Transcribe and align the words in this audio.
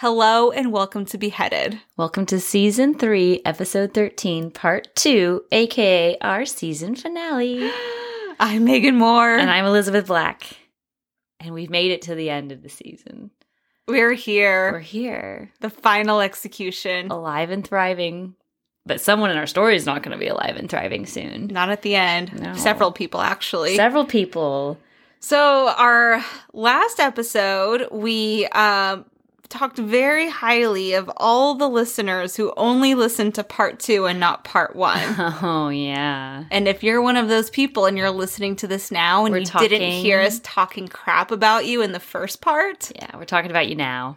Hello 0.00 0.50
and 0.50 0.72
welcome 0.72 1.04
to 1.04 1.18
Beheaded. 1.18 1.78
Welcome 1.98 2.24
to 2.24 2.40
season 2.40 2.94
three, 2.94 3.42
episode 3.44 3.92
13, 3.92 4.50
part 4.50 4.88
two, 4.96 5.44
aka 5.52 6.16
our 6.22 6.46
season 6.46 6.94
finale. 6.94 7.70
I'm 8.40 8.64
Megan 8.64 8.96
Moore. 8.96 9.36
and 9.36 9.50
I'm 9.50 9.66
Elizabeth 9.66 10.06
Black. 10.06 10.56
And 11.38 11.52
we've 11.52 11.68
made 11.68 11.90
it 11.90 12.00
to 12.00 12.14
the 12.14 12.30
end 12.30 12.50
of 12.50 12.62
the 12.62 12.70
season. 12.70 13.30
We're 13.86 14.14
here. 14.14 14.72
We're 14.72 14.78
here, 14.78 15.52
the 15.60 15.68
final 15.68 16.22
execution. 16.22 17.10
alive 17.10 17.50
and 17.50 17.62
thriving. 17.62 18.36
But 18.86 19.02
someone 19.02 19.30
in 19.30 19.36
our 19.36 19.46
story 19.46 19.76
is 19.76 19.84
not 19.84 20.02
going 20.02 20.16
to 20.16 20.18
be 20.18 20.28
alive 20.28 20.56
and 20.56 20.70
thriving 20.70 21.04
soon. 21.04 21.48
Not 21.48 21.68
at 21.68 21.82
the 21.82 21.96
end. 21.96 22.40
No. 22.40 22.54
Several 22.54 22.90
people, 22.90 23.20
actually. 23.20 23.76
Several 23.76 24.06
people. 24.06 24.78
so, 25.18 25.68
our 25.76 26.24
last 26.54 27.00
episode, 27.00 27.86
we 27.92 28.46
um, 28.46 29.04
talked 29.50 29.76
very 29.78 30.28
highly 30.30 30.94
of 30.94 31.10
all 31.16 31.54
the 31.54 31.68
listeners 31.68 32.36
who 32.36 32.52
only 32.56 32.94
listened 32.94 33.34
to 33.34 33.44
part 33.44 33.78
two 33.78 34.06
and 34.06 34.18
not 34.18 34.44
part 34.44 34.74
one. 34.74 35.00
Oh, 35.42 35.68
yeah. 35.68 36.44
And 36.50 36.66
if 36.68 36.82
you're 36.82 37.02
one 37.02 37.16
of 37.16 37.28
those 37.28 37.50
people 37.50 37.86
and 37.86 37.98
you're 37.98 38.10
listening 38.10 38.56
to 38.56 38.66
this 38.66 38.90
now 38.90 39.24
and 39.26 39.32
We're 39.32 39.40
you 39.40 39.68
didn't 39.68 39.90
hear 40.02 40.20
us 40.20 40.40
talking 40.42 40.88
crap 40.88 41.30
about 41.30 41.66
you 41.66 41.82
in 41.82 41.92
the 41.92 42.00
first 42.00 42.40
part, 42.40 42.90
Yeah, 42.96 43.16
we're 43.16 43.24
talking 43.24 43.50
about 43.50 43.68
you 43.68 43.74
now. 43.74 44.16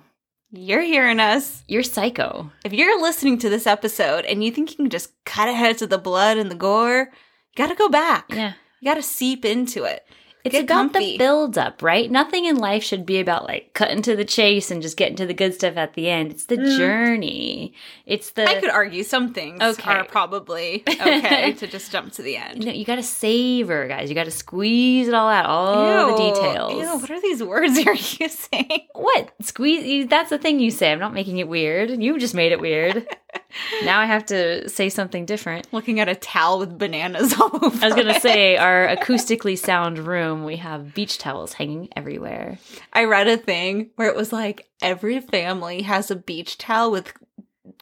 you're 0.52 0.82
hearing 0.84 1.20
us. 1.20 1.64
You're 1.68 1.84
psycho. 1.84 2.52
If 2.64 2.72
you're 2.74 3.02
listening 3.02 3.40
to 3.40 3.50
this 3.50 3.66
episode 3.68 4.26
and 4.26 4.44
you 4.44 4.52
think 4.52 4.70
you 4.72 4.78
can 4.78 4.90
just 4.90 5.12
cut 5.26 5.50
ahead 5.50 5.78
to 5.80 5.88
the 5.88 5.98
blood 5.98 6.38
and 6.38 6.50
the 6.52 6.56
gore, 6.56 7.10
you 7.12 7.56
gotta 7.58 7.76
go 7.76 7.90
back. 7.90 8.26
Yeah. 8.30 8.54
You 8.80 8.90
gotta 8.90 9.02
seep 9.04 9.46
into 9.46 9.84
it. 9.86 10.06
It's 10.44 10.52
Get 10.52 10.66
about 10.66 10.92
comfy. 10.92 11.14
the 11.14 11.18
build 11.20 11.58
up, 11.58 11.82
right? 11.82 12.12
Nothing 12.12 12.44
in 12.44 12.58
life 12.58 12.84
should 12.84 13.06
be 13.06 13.20
about 13.22 13.46
like 13.46 13.72
cutting 13.74 14.02
to 14.02 14.14
the 14.16 14.26
chase 14.26 14.72
and 14.72 14.82
just 14.82 14.98
getting 14.98 15.16
to 15.16 15.26
the 15.26 15.34
good 15.34 15.54
stuff 15.54 15.78
at 15.78 15.94
the 15.94 16.10
end. 16.10 16.32
It's 16.32 16.46
the 16.48 16.58
Mm. 16.58 16.78
journey. 16.78 17.74
It's 18.06 18.32
the 18.32 18.50
I 18.50 18.60
could 18.60 18.70
argue 18.70 19.04
some 19.04 19.34
things 19.34 19.62
Okay. 19.62 19.90
are 19.90 20.04
probably 20.04 20.84
okay 20.90 21.54
to 21.54 21.66
just 21.68 21.94
jump 21.94 22.12
to 22.14 22.22
the 22.22 22.36
end. 22.36 22.66
No, 22.66 22.74
you 22.74 22.84
got 22.84 22.96
to 22.96 23.04
savor, 23.04 23.88
guys. 23.88 24.10
You 24.10 24.16
got 24.16 24.26
to 24.26 24.32
squeeze 24.32 25.08
it 25.08 25.14
all 25.14 25.30
out, 25.30 25.46
all 25.46 26.08
the 26.18 26.32
details. 26.34 26.74
Ew, 26.74 26.98
what 26.98 27.10
are 27.12 27.22
these 27.22 27.42
words 27.42 27.80
you're 27.86 27.96
using? 27.96 28.82
What 28.96 29.32
squeeze? 29.42 30.08
That's 30.10 30.30
the 30.30 30.38
thing 30.40 30.60
you 30.60 30.72
say. 30.72 30.92
I'm 30.92 31.00
not 31.00 31.14
making 31.14 31.38
it 31.38 31.48
weird. 31.48 31.90
You 32.04 32.20
just 32.20 32.34
made 32.36 32.52
it 32.52 32.60
weird. 32.60 33.08
now 33.84 34.00
I 34.00 34.06
have 34.06 34.26
to 34.28 34.68
say 34.70 34.90
something 34.90 35.26
different. 35.26 35.72
Looking 35.72 36.00
at 36.00 36.10
a 36.10 36.16
towel 36.16 36.60
with 36.60 36.78
bananas 36.78 37.34
all 37.40 37.50
over. 37.54 37.84
I 37.84 37.88
was 37.88 37.96
gonna 37.96 38.20
say 38.20 38.58
our 38.58 38.88
acoustically 38.88 39.58
sound 39.58 40.00
room. 40.00 40.44
We 40.44 40.58
have 40.58 40.94
beach 40.94 41.18
towels 41.18 41.54
hanging 41.54 41.90
everywhere. 41.96 42.58
I 42.92 43.06
read 43.06 43.28
a 43.28 43.38
thing 43.38 43.92
where 43.96 44.10
it 44.10 44.16
was 44.16 44.32
like 44.34 44.68
every 44.82 45.20
family 45.20 45.82
has 45.84 46.12
a 46.12 46.16
beach 46.16 46.58
towel 46.58 46.92
with 46.92 47.14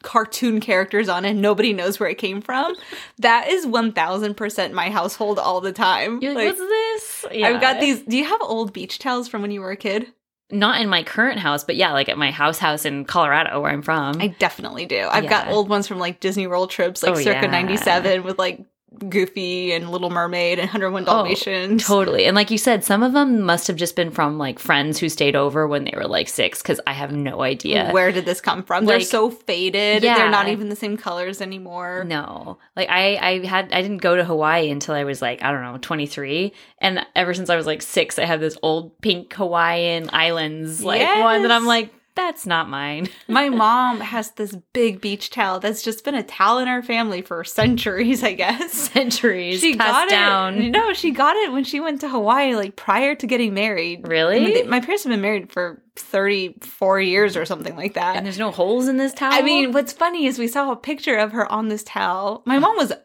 cartoon 0.02 0.60
characters 0.60 1.08
on 1.08 1.24
it. 1.24 1.34
Nobody 1.34 1.72
knows 1.72 1.98
where 1.98 2.08
it 2.08 2.18
came 2.18 2.40
from. 2.40 2.74
That 3.18 3.48
is 3.48 3.66
1000% 3.66 4.72
my 4.72 4.90
household 4.90 5.38
all 5.38 5.60
the 5.60 5.72
time. 5.72 6.20
You're 6.20 6.34
like, 6.34 6.48
Like, 6.48 6.58
What's 6.58 6.60
this? 6.60 7.26
I've 7.44 7.60
got 7.60 7.80
these. 7.80 8.02
Do 8.02 8.16
you 8.16 8.24
have 8.24 8.40
old 8.42 8.72
beach 8.72 8.98
towels 8.98 9.28
from 9.28 9.42
when 9.42 9.50
you 9.50 9.60
were 9.60 9.70
a 9.70 9.76
kid? 9.76 10.08
Not 10.52 10.80
in 10.80 10.88
my 10.88 11.02
current 11.02 11.38
house, 11.38 11.64
but 11.64 11.76
yeah, 11.76 11.92
like 11.92 12.08
at 12.08 12.18
my 12.18 12.30
house 12.30 12.58
house 12.58 12.84
in 12.84 13.04
Colorado 13.06 13.60
where 13.60 13.72
I'm 13.72 13.82
from. 13.82 14.20
I 14.20 14.28
definitely 14.28 14.86
do. 14.86 15.08
I've 15.10 15.28
got 15.28 15.48
old 15.48 15.68
ones 15.68 15.88
from 15.88 15.98
like 15.98 16.20
Disney 16.20 16.46
World 16.46 16.70
trips, 16.70 17.02
like 17.02 17.12
Oh, 17.12 17.14
circa 17.14 17.46
yeah. 17.46 17.50
97 17.50 18.22
with 18.22 18.38
like 18.38 18.60
Goofy 19.08 19.72
and 19.72 19.90
Little 19.90 20.10
Mermaid 20.10 20.58
and 20.58 20.68
101 20.68 21.04
Dalmatians. 21.04 21.82
Oh. 21.84 21.86
Totally. 21.86 22.24
And 22.24 22.34
like 22.34 22.50
you 22.50 22.58
said, 22.58 22.84
some 22.84 23.02
of 23.02 23.12
them 23.12 23.42
must 23.42 23.66
have 23.66 23.76
just 23.76 23.96
been 23.96 24.10
from 24.10 24.38
like 24.38 24.58
friends 24.58 24.98
who 24.98 25.08
stayed 25.08 25.36
over 25.36 25.66
when 25.66 25.84
they 25.84 25.92
were 25.94 26.06
like 26.06 26.28
six, 26.28 26.62
because 26.62 26.80
I 26.86 26.92
have 26.92 27.12
no 27.12 27.42
idea. 27.42 27.90
Where 27.90 28.12
did 28.12 28.24
this 28.24 28.40
come 28.40 28.62
from? 28.62 28.84
They're 28.86 29.00
so 29.00 29.30
faded. 29.30 30.02
Yeah. 30.02 30.16
They're 30.16 30.30
not 30.30 30.48
even 30.48 30.68
the 30.68 30.76
same 30.76 30.96
colors 30.96 31.40
anymore. 31.40 32.04
No. 32.04 32.58
Like 32.76 32.88
I 32.88 33.16
I 33.16 33.46
had 33.46 33.72
I 33.72 33.82
didn't 33.82 33.98
go 33.98 34.16
to 34.16 34.24
Hawaii 34.24 34.70
until 34.70 34.94
I 34.94 35.04
was 35.04 35.20
like, 35.22 35.42
I 35.42 35.52
don't 35.52 35.62
know, 35.62 35.78
23. 35.78 36.52
And 36.78 37.04
ever 37.14 37.34
since 37.34 37.50
I 37.50 37.56
was 37.56 37.66
like 37.66 37.82
6, 37.82 38.18
I 38.18 38.24
have 38.24 38.40
this 38.40 38.56
old 38.62 39.00
pink 39.00 39.32
Hawaiian 39.34 40.10
islands 40.12 40.82
like 40.82 41.06
one 41.20 41.42
that 41.42 41.50
I'm 41.50 41.66
like 41.66 41.92
that's 42.14 42.46
not 42.46 42.68
mine. 42.68 43.08
My 43.28 43.48
mom 43.48 44.00
has 44.00 44.32
this 44.32 44.54
big 44.72 45.00
beach 45.00 45.30
towel 45.30 45.60
that's 45.60 45.82
just 45.82 46.04
been 46.04 46.14
a 46.14 46.22
towel 46.22 46.58
in 46.58 46.68
our 46.68 46.82
family 46.82 47.22
for 47.22 47.42
centuries, 47.44 48.22
I 48.22 48.32
guess. 48.34 48.72
Centuries 48.92 49.60
She 49.60 49.74
got 49.76 50.08
down. 50.10 50.58
it. 50.60 50.70
No, 50.70 50.92
she 50.92 51.10
got 51.10 51.36
it 51.36 51.52
when 51.52 51.64
she 51.64 51.80
went 51.80 52.00
to 52.02 52.08
Hawaii, 52.08 52.54
like 52.54 52.76
prior 52.76 53.14
to 53.14 53.26
getting 53.26 53.54
married. 53.54 54.06
Really? 54.06 54.36
I 54.36 54.40
mean, 54.40 54.54
they- 54.54 54.62
my 54.64 54.80
parents 54.80 55.04
have 55.04 55.10
been 55.10 55.20
married 55.22 55.50
for 55.52 55.82
34 55.96 57.00
years 57.00 57.36
or 57.36 57.44
something 57.44 57.76
like 57.76 57.94
that. 57.94 58.16
And 58.16 58.26
there's 58.26 58.38
no 58.38 58.50
holes 58.50 58.88
in 58.88 58.96
this 58.96 59.12
towel. 59.14 59.32
I 59.32 59.42
mean, 59.42 59.72
what's 59.72 59.92
funny 59.92 60.26
is 60.26 60.38
we 60.38 60.48
saw 60.48 60.70
a 60.72 60.76
picture 60.76 61.16
of 61.16 61.32
her 61.32 61.50
on 61.50 61.68
this 61.68 61.82
towel. 61.82 62.42
My 62.46 62.58
mom 62.58 62.76
was 62.76 62.92
a 62.92 63.00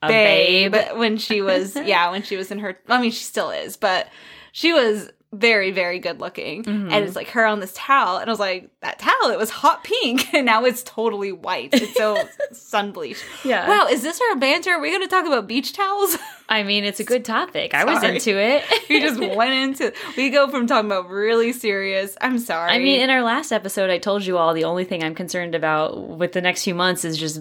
a 0.00 0.06
babe, 0.08 0.72
babe. 0.72 0.96
when 0.96 1.16
she 1.18 1.42
was, 1.42 1.74
yeah, 1.74 2.10
when 2.10 2.22
she 2.22 2.36
was 2.36 2.50
in 2.52 2.60
her, 2.60 2.78
I 2.88 3.00
mean, 3.00 3.10
she 3.10 3.24
still 3.24 3.50
is, 3.50 3.76
but 3.76 4.08
she 4.52 4.72
was 4.72 5.10
very, 5.32 5.70
very 5.72 5.98
good 5.98 6.20
looking. 6.20 6.64
Mhm. 6.64 6.90
And 6.90 7.04
it's 7.04 7.14
like 7.14 7.28
her 7.30 7.44
on 7.44 7.60
this 7.60 7.72
towel. 7.74 8.16
And 8.16 8.30
I 8.30 8.32
was 8.32 8.40
like, 8.40 8.70
that 8.80 8.98
towel, 8.98 9.30
it 9.30 9.38
was 9.38 9.50
hot 9.50 9.84
pink. 9.84 10.26
And 10.34 10.46
now 10.46 10.64
it's 10.64 10.82
totally 10.84 11.32
white. 11.32 11.70
It's 11.74 11.94
so 11.94 12.16
sun 12.52 12.92
bleached. 12.92 13.22
Yeah. 13.44 13.68
Wow, 13.68 13.88
is 13.88 14.02
this 14.02 14.20
our 14.30 14.36
banter? 14.36 14.70
Are 14.70 14.80
we 14.80 14.90
going 14.90 15.02
to 15.02 15.08
talk 15.08 15.26
about 15.26 15.46
beach 15.46 15.72
towels? 15.74 16.16
I 16.48 16.62
mean, 16.62 16.84
it's 16.84 16.98
a 17.00 17.04
good 17.04 17.24
topic. 17.26 17.74
I 17.74 17.84
was 17.84 18.02
into 18.02 18.38
it. 18.40 18.64
we 18.88 19.00
just 19.00 19.20
went 19.20 19.52
into, 19.52 19.92
we 20.16 20.30
go 20.30 20.48
from 20.48 20.66
talking 20.66 20.90
about 20.90 21.10
really 21.10 21.52
serious. 21.52 22.16
I'm 22.22 22.38
sorry. 22.38 22.70
I 22.72 22.78
mean, 22.78 23.00
in 23.02 23.10
our 23.10 23.22
last 23.22 23.52
episode, 23.52 23.90
I 23.90 23.98
told 23.98 24.24
you 24.24 24.38
all 24.38 24.54
the 24.54 24.64
only 24.64 24.84
thing 24.84 25.02
I'm 25.04 25.14
concerned 25.14 25.54
about 25.54 26.08
with 26.08 26.32
the 26.32 26.40
next 26.40 26.64
few 26.64 26.74
months 26.74 27.04
is 27.04 27.18
just 27.18 27.40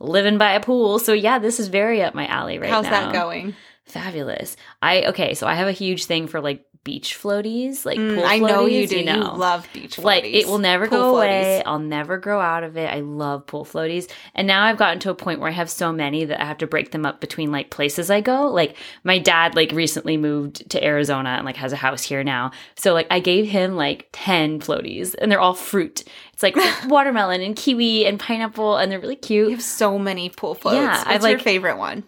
living 0.00 0.38
by 0.38 0.52
a 0.52 0.60
pool. 0.60 0.98
So 0.98 1.12
yeah, 1.12 1.38
this 1.38 1.60
is 1.60 1.68
very 1.68 2.00
up 2.00 2.14
my 2.14 2.26
alley 2.26 2.58
right 2.58 2.70
now. 2.70 2.76
how's 2.76 2.84
that 2.84 3.12
going? 3.12 3.54
Fabulous. 3.84 4.56
I 4.82 5.04
okay, 5.06 5.34
so 5.34 5.46
I 5.46 5.54
have 5.54 5.68
a 5.68 5.72
huge 5.72 6.06
thing 6.06 6.26
for 6.26 6.40
like 6.40 6.64
beach 6.86 7.18
floaties, 7.20 7.84
like 7.84 7.98
Mm, 7.98 8.14
pool 8.14 8.24
I 8.24 8.38
know 8.38 8.64
you 8.66 8.86
do. 8.86 9.00
You, 9.00 9.04
know. 9.06 9.34
love 9.34 9.68
beach 9.72 9.96
floaties. 9.96 10.04
like 10.04 10.24
it 10.24 10.46
will 10.46 10.58
never 10.58 10.86
Pool 10.86 10.98
go 10.98 11.12
floaties. 11.14 11.16
away. 11.40 11.62
I'll 11.66 11.80
never 11.80 12.16
grow 12.16 12.40
out 12.40 12.62
of 12.62 12.76
it. 12.76 12.86
I 12.88 13.00
love 13.00 13.44
pool 13.46 13.64
floaties. 13.64 14.08
And 14.36 14.46
now 14.46 14.62
I've 14.64 14.76
gotten 14.76 15.00
to 15.00 15.10
a 15.10 15.14
point 15.16 15.40
where 15.40 15.48
I 15.50 15.52
have 15.52 15.68
so 15.68 15.92
many 15.92 16.24
that 16.24 16.40
I 16.40 16.44
have 16.46 16.58
to 16.58 16.66
break 16.68 16.92
them 16.92 17.04
up 17.04 17.20
between 17.20 17.50
like 17.50 17.70
places 17.70 18.08
I 18.10 18.20
go. 18.20 18.46
Like 18.46 18.76
my 19.04 19.18
dad 19.18 19.56
like 19.56 19.72
recently 19.72 20.16
moved 20.16 20.70
to 20.70 20.82
Arizona 20.84 21.30
and 21.30 21.44
like 21.44 21.56
has 21.56 21.72
a 21.72 21.76
house 21.76 22.04
here 22.04 22.22
now. 22.22 22.52
So 22.76 22.94
like 22.94 23.08
I 23.10 23.18
gave 23.18 23.46
him 23.48 23.74
like 23.76 24.08
10 24.12 24.60
floaties 24.60 25.14
and 25.20 25.30
they're 25.30 25.40
all 25.40 25.54
fruit. 25.54 26.04
It's 26.32 26.42
like 26.44 26.56
watermelon 26.86 27.40
and 27.40 27.56
kiwi 27.56 28.06
and 28.06 28.20
pineapple 28.20 28.76
and 28.76 28.92
they're 28.92 29.00
really 29.00 29.16
cute. 29.16 29.48
You 29.50 29.56
have 29.56 29.62
so 29.64 29.98
many 29.98 30.30
pool 30.30 30.54
floats. 30.54 30.76
Yeah, 30.76 30.96
What's 30.98 31.06
I've, 31.08 31.22
your 31.22 31.38
like- 31.38 31.42
favorite 31.44 31.78
one? 31.78 32.04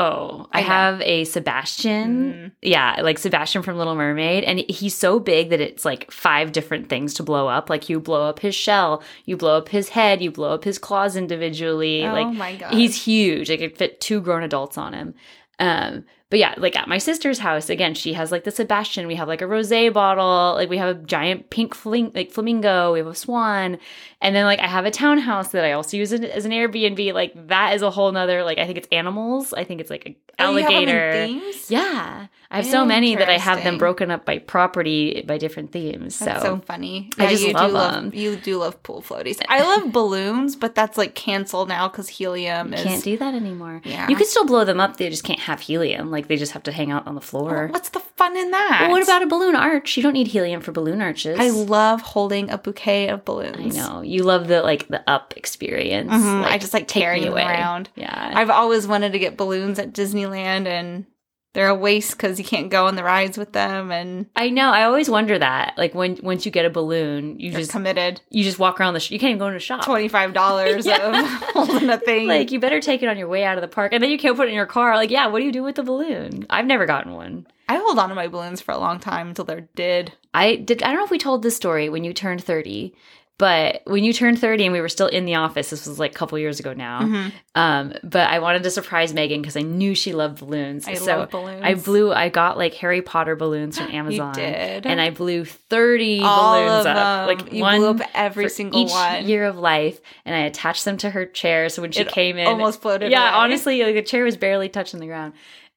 Oh, 0.00 0.48
I, 0.50 0.60
I 0.60 0.62
have 0.62 1.02
a 1.02 1.24
Sebastian. 1.24 2.32
Mm. 2.32 2.52
Yeah, 2.62 2.96
like 3.02 3.18
Sebastian 3.18 3.60
from 3.62 3.76
Little 3.76 3.94
Mermaid. 3.94 4.44
And 4.44 4.60
he's 4.60 4.94
so 4.94 5.20
big 5.20 5.50
that 5.50 5.60
it's 5.60 5.84
like 5.84 6.10
five 6.10 6.52
different 6.52 6.88
things 6.88 7.12
to 7.14 7.22
blow 7.22 7.48
up. 7.48 7.68
Like 7.68 7.90
you 7.90 8.00
blow 8.00 8.26
up 8.26 8.38
his 8.38 8.54
shell, 8.54 9.02
you 9.26 9.36
blow 9.36 9.58
up 9.58 9.68
his 9.68 9.90
head, 9.90 10.22
you 10.22 10.30
blow 10.30 10.54
up 10.54 10.64
his 10.64 10.78
claws 10.78 11.16
individually. 11.16 12.06
Oh 12.06 12.12
like 12.12 12.34
my 12.34 12.56
god. 12.56 12.72
he's 12.72 13.04
huge. 13.04 13.50
I 13.50 13.58
could 13.58 13.76
fit 13.76 14.00
two 14.00 14.22
grown 14.22 14.42
adults 14.42 14.78
on 14.78 14.94
him. 14.94 15.14
Um, 15.58 16.06
but 16.30 16.38
yeah, 16.38 16.54
like 16.56 16.76
at 16.76 16.86
my 16.86 16.98
sister's 16.98 17.40
house, 17.40 17.68
again, 17.68 17.92
she 17.94 18.12
has 18.12 18.30
like 18.30 18.44
the 18.44 18.52
Sebastian. 18.52 19.08
We 19.08 19.16
have 19.16 19.26
like 19.26 19.42
a 19.42 19.46
rosé 19.46 19.92
bottle. 19.92 20.54
Like 20.54 20.70
we 20.70 20.78
have 20.78 20.96
a 20.96 20.98
giant 21.00 21.50
pink 21.50 21.74
fling- 21.74 22.12
like 22.14 22.30
flamingo. 22.30 22.92
We 22.92 23.00
have 23.00 23.08
a 23.08 23.14
swan, 23.16 23.78
and 24.20 24.36
then 24.36 24.44
like 24.44 24.60
I 24.60 24.68
have 24.68 24.84
a 24.84 24.92
townhouse 24.92 25.48
that 25.48 25.64
I 25.64 25.72
also 25.72 25.96
use 25.96 26.12
it 26.12 26.22
as 26.22 26.44
an 26.44 26.52
Airbnb. 26.52 27.12
Like 27.12 27.48
that 27.48 27.74
is 27.74 27.82
a 27.82 27.90
whole 27.90 28.12
nother. 28.12 28.44
Like 28.44 28.58
I 28.58 28.66
think 28.66 28.78
it's 28.78 28.88
animals. 28.92 29.52
I 29.52 29.64
think 29.64 29.80
it's 29.80 29.90
like 29.90 30.06
an 30.06 30.14
Oh, 30.40 30.56
you 30.56 30.62
have 30.62 30.68
them 30.72 30.82
in 30.82 30.88
alligator. 30.88 31.50
Yeah, 31.68 32.26
I 32.50 32.56
have 32.56 32.66
so 32.66 32.84
many 32.84 33.14
that 33.14 33.28
I 33.28 33.38
have 33.38 33.62
them 33.62 33.78
broken 33.78 34.10
up 34.10 34.24
by 34.24 34.38
property 34.38 35.22
by 35.26 35.38
different 35.38 35.72
themes. 35.72 36.18
That's 36.18 36.42
so, 36.42 36.56
so 36.56 36.62
funny. 36.64 37.10
I 37.18 37.28
just 37.28 37.46
you 37.46 37.52
love 37.52 37.70
do 37.70 37.74
love 37.74 37.92
them. 37.92 38.10
you 38.14 38.36
do 38.36 38.58
love 38.58 38.82
pool 38.82 39.02
floaties. 39.02 39.40
I 39.48 39.62
love 39.62 39.92
balloons, 39.92 40.56
but 40.56 40.74
that's 40.74 40.96
like 40.98 41.14
canceled 41.14 41.68
now 41.68 41.88
because 41.88 42.08
helium 42.08 42.74
is. 42.74 42.80
You 42.80 42.86
can't 42.86 43.04
do 43.04 43.16
that 43.18 43.34
anymore. 43.34 43.82
Yeah. 43.84 44.08
You 44.08 44.16
can 44.16 44.26
still 44.26 44.46
blow 44.46 44.64
them 44.64 44.80
up. 44.80 44.96
They 44.96 45.08
just 45.10 45.24
can't 45.24 45.40
have 45.40 45.60
helium. 45.60 46.10
Like 46.10 46.19
they 46.28 46.36
just 46.36 46.52
have 46.52 46.62
to 46.64 46.72
hang 46.72 46.90
out 46.90 47.06
on 47.06 47.14
the 47.14 47.20
floor. 47.20 47.68
What's 47.70 47.88
the 47.90 48.00
fun 48.00 48.36
in 48.36 48.50
that? 48.50 48.78
Well, 48.82 48.90
what 48.90 49.02
about 49.02 49.22
a 49.22 49.26
balloon 49.26 49.54
arch? 49.56 49.96
You 49.96 50.02
don't 50.02 50.12
need 50.12 50.26
helium 50.28 50.60
for 50.60 50.72
balloon 50.72 51.00
arches. 51.00 51.38
I 51.38 51.50
love 51.50 52.00
holding 52.02 52.50
a 52.50 52.58
bouquet 52.58 53.08
of 53.08 53.24
balloons. 53.24 53.76
I 53.76 53.80
know 53.80 54.02
you 54.02 54.22
love 54.22 54.48
the 54.48 54.62
like 54.62 54.88
the 54.88 55.02
up 55.08 55.34
experience. 55.36 56.10
Mhm, 56.12 56.42
Like, 56.42 56.52
I 56.52 56.58
just 56.58 56.74
like 56.74 56.88
carrying 56.88 57.24
them 57.24 57.34
around. 57.34 57.88
Yeah, 57.96 58.32
I've 58.34 58.50
always 58.50 58.86
wanted 58.86 59.12
to 59.12 59.18
get 59.18 59.36
balloons 59.36 59.78
at 59.78 59.92
Disneyland, 59.92 60.66
and 60.66 61.06
they're 61.52 61.68
a 61.68 61.74
waste 61.74 62.12
because 62.12 62.38
you 62.38 62.44
can't 62.44 62.70
go 62.70 62.86
on 62.86 62.94
the 62.96 63.02
rides 63.02 63.36
with 63.36 63.52
them 63.52 63.90
and 63.90 64.26
I 64.36 64.50
know. 64.50 64.70
I 64.70 64.84
always 64.84 65.10
wonder 65.10 65.38
that. 65.38 65.74
Like 65.76 65.94
when 65.94 66.18
once 66.22 66.46
you 66.46 66.52
get 66.52 66.64
a 66.64 66.70
balloon, 66.70 67.40
you 67.40 67.50
just 67.52 67.72
committed. 67.72 68.20
you 68.30 68.44
just 68.44 68.58
walk 68.58 68.80
around 68.80 68.94
the. 68.94 69.00
Sh- 69.00 69.10
you 69.10 69.18
can't 69.18 69.30
even 69.30 69.38
go 69.38 69.46
into 69.46 69.56
a 69.56 69.60
shop. 69.60 69.84
Twenty 69.84 70.08
five 70.08 70.32
dollars 70.32 70.86
Yeah. 70.90 71.08
of 71.08 71.26
holding 71.52 71.90
a 71.90 71.98
thing. 71.98 72.28
Like 72.28 72.52
you 72.52 72.60
better 72.60 72.80
take 72.80 73.02
it 73.02 73.08
on 73.08 73.18
your 73.18 73.28
way 73.28 73.44
out 73.44 73.58
of 73.58 73.62
the 73.62 73.68
park, 73.68 73.92
and 73.92 74.02
then 74.02 74.10
you 74.10 74.18
can't 74.18 74.36
put 74.36 74.46
it 74.46 74.50
in 74.50 74.54
your 74.54 74.66
car. 74.66 74.94
Like, 74.96 75.10
yeah, 75.10 75.26
what 75.26 75.40
do 75.40 75.44
you 75.44 75.52
do 75.52 75.62
with 75.62 75.74
the 75.76 75.82
balloon? 75.82 76.46
I've 76.50 76.66
never 76.66 76.86
gotten 76.86 77.12
one. 77.14 77.46
I 77.68 77.76
hold 77.76 77.98
on 78.00 78.08
to 78.08 78.14
my 78.16 78.26
balloons 78.26 78.60
for 78.60 78.72
a 78.72 78.78
long 78.78 78.98
time 78.98 79.28
until 79.28 79.44
they're 79.44 79.68
dead. 79.76 80.12
I 80.34 80.56
did. 80.56 80.82
I 80.82 80.88
don't 80.88 80.96
know 80.96 81.04
if 81.04 81.10
we 81.10 81.18
told 81.18 81.42
this 81.42 81.56
story 81.56 81.88
when 81.88 82.04
you 82.04 82.12
turned 82.12 82.42
thirty, 82.44 82.94
but 83.40 83.80
when 83.86 84.04
you 84.04 84.12
turned 84.12 84.38
thirty 84.38 84.64
and 84.64 84.72
we 84.74 84.82
were 84.82 84.88
still 84.90 85.06
in 85.06 85.24
the 85.24 85.36
office, 85.36 85.70
this 85.70 85.86
was 85.86 85.98
like 85.98 86.10
a 86.10 86.14
couple 86.14 86.38
years 86.38 86.60
ago 86.60 86.74
now. 86.74 87.00
Mhm. 87.00 87.32
Um, 87.54 87.94
but 88.04 88.28
I 88.28 88.38
wanted 88.38 88.62
to 88.64 88.70
surprise 88.70 89.14
Megan 89.14 89.40
because 89.40 89.56
I 89.56 89.62
knew 89.62 89.94
she 89.94 90.12
loved 90.12 90.40
balloons. 90.40 90.86
I 90.86 90.94
so 90.94 91.16
love 91.16 91.30
balloons. 91.30 91.62
I 91.64 91.72
blew. 91.74 92.12
I 92.12 92.28
got 92.28 92.58
like 92.58 92.74
Harry 92.74 93.00
Potter 93.00 93.36
balloons 93.36 93.78
from 93.78 93.90
Amazon. 93.92 94.34
did. 94.34 94.84
and 94.86 95.00
I 95.00 95.08
blew 95.08 95.46
thirty 95.46 96.20
all 96.22 96.60
balloons 96.62 96.86
up, 96.86 97.26
like 97.28 97.50
you 97.52 97.62
one 97.62 97.78
blew 97.78 97.88
up 97.88 98.00
every 98.14 98.50
single 98.50 98.78
each 98.82 98.90
one. 98.90 99.26
year 99.26 99.46
of 99.46 99.56
life, 99.58 99.98
and 100.26 100.34
I 100.34 100.40
attached 100.40 100.84
them 100.84 100.98
to 100.98 101.08
her 101.10 101.24
chair. 101.24 101.70
So 101.70 101.80
when 101.80 101.92
she 101.92 102.02
It 102.02 102.08
came 102.08 102.36
in, 102.36 102.46
almost 102.46 102.82
floated. 102.82 103.10
yeah, 103.10 103.30
away. 103.30 103.38
honestly, 103.38 103.82
like 103.82 103.94
the 103.94 104.02
chair 104.02 104.22
was 104.24 104.36
barely 104.36 104.68
touching 104.68 105.00
the 105.00 105.06
ground. 105.06 105.32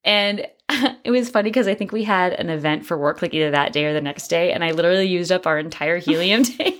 And 0.05 0.45
it 1.05 1.11
was 1.11 1.29
funny 1.29 1.49
because 1.49 1.67
I 1.69 1.75
think 1.75 1.93
we 1.93 2.03
had 2.03 2.33
an 2.33 2.49
event 2.49 2.85
for 2.85 2.97
work 2.97 3.21
like 3.21 3.33
either 3.33 3.51
that 3.51 3.71
day 3.71 3.85
or 3.85 3.93
the 3.93 4.01
next 4.01 4.27
day, 4.27 4.51
and 4.51 4.63
I 4.65 4.71
literally 4.71 5.07
used 5.07 5.31
up 5.31 5.47
our 5.47 5.57
entire 5.57 5.97
helium 5.97 6.43
tank. 6.43 6.75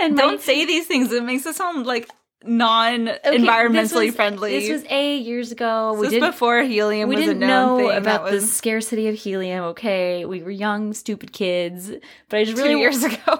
And 0.00 0.16
Don't 0.16 0.40
say 0.40 0.64
these 0.64 0.86
things. 0.86 1.12
It 1.12 1.22
makes 1.24 1.44
it 1.46 1.54
sound 1.56 1.86
like 1.86 2.08
non 2.44 3.08
Okay, 3.08 3.68
this 3.72 3.92
was- 3.92 4.14
friendly. 4.14 4.58
This 4.58 4.70
was 4.70 4.84
a 4.90 5.16
years 5.18 5.52
ago. 5.52 5.90
This 5.92 6.00
we 6.00 6.06
was 6.06 6.10
didn't 6.14 6.30
before 6.30 6.62
helium 6.62 7.08
we 7.10 7.16
was 7.16 7.26
didn't 7.26 7.42
a 7.42 7.46
known 7.46 7.82
know 7.82 7.88
thing. 7.88 7.98
about 7.98 8.24
that 8.24 8.30
the 8.32 8.40
scarcity 8.40 9.08
of 9.08 9.14
helium. 9.14 9.64
Okay, 9.66 10.24
we 10.24 10.42
were 10.42 10.50
young, 10.50 10.94
stupid 10.94 11.32
kids, 11.32 11.90
but 12.30 12.38
I 12.38 12.44
just 12.44 12.56
two 12.56 12.62
really 12.64 12.80
years 12.80 13.02
ago. 13.04 13.36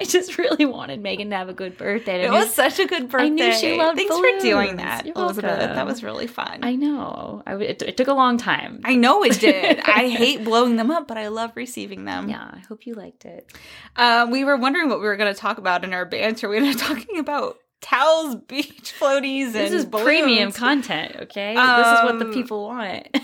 I 0.00 0.04
just 0.04 0.38
really 0.38 0.64
wanted 0.64 1.00
Megan 1.02 1.30
to 1.30 1.36
have 1.36 1.48
a 1.48 1.52
good 1.54 1.76
birthday. 1.76 2.22
I 2.22 2.26
it 2.26 2.30
knew- 2.30 2.36
was 2.36 2.54
such 2.54 2.78
a 2.78 2.86
good 2.86 3.08
birthday. 3.08 3.26
I 3.26 3.28
knew 3.30 3.52
she 3.52 3.76
loved 3.76 3.96
Thanks 3.98 4.14
for 4.16 4.38
doing 4.40 4.76
that, 4.76 5.06
You're 5.06 5.16
Elizabeth. 5.16 5.58
welcome. 5.58 5.76
That 5.76 5.86
was 5.86 6.04
really 6.04 6.26
fun. 6.28 6.60
I 6.62 6.76
know. 6.76 7.42
I, 7.46 7.54
it, 7.56 7.82
it 7.82 7.96
took 7.96 8.08
a 8.08 8.12
long 8.14 8.38
time. 8.38 8.80
I 8.84 8.94
know 8.94 9.24
it 9.24 9.40
did. 9.40 9.80
I 9.84 10.08
hate 10.08 10.44
blowing 10.44 10.76
them 10.76 10.90
up, 10.90 11.08
but 11.08 11.18
I 11.18 11.28
love 11.28 11.52
receiving 11.56 12.04
them. 12.04 12.28
yeah, 12.28 12.48
I 12.52 12.58
hope 12.68 12.86
you 12.86 12.94
liked 12.94 13.24
it. 13.24 13.52
Um, 13.96 14.30
we 14.30 14.44
were 14.44 14.56
wondering 14.56 14.88
what 14.88 15.00
we 15.00 15.06
were 15.06 15.16
going 15.16 15.32
to 15.34 15.38
talk 15.40 15.58
about 15.58 15.82
in 15.84 15.92
our 15.92 16.04
banter. 16.04 16.48
We 16.48 16.58
up 16.68 16.76
talking 16.78 17.18
about 17.18 17.56
towels, 17.80 18.36
beach 18.46 18.94
floaties, 18.98 19.46
and 19.46 19.54
This 19.54 19.72
is 19.72 19.84
balloons. 19.84 20.04
premium 20.06 20.52
content, 20.52 21.16
okay? 21.22 21.54
this 21.54 21.86
is 21.86 22.02
what 22.04 22.18
the 22.18 22.26
Um, 22.26 22.32
people 22.32 22.66
want. 22.66 23.08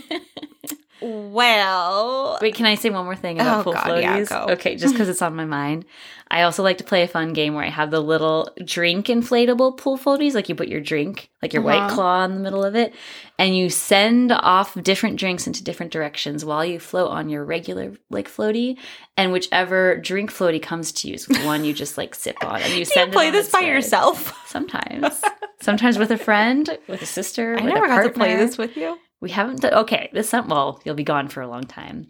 Well, 1.00 2.38
Wait, 2.40 2.54
can 2.54 2.66
I 2.66 2.74
say 2.76 2.90
one 2.90 3.04
more 3.04 3.16
thing 3.16 3.40
about 3.40 3.60
Oh, 3.60 3.62
pool 3.64 3.72
God, 3.74 4.00
yeah, 4.00 4.18
floaties? 4.20 4.28
go. 4.28 4.52
Okay, 4.54 4.76
just 4.76 4.94
because 4.94 5.08
it's 5.08 5.22
on 5.22 5.36
my 5.36 5.44
mind. 5.44 5.84
I 6.30 6.42
also 6.42 6.62
like 6.62 6.78
to 6.78 6.84
play 6.84 7.02
a 7.02 7.08
fun 7.08 7.32
game 7.32 7.54
where 7.54 7.64
I 7.64 7.68
have 7.68 7.90
the 7.90 8.00
little 8.00 8.48
drink 8.64 9.06
inflatable 9.06 9.76
pool 9.76 9.98
floaties. 9.98 10.34
Like 10.34 10.48
you 10.48 10.54
put 10.54 10.68
your 10.68 10.80
drink, 10.80 11.30
like 11.42 11.52
your 11.52 11.62
white 11.62 11.82
Uh-huh. 11.82 11.94
claw 11.94 12.24
in 12.24 12.34
the 12.34 12.40
middle 12.40 12.64
of 12.64 12.74
it, 12.74 12.94
and 13.38 13.56
you 13.56 13.68
send 13.68 14.32
off 14.32 14.74
different 14.82 15.18
drinks 15.18 15.46
into 15.46 15.62
different 15.62 15.92
directions 15.92 16.44
while 16.44 16.64
you 16.64 16.80
float 16.80 17.10
on 17.10 17.28
your 17.28 17.44
regular 17.44 17.92
like 18.10 18.28
floaty. 18.28 18.76
And 19.16 19.32
whichever 19.32 19.96
drink 19.98 20.32
floaty 20.32 20.60
comes 20.62 20.90
to 20.92 21.08
you 21.08 21.14
is 21.14 21.26
the 21.26 21.38
one 21.44 21.64
you 21.64 21.72
just 21.74 21.98
like 21.98 22.14
sip 22.14 22.36
on, 22.44 22.62
and 22.62 22.72
you 22.72 22.78
you 22.80 22.84
send. 22.84 23.10
it 23.10 23.14
play 23.14 23.30
this 23.30 23.50
by 23.50 23.60
yourself? 23.60 24.32
Sometimes, 24.48 25.20
sometimes 25.60 25.98
with 25.98 26.10
a 26.10 26.18
friend, 26.18 26.78
with 26.88 27.02
a 27.02 27.06
sister. 27.06 27.56
I 27.58 27.62
never 27.62 27.86
got 27.86 28.02
to 28.04 28.10
play 28.10 28.36
this 28.36 28.56
with 28.58 28.76
you. 28.76 28.98
We 29.24 29.30
haven't. 29.30 29.62
Done, 29.62 29.72
okay, 29.72 30.10
this 30.12 30.28
some. 30.28 30.48
Well, 30.48 30.82
you'll 30.84 30.94
be 30.94 31.02
gone 31.02 31.28
for 31.28 31.40
a 31.40 31.48
long 31.48 31.64
time. 31.64 32.08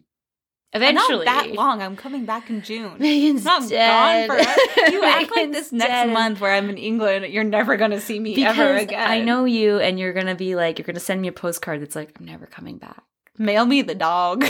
Eventually, 0.73 1.25
Not 1.25 1.45
that 1.47 1.55
long. 1.55 1.81
I'm 1.81 1.95
coming 1.95 2.25
back 2.25 2.51
in 2.51 2.61
June. 2.61 2.97
Megan's 2.99 3.47
I'm 3.47 3.69
dead. 3.69 4.29
gone 4.29 4.37
forever. 4.37 4.91
You 4.91 5.05
act 5.05 5.31
like 5.37 5.53
this 5.53 5.71
next 5.71 5.89
dead. 5.89 6.13
month 6.13 6.41
where 6.41 6.53
I'm 6.53 6.69
in 6.69 6.77
England, 6.77 7.27
you're 7.27 7.45
never 7.45 7.77
going 7.77 7.93
to 7.93 8.01
see 8.01 8.19
me 8.19 8.35
because 8.35 8.59
ever 8.59 8.75
again. 8.75 9.09
I 9.09 9.21
know 9.21 9.45
you, 9.45 9.79
and 9.79 9.97
you're 9.97 10.13
gonna 10.13 10.35
be 10.35 10.57
like, 10.57 10.77
you're 10.81 10.87
gonna 10.87 10.99
send 10.99 11.23
me 11.23 11.29
a 11.29 11.33
postcard 11.33 11.81
that's 11.81 11.95
like, 11.95 12.19
I'm 12.19 12.27
never 12.27 12.47
coming 12.47 12.79
back. 12.79 13.01
Mail 13.39 13.65
me 13.65 13.83
the 13.83 13.95
dog. 13.95 14.45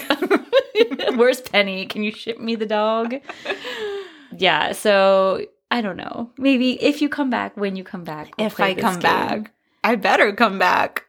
Where's 1.16 1.42
Penny? 1.42 1.84
Can 1.84 2.02
you 2.02 2.12
ship 2.12 2.40
me 2.40 2.54
the 2.54 2.64
dog? 2.64 3.16
Yeah. 4.34 4.72
So 4.72 5.44
I 5.70 5.82
don't 5.82 5.98
know. 5.98 6.30
Maybe 6.38 6.82
if 6.82 7.02
you 7.02 7.10
come 7.10 7.28
back, 7.28 7.58
when 7.58 7.76
you 7.76 7.84
come 7.84 8.04
back, 8.04 8.32
we'll 8.38 8.46
if 8.46 8.58
I 8.58 8.72
come 8.72 8.94
game. 8.94 9.02
back, 9.02 9.52
I 9.84 9.96
better 9.96 10.32
come 10.32 10.58
back. 10.58 11.03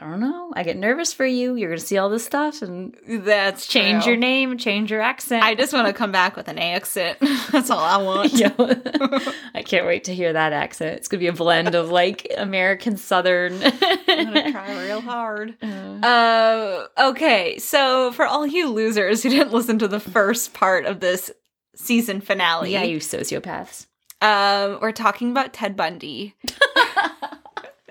I 0.00 0.04
don't 0.10 0.20
know. 0.20 0.52
I 0.54 0.62
get 0.62 0.76
nervous 0.76 1.12
for 1.12 1.24
you. 1.26 1.54
You're 1.56 1.70
gonna 1.70 1.80
see 1.80 1.98
all 1.98 2.08
this 2.10 2.24
stuff 2.24 2.62
and 2.62 2.94
That's 3.08 3.66
change 3.66 4.04
true. 4.04 4.12
your 4.12 4.20
name, 4.20 4.58
change 4.58 4.90
your 4.90 5.00
accent. 5.00 5.42
I 5.42 5.54
just 5.54 5.72
want 5.72 5.86
to 5.86 5.92
come 5.92 6.12
back 6.12 6.36
with 6.36 6.48
an 6.48 6.58
accent. 6.58 7.18
That's 7.50 7.70
all 7.70 7.78
I 7.80 7.96
want. 7.96 8.32
Yo, 8.38 8.48
I 9.54 9.62
can't 9.64 9.86
wait 9.86 10.04
to 10.04 10.14
hear 10.14 10.32
that 10.32 10.52
accent. 10.52 10.96
It's 10.98 11.08
gonna 11.08 11.18
be 11.20 11.26
a 11.26 11.32
blend 11.32 11.74
of 11.74 11.90
like 11.90 12.26
American 12.36 12.96
Southern. 12.96 13.60
I'm 13.62 14.24
gonna 14.24 14.52
try 14.52 14.84
real 14.86 15.00
hard. 15.00 15.56
Uh, 15.62 15.66
Uh, 16.06 16.86
okay, 17.10 17.58
so 17.58 18.12
for 18.12 18.26
all 18.26 18.46
you 18.46 18.68
losers 18.70 19.22
who 19.22 19.30
didn't 19.30 19.52
listen 19.52 19.78
to 19.78 19.88
the 19.88 20.00
first 20.00 20.54
part 20.54 20.84
of 20.86 21.00
this 21.00 21.30
season 21.74 22.20
finale, 22.20 22.72
yeah, 22.72 22.82
you 22.82 22.98
sociopaths. 22.98 23.86
um, 24.22 24.78
we're 24.80 24.92
talking 24.92 25.30
about 25.30 25.52
Ted 25.52 25.76
Bundy. 25.76 26.34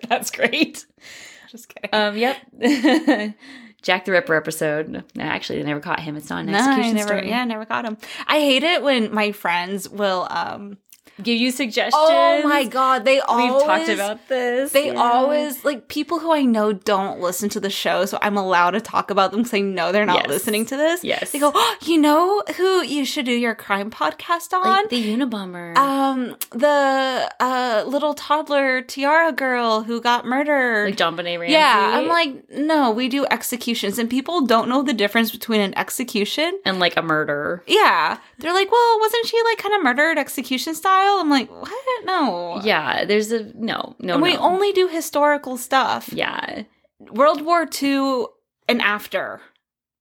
That's 0.07 0.31
great. 0.31 0.85
Just 1.51 1.73
kidding. 1.73 1.89
Um, 1.93 2.17
yep. 2.17 2.37
Jack 3.81 4.03
the 4.05 4.11
Ripper 4.11 4.35
episode. 4.35 4.89
No, 4.89 5.01
actually, 5.17 5.59
they 5.59 5.65
never 5.65 5.79
caught 5.79 6.01
him. 6.01 6.15
It's 6.17 6.29
not 6.29 6.41
an 6.41 6.47
No, 6.51 6.57
execution 6.57 6.95
never, 6.95 7.07
story. 7.07 7.29
yeah, 7.29 7.45
never 7.45 7.65
caught 7.65 7.85
him. 7.85 7.97
I 8.27 8.39
hate 8.39 8.63
it 8.63 8.83
when 8.83 9.13
my 9.13 9.31
friends 9.31 9.87
will, 9.87 10.27
um, 10.29 10.77
Give 11.21 11.37
you 11.39 11.51
suggestions. 11.51 11.93
oh 11.97 12.41
my 12.43 12.65
god, 12.65 13.05
they 13.05 13.19
always 13.19 13.51
We've 13.53 13.63
talked 13.63 13.89
about 13.89 14.27
this. 14.27 14.71
They 14.71 14.87
yeah. 14.93 15.01
always 15.01 15.65
like 15.65 15.87
people 15.87 16.19
who 16.19 16.31
I 16.33 16.43
know 16.43 16.71
don't 16.73 17.19
listen 17.19 17.49
to 17.49 17.59
the 17.59 17.69
show, 17.69 18.05
so 18.05 18.17
I'm 18.21 18.37
allowed 18.37 18.71
to 18.71 18.81
talk 18.81 19.11
about 19.11 19.31
them 19.31 19.41
because 19.41 19.53
I 19.53 19.59
know 19.61 19.91
they're 19.91 20.05
not 20.05 20.17
Yes. 20.21 20.27
listening 20.27 20.65
to 20.67 20.77
this. 20.77 21.03
Yes. 21.03 21.31
They 21.31 21.39
go, 21.39 21.51
oh, 21.53 21.75
you 21.83 21.97
know 21.97 22.41
who 22.57 22.83
you 22.83 23.05
should 23.05 23.25
do 23.25 23.31
your 23.33 23.55
crime 23.55 23.91
podcast 23.91 24.53
on? 24.53 24.63
like 24.63 24.89
the 24.89 25.13
Unabomber. 25.13 25.75
um, 25.77 26.35
the 26.51 27.29
uh 27.39 27.83
little 27.87 28.13
toddler 28.13 28.81
tiara 28.81 29.31
girl 29.31 29.83
who 29.83 29.99
got 30.01 30.25
murdered. 30.25 30.85
like 30.85 30.95
JonBenét 30.97 31.39
Ramsey. 31.39 31.53
yeah, 31.53 31.91
I'm 31.95 32.07
like, 32.07 32.49
no, 32.51 32.91
we 32.91 33.09
do 33.09 33.25
executions, 33.29 33.97
and 33.99 34.09
people 34.09 34.45
don't 34.45 34.69
know 34.69 34.81
the 34.83 34.93
difference 34.93 35.31
between 35.31 35.61
an 35.61 35.77
execution. 35.77 36.59
and 36.65 36.79
like 36.79 36.95
a 36.97 37.01
murder. 37.01 37.63
Yeah, 37.67 38.17
they're 38.37 38.53
like, 38.53 38.71
well, 38.71 38.99
wasn't 38.99 39.25
she 39.27 39.41
like 39.43 39.57
kind 39.57 39.75
of 39.75 39.83
murdered 39.83 40.17
execution 40.17 40.75
style? 40.75 41.08
I'm 41.19 41.29
like, 41.29 41.49
what? 41.49 42.05
No. 42.05 42.61
Yeah, 42.63 43.05
there's 43.05 43.31
a 43.31 43.51
no, 43.55 43.95
no. 43.99 44.13
and 44.13 44.21
we 44.21 44.33
no. 44.33 44.39
only 44.39 44.71
do 44.71 44.87
historical 44.87 45.57
stuff. 45.57 46.09
yeah 46.13 46.63
World 46.99 47.41
War 47.41 47.67
II 47.81 48.25
and 48.67 48.81
after. 48.81 49.41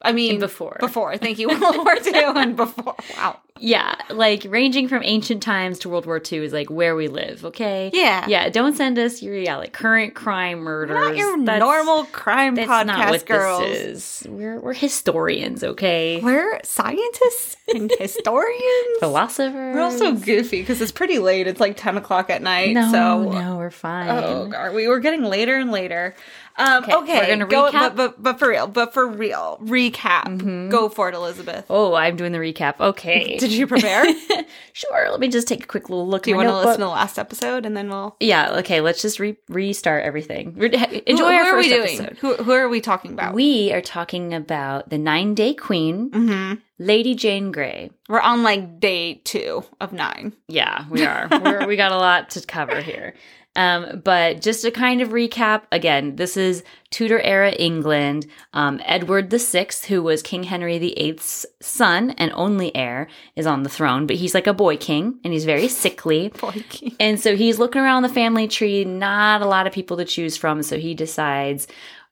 I 0.00 0.12
mean, 0.12 0.32
And 0.32 0.40
before. 0.40 0.76
Before, 0.80 1.16
thank 1.16 1.38
you. 1.38 1.48
World 1.60 1.76
War 1.78 1.94
II 1.96 2.12
and 2.14 2.56
before. 2.56 2.94
Wow. 3.16 3.40
yeah 3.58 3.96
like 4.10 4.46
ranging 4.48 4.86
from 4.86 5.02
ancient 5.02 5.42
times 5.42 5.80
to 5.80 5.88
World 5.88 6.06
War 6.06 6.22
II 6.30 6.38
is 6.44 6.52
like 6.52 6.70
where 6.70 6.94
we 6.94 7.08
live. 7.08 7.44
Okay. 7.44 7.90
Yeah. 7.92 8.24
Yeah. 8.28 8.48
Don't 8.48 8.76
send 8.76 8.96
us 8.98 9.20
your 9.22 9.34
yeah 9.36 9.56
like 9.56 9.72
current 9.72 10.14
crime 10.14 10.60
murders. 10.60 10.94
We're 10.94 11.04
not 11.08 11.16
your 11.16 11.36
That's- 11.44 11.58
normal 11.60 12.04
crime 12.12 12.54
That's 12.54 12.68
podcast 12.70 12.86
not 12.86 13.10
what 13.10 13.26
girls. 13.26 13.60
this 13.62 14.22
is. 14.22 14.26
We're 14.30 14.60
we're 14.60 14.72
historians. 14.74 15.64
Okay. 15.64 16.20
We're 16.22 16.60
scientists 16.62 17.56
and 17.74 17.90
historians. 17.98 18.98
Philosophers. 19.00 19.74
We're 19.74 19.80
also 19.82 20.12
goofy 20.12 20.60
because 20.60 20.80
it's 20.80 20.92
pretty 20.92 21.18
late. 21.18 21.46
It's 21.48 21.60
like 21.60 21.76
10 21.76 21.96
o'clock 21.96 22.30
at 22.30 22.40
night. 22.42 22.72
No, 22.74 22.90
so, 22.92 23.30
no, 23.32 23.56
we're 23.56 23.70
fine. 23.70 24.08
oh, 24.10 24.46
God, 24.46 24.74
we 24.74 24.86
were 24.88 25.00
getting 25.00 25.22
later 25.24 25.56
and 25.56 25.70
later. 25.72 26.14
Um, 26.58 26.82
Okay, 26.84 26.94
okay, 26.94 27.18
we're 27.20 27.26
gonna 27.28 27.46
go, 27.46 27.70
recap? 27.70 27.72
But, 27.72 27.96
but, 27.96 28.22
but 28.22 28.38
for 28.38 28.48
real, 28.48 28.66
but 28.66 28.92
for 28.92 29.06
real, 29.06 29.58
recap. 29.62 30.70
Go 30.70 30.88
for 30.88 31.08
it, 31.08 31.14
Elizabeth. 31.14 31.64
Oh, 31.70 31.94
I'm 31.94 32.16
doing 32.16 32.32
the 32.32 32.38
recap. 32.38 32.80
Okay. 32.80 33.36
Did 33.40 33.52
you 33.52 33.66
prepare? 33.66 34.04
sure. 34.72 35.10
Let 35.10 35.20
me 35.20 35.28
just 35.28 35.46
take 35.46 35.62
a 35.64 35.66
quick 35.66 35.88
little 35.88 36.06
look. 36.08 36.24
Do 36.24 36.30
you 36.30 36.36
want 36.36 36.48
to 36.48 36.56
listen 36.56 36.72
to 36.74 36.78
the 36.80 36.88
last 36.88 37.18
episode 37.18 37.64
and 37.64 37.76
then 37.76 37.88
we'll 37.88 38.16
Yeah. 38.20 38.56
Okay. 38.58 38.80
Let's 38.80 39.00
just 39.02 39.20
re- 39.20 39.36
restart 39.48 40.04
everything. 40.04 40.54
Re- 40.56 40.76
who, 40.76 41.00
enjoy 41.06 41.24
our 41.32 41.44
who 41.44 41.48
are 41.50 41.62
first 41.62 41.70
episode. 41.70 42.18
Who, 42.18 42.34
who 42.34 42.52
are 42.52 42.68
we 42.68 42.80
talking 42.80 43.12
about? 43.12 43.34
We 43.34 43.72
are 43.72 43.80
talking 43.80 44.34
about 44.34 44.90
the 44.90 44.98
Nine 44.98 45.34
Day 45.34 45.54
Queen, 45.54 46.10
hmm 46.12 46.54
Lady 46.80 47.14
Jane 47.16 47.50
Grey. 47.50 47.90
We're 48.08 48.20
on 48.20 48.42
like 48.44 48.78
day 48.80 49.14
two 49.24 49.64
of 49.80 49.92
nine. 49.92 50.32
Yeah, 50.46 50.84
we 50.88 51.04
are. 51.04 51.28
We're, 51.30 51.66
we 51.66 51.74
got 51.76 51.90
a 51.92 51.96
lot 51.96 52.30
to 52.30 52.40
cover 52.46 52.80
here. 52.80 53.14
Um, 53.58 54.02
but 54.04 54.40
just 54.40 54.62
to 54.62 54.70
kind 54.70 55.02
of 55.02 55.08
recap, 55.08 55.62
again, 55.72 56.14
this 56.14 56.36
is 56.36 56.62
Tudor 56.90 57.20
era 57.20 57.50
England. 57.50 58.24
Um, 58.52 58.80
Edward 58.84 59.32
VI, 59.32 59.66
who 59.88 60.00
was 60.00 60.22
King 60.22 60.44
Henry 60.44 60.78
VIII's 60.78 61.44
son 61.60 62.10
and 62.12 62.30
only 62.34 62.74
heir, 62.76 63.08
is 63.34 63.48
on 63.48 63.64
the 63.64 63.68
throne, 63.68 64.06
but 64.06 64.14
he's 64.14 64.32
like 64.32 64.46
a 64.46 64.54
boy 64.54 64.76
king 64.76 65.18
and 65.24 65.32
he's 65.32 65.44
very 65.44 65.66
sickly. 65.66 66.28
Boy, 66.40 66.64
Keith. 66.68 66.94
And 67.00 67.18
so 67.18 67.34
he's 67.34 67.58
looking 67.58 67.82
around 67.82 68.04
the 68.04 68.08
family 68.08 68.46
tree, 68.46 68.84
not 68.84 69.42
a 69.42 69.46
lot 69.46 69.66
of 69.66 69.72
people 69.72 69.96
to 69.96 70.04
choose 70.04 70.36
from. 70.36 70.62
So 70.62 70.78
he 70.78 70.94
decides, 70.94 71.66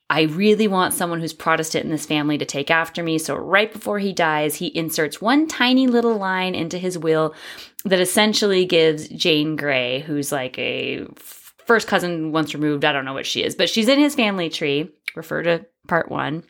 I 0.08 0.22
really 0.22 0.68
want 0.68 0.94
someone 0.94 1.20
who's 1.20 1.32
Protestant 1.32 1.84
in 1.84 1.90
this 1.90 2.06
family 2.06 2.38
to 2.38 2.44
take 2.44 2.70
after 2.70 3.02
me. 3.02 3.18
So, 3.18 3.34
right 3.34 3.72
before 3.72 3.98
he 3.98 4.12
dies, 4.12 4.54
he 4.54 4.76
inserts 4.76 5.20
one 5.20 5.48
tiny 5.48 5.88
little 5.88 6.16
line 6.16 6.54
into 6.54 6.78
his 6.78 6.96
will 6.96 7.34
that 7.84 8.00
essentially 8.00 8.64
gives 8.64 9.08
Jane 9.08 9.56
Grey, 9.56 10.00
who's 10.00 10.30
like 10.30 10.56
a 10.58 11.06
first 11.16 11.88
cousin 11.88 12.30
once 12.30 12.54
removed, 12.54 12.84
I 12.84 12.92
don't 12.92 13.04
know 13.04 13.14
what 13.14 13.26
she 13.26 13.42
is, 13.42 13.56
but 13.56 13.68
she's 13.68 13.88
in 13.88 13.98
his 13.98 14.14
family 14.14 14.48
tree, 14.48 14.90
refer 15.16 15.42
to 15.42 15.66
part 15.88 16.08
one. 16.08 16.44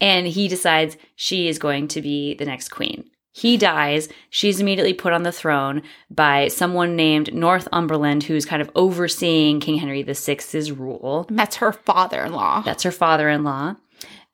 And 0.00 0.26
he 0.26 0.48
decides 0.48 0.96
she 1.16 1.48
is 1.48 1.58
going 1.58 1.88
to 1.88 2.00
be 2.00 2.34
the 2.34 2.46
next 2.46 2.68
queen. 2.68 3.10
He 3.36 3.56
dies. 3.56 4.08
She's 4.30 4.60
immediately 4.60 4.94
put 4.94 5.12
on 5.12 5.24
the 5.24 5.32
throne 5.32 5.82
by 6.08 6.46
someone 6.46 6.94
named 6.94 7.34
Northumberland, 7.34 8.22
who's 8.22 8.46
kind 8.46 8.62
of 8.62 8.70
overseeing 8.76 9.58
King 9.58 9.78
Henry 9.78 10.04
VI's 10.04 10.70
rule. 10.70 11.26
That's 11.28 11.56
her 11.56 11.72
father 11.72 12.22
in 12.22 12.32
law. 12.32 12.60
That's 12.60 12.84
her 12.84 12.92
father 12.92 13.28
in 13.28 13.42
law. 13.42 13.74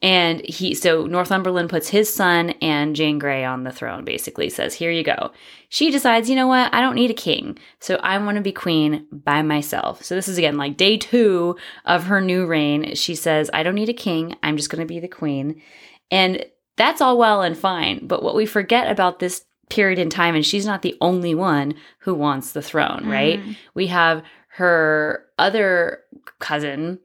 And 0.03 0.43
he, 0.45 0.75
so 0.75 1.07
Northumberland 1.07 1.71
puts 1.71 1.89
his 1.89 2.13
son 2.13 2.51
and 2.61 2.95
Jane 2.95 3.19
Grey 3.19 3.43
on 3.43 3.65
the 3.65 3.73
throne, 3.73 4.05
basically 4.05 4.51
says, 4.51 4.75
Here 4.75 4.91
you 4.91 5.03
go. 5.03 5.31
She 5.71 5.91
decides, 5.91 6.29
you 6.29 6.37
know 6.37 6.47
what? 6.47 6.73
I 6.75 6.83
don't 6.83 6.95
need 6.95 7.11
a 7.11 7.15
king. 7.15 7.59
So 7.79 7.97
I 8.03 8.19
want 8.19 8.37
to 8.37 8.43
be 8.43 8.53
queen 8.53 9.07
by 9.11 9.41
myself. 9.41 10.05
So 10.05 10.15
this 10.15 10.29
is 10.29 10.37
again 10.37 10.59
like 10.59 10.77
day 10.77 10.99
two 10.99 11.57
of 11.87 12.05
her 12.05 12.21
new 12.21 12.45
reign. 12.45 12.95
She 12.97 13.15
says, 13.15 13.49
I 13.55 13.63
don't 13.63 13.75
need 13.75 13.89
a 13.89 13.95
king. 13.95 14.37
I'm 14.43 14.59
just 14.59 14.69
going 14.69 14.87
to 14.87 14.87
be 14.87 15.01
the 15.01 15.09
queen. 15.09 15.63
And 16.11 16.45
that's 16.77 17.01
all 17.01 17.19
well 17.19 17.43
and 17.43 17.57
fine. 17.57 18.07
But 18.07 18.23
what 18.23 18.35
we 18.35 18.47
forget 18.47 18.91
about 18.91 19.19
this 19.19 19.45
period 19.69 19.99
in 19.99 20.11
time, 20.11 20.35
and 20.35 20.45
she's 20.45 20.67
not 20.67 20.83
the 20.83 20.97
only 21.01 21.35
one 21.35 21.75
who 22.01 22.15
wants 22.15 22.53
the 22.53 22.63
throne, 22.63 23.07
right? 23.07 23.39
Mhm. 23.41 23.57
We 23.75 23.87
have 23.89 24.23
her 24.55 25.27
other 25.39 26.01
cousin, 26.41 26.99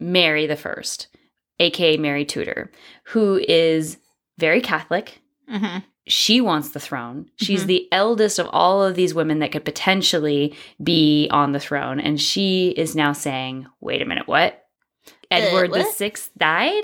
Mary 0.00 0.46
the 0.46 0.56
First, 0.56 1.08
aka 1.60 1.96
Mary 1.96 2.24
Tudor, 2.24 2.70
who 3.04 3.40
is 3.48 3.98
very 4.38 4.60
Catholic. 4.60 5.20
hmm 5.48 5.78
She 6.08 6.40
wants 6.40 6.70
the 6.70 6.80
throne. 6.80 7.26
She's 7.36 7.62
Mhm. 7.62 7.66
the 7.68 7.88
eldest 7.92 8.40
of 8.40 8.48
all 8.52 8.82
of 8.82 8.96
these 8.96 9.14
women 9.14 9.38
that 9.38 9.52
could 9.52 9.64
potentially 9.64 10.52
be 10.82 11.28
on 11.30 11.52
the 11.52 11.60
throne. 11.60 12.00
And 12.00 12.20
she 12.20 12.70
is 12.76 12.96
now 12.96 13.12
saying, 13.12 13.66
wait 13.80 14.02
a 14.02 14.04
minute, 14.04 14.26
what? 14.26 14.64
Edward 15.30 15.68
the 15.72 15.78
what? 15.84 15.94
Sixth 15.94 16.30
died? 16.36 16.82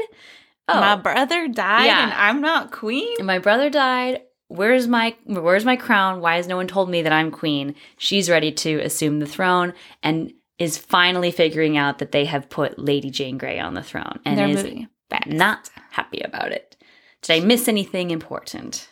Oh, 0.69 0.81
My 0.81 0.97
brother 0.97 1.49
died 1.49 1.87
Yeah. 1.87 2.05
and 2.05 2.13
I'm 2.13 2.41
not 2.41 2.71
queen? 2.73 3.15
my 3.25 3.39
brother 3.39 3.71
died 3.71 4.23
where's 4.49 4.87
my 4.87 5.15
where's 5.25 5.65
my 5.67 5.77
crown 5.77 6.21
why 6.23 6.37
has 6.37 6.47
no 6.49 6.57
one 6.57 6.67
told 6.67 6.89
me 6.89 7.03
that 7.03 7.13
i'm 7.13 7.31
queen 7.31 7.75
she's 7.99 8.31
ready 8.31 8.51
to 8.51 8.79
assume 8.81 9.19
the 9.19 9.27
throne 9.27 9.75
and 10.03 10.33
is 10.59 10.79
finally 10.79 11.31
figuring 11.31 11.77
out 11.77 11.99
that 11.99 12.13
they 12.13 12.25
have 12.25 12.49
put 12.49 12.79
lady 12.79 13.11
jane 13.11 13.37
grey 13.37 13.59
on 13.61 13.75
the 13.75 13.83
throne 13.83 14.19
and 14.25 14.39
They're 14.39 14.49
is 14.49 14.57
moving 14.57 14.83
it 14.85 14.89
back. 15.11 15.27
not 15.27 15.69
happy 15.91 16.21
about 16.23 16.51
it 16.53 16.77
did 17.21 17.43
i 17.43 17.45
miss 17.45 17.69
anything 17.69 18.11
important 18.11 18.89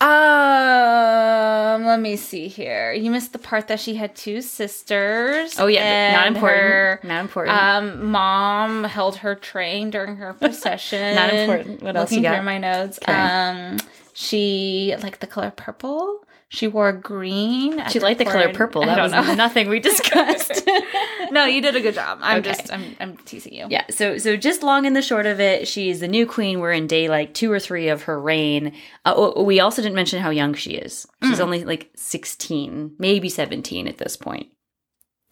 Um, 0.00 1.84
let 1.84 2.00
me 2.00 2.16
see 2.16 2.48
here. 2.48 2.92
You 2.92 3.10
missed 3.10 3.32
the 3.32 3.38
part 3.38 3.68
that 3.68 3.80
she 3.80 3.94
had 3.94 4.14
two 4.16 4.40
sisters. 4.42 5.58
oh 5.58 5.66
yeah 5.66 6.12
not 6.16 6.26
important 6.26 6.62
her, 6.62 7.00
not 7.04 7.20
important 7.20 7.56
um, 7.58 8.06
mom 8.10 8.84
held 8.84 9.16
her 9.16 9.34
train 9.34 9.90
during 9.90 10.16
her 10.16 10.32
procession. 10.40 11.14
Not 11.14 11.32
important. 11.34 11.82
What 11.82 11.96
else 11.96 12.10
Looking 12.10 12.24
you 12.24 12.30
got? 12.30 12.36
through 12.36 12.44
my 12.46 12.58
notes. 12.58 12.98
Okay. 13.02 13.12
Um, 13.12 13.78
she 14.14 14.94
liked 15.02 15.20
the 15.20 15.26
color 15.26 15.52
purple. 15.54 16.24
She 16.52 16.66
wore 16.66 16.92
green. 16.92 17.80
she 17.90 18.00
liked 18.00 18.18
the 18.18 18.24
color 18.24 18.52
purple 18.52 18.82
I 18.82 18.86
that 18.86 18.96
don't 18.96 19.04
was 19.04 19.28
know. 19.28 19.34
nothing 19.46 19.68
we 19.68 19.78
discussed 19.78 20.68
no, 21.30 21.44
you 21.44 21.62
did 21.62 21.76
a 21.76 21.80
good 21.80 21.94
job. 21.94 22.18
I'm 22.22 22.40
Okay. 22.40 22.50
just, 22.50 22.72
I'm, 22.72 22.96
I'm 22.98 23.16
teasing 23.18 23.54
you. 23.54 23.66
Yeah, 23.70 23.84
so 23.90 24.18
so 24.18 24.36
just 24.36 24.64
long 24.64 24.84
and 24.84 24.96
the 24.96 25.00
short 25.02 25.26
of 25.26 25.38
it, 25.38 25.68
she's 25.68 26.00
the 26.00 26.08
new 26.08 26.26
queen. 26.26 26.58
We're 26.58 26.72
in 26.72 26.88
day 26.88 27.08
like 27.08 27.34
two 27.34 27.52
or 27.52 27.60
three 27.60 27.88
of 27.88 28.02
her 28.02 28.20
reign. 28.20 28.74
Uh, 29.04 29.14
oh, 29.16 29.44
we 29.44 29.60
also 29.60 29.80
didn't 29.80 29.94
mention 29.94 30.20
how 30.20 30.30
young 30.30 30.54
she 30.54 30.72
is. 30.72 31.06
She's 31.22 31.38
Mm. 31.38 31.42
only 31.44 31.64
like 31.64 31.88
sixteen, 31.94 32.96
maybe 32.98 33.28
seventeen 33.28 33.86
at 33.86 33.98
this 33.98 34.16
point. 34.16 34.48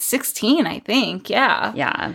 16, 0.00 0.64
I 0.66 0.78
think. 0.78 1.28
Yeah. 1.28 1.72
Yeah, 1.74 2.14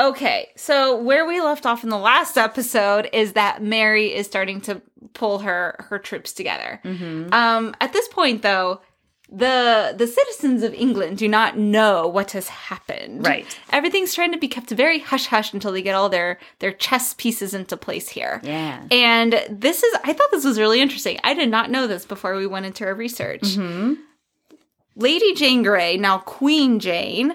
Okay, 0.00 0.48
so 0.56 0.96
where 0.96 1.26
we 1.26 1.40
left 1.40 1.66
off 1.66 1.84
in 1.84 1.90
the 1.90 1.98
last 1.98 2.38
episode 2.38 3.08
is 3.12 3.34
that 3.34 3.62
Mary 3.62 4.14
is 4.14 4.26
starting 4.26 4.60
to 4.62 4.80
pull 5.12 5.40
her 5.40 5.76
her 5.90 5.98
troops 5.98 6.32
together. 6.32 6.80
mm-hmm. 6.84 7.32
Um, 7.32 7.74
at 7.80 7.92
this 7.92 8.08
point, 8.08 8.42
though, 8.42 8.80
the 9.28 9.94
the 9.96 10.06
citizens 10.06 10.62
of 10.62 10.74
England 10.74 11.18
do 11.18 11.28
not 11.28 11.56
know 11.56 12.06
what 12.06 12.32
has 12.32 12.48
happened. 12.48 13.26
Right. 13.26 13.58
Everything's 13.70 14.14
trying 14.14 14.32
to 14.32 14.38
be 14.38 14.48
kept 14.48 14.70
very 14.70 14.98
hush 14.98 15.26
hush 15.26 15.52
until 15.52 15.72
they 15.72 15.82
get 15.82 15.94
all 15.94 16.08
their 16.08 16.38
their 16.58 16.72
chess 16.72 17.14
pieces 17.14 17.54
into 17.54 17.76
place 17.76 18.08
here. 18.08 18.40
yeah. 18.44 18.82
And 18.90 19.44
this 19.48 19.82
is 19.82 19.94
I 20.04 20.12
thought 20.12 20.30
this 20.30 20.44
was 20.44 20.58
really 20.58 20.80
interesting. 20.80 21.18
I 21.24 21.34
did 21.34 21.50
not 21.50 21.70
know 21.70 21.86
this 21.86 22.04
before 22.04 22.36
we 22.36 22.46
went 22.46 22.66
into 22.66 22.84
our 22.84 22.94
research. 22.94 23.42
Mm-hmm. 23.42 23.94
Lady 24.96 25.34
Jane 25.34 25.62
Grey, 25.62 25.96
now 25.96 26.18
Queen 26.18 26.78
Jane, 26.78 27.34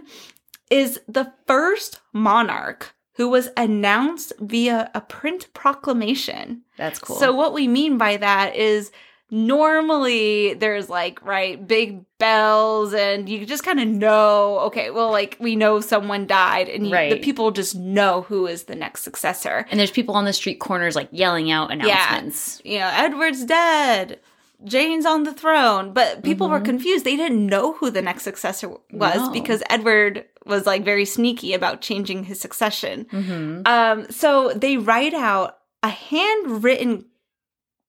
is 0.69 0.99
the 1.07 1.31
first 1.45 1.99
monarch 2.13 2.93
who 3.13 3.27
was 3.29 3.49
announced 3.57 4.31
via 4.39 4.91
a 4.93 5.01
print 5.01 5.51
proclamation. 5.53 6.61
That's 6.77 6.99
cool. 6.99 7.15
So 7.15 7.33
what 7.33 7.53
we 7.53 7.67
mean 7.67 7.97
by 7.97 8.17
that 8.17 8.55
is 8.55 8.91
normally 9.29 10.53
there's 10.53 10.89
like 10.89 11.23
right 11.25 11.67
big 11.67 12.03
bells 12.17 12.93
and 12.93 13.27
you 13.27 13.45
just 13.45 13.63
kind 13.63 13.79
of 13.79 13.87
know 13.87 14.59
okay 14.59 14.89
well 14.89 15.11
like 15.11 15.35
we 15.39 15.55
know 15.55 15.79
someone 15.81 16.25
died 16.27 16.69
and 16.69 16.87
you, 16.87 16.95
the 17.09 17.19
people 17.19 17.51
just 17.51 17.75
know 17.75 18.21
who 18.23 18.47
is 18.47 18.63
the 18.63 18.75
next 18.75 19.03
successor 19.03 19.65
and 19.69 19.79
there's 19.79 19.91
people 19.91 20.15
on 20.15 20.23
the 20.25 20.31
street 20.33 20.59
corners 20.59 20.95
like 20.95 21.09
yelling 21.11 21.51
out 21.51 21.71
announcements. 21.71 22.61
you 22.63 22.79
know 22.79 22.89
edward's 22.93 23.43
dead 23.45 24.19
jane's 24.63 25.05
on 25.05 25.23
the 25.23 25.33
throne 25.33 25.91
but 25.93 26.23
people 26.23 26.49
were 26.49 26.59
Mhm. 26.61 26.65
confused 26.65 27.03
they 27.05 27.15
didn't 27.17 27.45
know 27.45 27.73
who 27.73 27.89
the 27.91 28.01
next 28.01 28.23
successor 28.23 28.69
was 28.91 29.17
No. 29.17 29.31
because 29.31 29.61
edward 29.69 30.25
was 30.47 30.65
like 30.65 30.83
very 30.83 31.05
sneaky 31.05 31.53
about 31.53 31.81
changing 31.81 32.23
his 32.23 32.39
succession 32.39 33.05
Mm-hmm. 33.11 33.61
um, 33.65 34.09
so 34.11 34.51
they 34.55 34.77
write 34.77 35.13
out 35.13 35.57
a 35.83 35.89
handwritten 35.89 37.05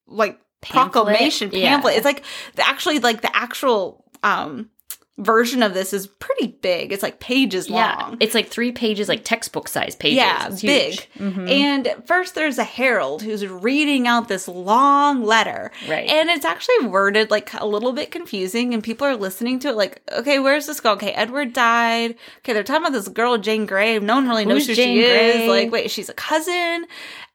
like 0.06 0.38
Pamphlet? 0.60 0.92
proclamation 0.92 1.50
Yeah. 1.52 1.70
pamphlet. 1.70 1.96
It's 1.96 2.04
like 2.04 2.24
the, 2.56 2.66
actually 2.66 2.98
like 2.98 3.20
the 3.22 3.34
actual 3.36 4.04
um 4.22 4.70
version 5.18 5.62
of 5.62 5.74
this 5.74 5.92
is 5.92 6.06
pretty 6.06 6.46
big. 6.62 6.92
It's 6.92 7.02
like 7.02 7.18
pages 7.18 7.68
Yeah, 7.68 7.96
long. 7.96 8.16
it's 8.20 8.34
like 8.34 8.48
three 8.48 8.70
pages, 8.72 9.08
like 9.08 9.24
textbook 9.24 9.66
size 9.68 9.96
pages. 9.96 10.16
Yeah, 10.16 10.46
It's 10.46 10.62
big. 10.62 10.92
huge. 10.92 11.08
Mhm. 11.18 11.50
And 11.50 11.94
first 12.06 12.34
there's 12.36 12.56
a 12.56 12.64
herald 12.64 13.22
who's 13.22 13.44
reading 13.46 14.06
out 14.06 14.28
this 14.28 14.46
long 14.48 15.24
letter. 15.24 15.72
right. 15.88 16.08
And 16.08 16.30
it's 16.30 16.44
actually 16.44 16.86
worded 16.86 17.30
like 17.30 17.52
a 17.54 17.66
little 17.66 17.92
bit 17.92 18.10
confusing, 18.10 18.72
and 18.72 18.82
people 18.82 19.06
are 19.06 19.16
listening 19.16 19.58
to 19.60 19.68
it 19.68 19.76
like, 19.76 20.02
okay, 20.12 20.38
where's 20.38 20.66
this 20.66 20.78
go? 20.80 20.92
Okay, 20.92 21.10
Edward 21.12 21.52
died. 21.52 22.14
Okay, 22.38 22.52
they're 22.52 22.62
talking 22.62 22.82
about 22.82 22.92
this 22.92 23.08
girl, 23.08 23.38
Jane 23.38 23.66
Grey. 23.66 23.98
No 23.98 24.14
one 24.14 24.28
really 24.28 24.44
knows 24.44 24.66
Who's 24.66 24.76
who 24.78 24.82
Jane 24.84 24.96
she 24.98 25.02
Grey? 25.02 25.42
is. 25.42 25.48
Like, 25.48 25.72
wait, 25.72 25.90
she's 25.90 26.08
a 26.08 26.14
cousin. 26.14 26.86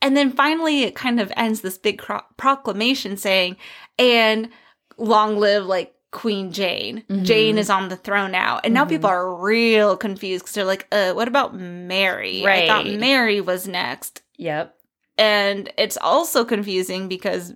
And 0.01 0.15
then 0.17 0.31
finally, 0.31 0.83
it 0.83 0.95
kind 0.95 1.19
of 1.19 1.31
ends 1.35 1.61
this 1.61 1.77
big 1.77 1.97
cro- 1.99 2.21
proclamation 2.37 3.17
saying, 3.17 3.57
and 3.99 4.49
long 4.97 5.37
live 5.37 5.65
like 5.65 5.93
Queen 6.13 6.51
Jane. 6.53 7.03
Mhm. 7.10 7.24
Jane 7.25 7.58
is 7.58 7.70
on 7.70 7.89
the 7.89 7.98
throne 7.98 8.32
now. 8.32 8.62
And 8.63 8.74
now 8.74 8.86
Mhm. 8.86 8.89
people 8.89 9.10
are 9.10 9.36
real 9.36 9.98
confused 9.98 10.46
because 10.46 10.53
they're 10.55 10.63
like, 10.63 10.88
uh, 10.91 11.12
what 11.13 11.27
about 11.27 11.53
Mary? 11.55 12.41
Right. 12.46 12.63
I 12.63 12.67
thought 12.67 12.86
Mary 12.88 13.41
was 13.41 13.67
next 13.67 14.22
yep. 14.38 14.75
and 15.17 15.72
it's 15.77 15.98
also 15.98 16.46
confusing 16.46 17.08
because 17.10 17.53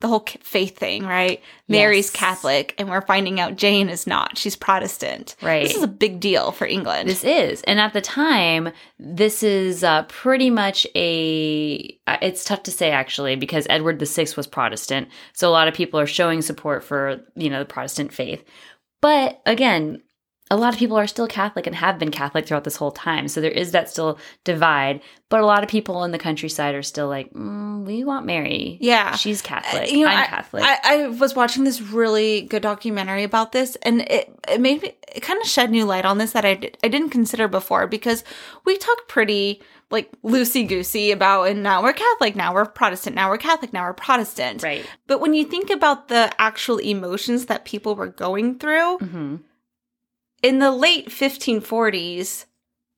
the 0.00 0.08
whole 0.08 0.24
faith 0.42 0.76
thing, 0.78 1.04
right? 1.04 1.42
Mary's 1.68 2.06
Yes. 2.06 2.10
Catholic, 2.10 2.74
and 2.78 2.88
we're 2.88 3.02
finding 3.02 3.38
out 3.38 3.56
Jane 3.56 3.88
is 3.88 4.06
not. 4.06 4.38
She's 4.38 4.56
Protestant. 4.56 5.36
Right. 5.42 5.62
This 5.66 5.76
is 5.76 5.82
a 5.82 5.86
big 5.88 6.20
deal 6.20 6.52
for 6.52 6.66
England. 6.66 7.08
This 7.08 7.22
is, 7.22 7.62
and 7.62 7.78
at 7.78 7.92
the 7.92 8.00
time, 8.00 8.70
this 8.98 9.42
is 9.42 9.84
uh, 9.84 10.04
pretty 10.04 10.50
much 10.50 10.86
a. 10.94 11.98
uh, 12.06 12.16
It's 12.22 12.44
tough 12.44 12.62
to 12.64 12.70
say 12.70 12.90
actually 12.90 13.36
because 13.36 13.66
Edward 13.70 14.00
VI 14.00 14.26
was 14.36 14.46
Protestant, 14.46 15.08
so 15.32 15.48
a 15.48 15.52
lot 15.52 15.68
of 15.68 15.74
people 15.74 16.00
are 16.00 16.06
showing 16.06 16.42
support 16.42 16.82
for 16.82 17.20
you 17.36 17.50
know 17.50 17.58
the 17.60 17.64
Protestant 17.66 18.12
faith. 18.12 18.42
But 19.02 19.40
again, 19.46 20.02
a 20.52 20.56
lot 20.56 20.72
of 20.74 20.78
people 20.80 20.96
are 20.96 21.06
still 21.06 21.28
Catholic 21.28 21.66
and 21.66 21.76
have 21.76 21.98
been 21.98 22.10
Catholic 22.10 22.44
throughout 22.46 22.64
this 22.64 22.76
whole 22.76 22.90
time, 22.90 23.28
so 23.28 23.40
there 23.40 23.50
is 23.52 23.70
that 23.70 23.88
still 23.88 24.18
divide. 24.42 25.00
But 25.28 25.40
a 25.40 25.46
lot 25.46 25.62
of 25.62 25.68
people 25.68 26.02
in 26.02 26.10
the 26.10 26.18
countryside 26.18 26.74
are 26.74 26.82
still 26.82 27.06
like, 27.08 27.32
mm, 27.32 27.84
"We 27.86 28.02
want 28.02 28.26
Mary. 28.26 28.76
yeah. 28.80 29.14
she's 29.14 29.42
Catholic. 29.42 29.92
You 29.92 30.04
know, 30.04 30.10
I'm 30.10 30.18
I- 30.24 30.26
Catholic." 30.26 30.64
I, 30.64 30.78
I 30.82 31.06
was 31.08 31.36
watching 31.36 31.62
this 31.62 31.80
really 31.80 32.42
good 32.42 32.62
documentary 32.62 33.22
about 33.22 33.52
this, 33.52 33.76
and 33.82 34.00
it, 34.02 34.34
it 34.48 34.60
made 34.60 34.82
me, 34.82 34.92
it 35.14 35.20
kind 35.20 35.40
of 35.40 35.46
shed 35.46 35.70
new 35.70 35.84
light 35.84 36.04
on 36.04 36.18
this 36.18 36.32
that 36.32 36.44
I, 36.44 36.54
did, 36.54 36.76
I 36.82 36.88
didn't 36.88 37.10
consider 37.10 37.46
before 37.46 37.86
because 37.86 38.24
we 38.64 38.76
talk 38.76 39.06
pretty 39.06 39.62
like 39.92 40.10
loosey 40.22 40.66
goosey 40.68 41.12
about, 41.12 41.44
and 41.48 41.62
now 41.62 41.80
we're 41.82 41.92
Catholic, 41.92 42.34
now 42.34 42.52
we're 42.54 42.64
Protestant, 42.66 43.14
now 43.14 43.28
we're 43.28 43.38
Catholic, 43.38 43.72
now 43.72 43.84
we're 43.84 43.92
Protestant. 43.92 44.62
right. 44.64 44.84
But 45.06 45.20
when 45.20 45.34
you 45.34 45.44
think 45.44 45.70
about 45.70 46.08
the 46.08 46.32
actual 46.40 46.78
emotions 46.78 47.46
that 47.46 47.64
people 47.64 47.94
were 47.94 48.06
going 48.08 48.58
through, 48.58 48.98
hmm 48.98 49.36
in 50.42 50.58
the 50.58 50.70
late 50.70 51.08
1540s, 51.08 52.46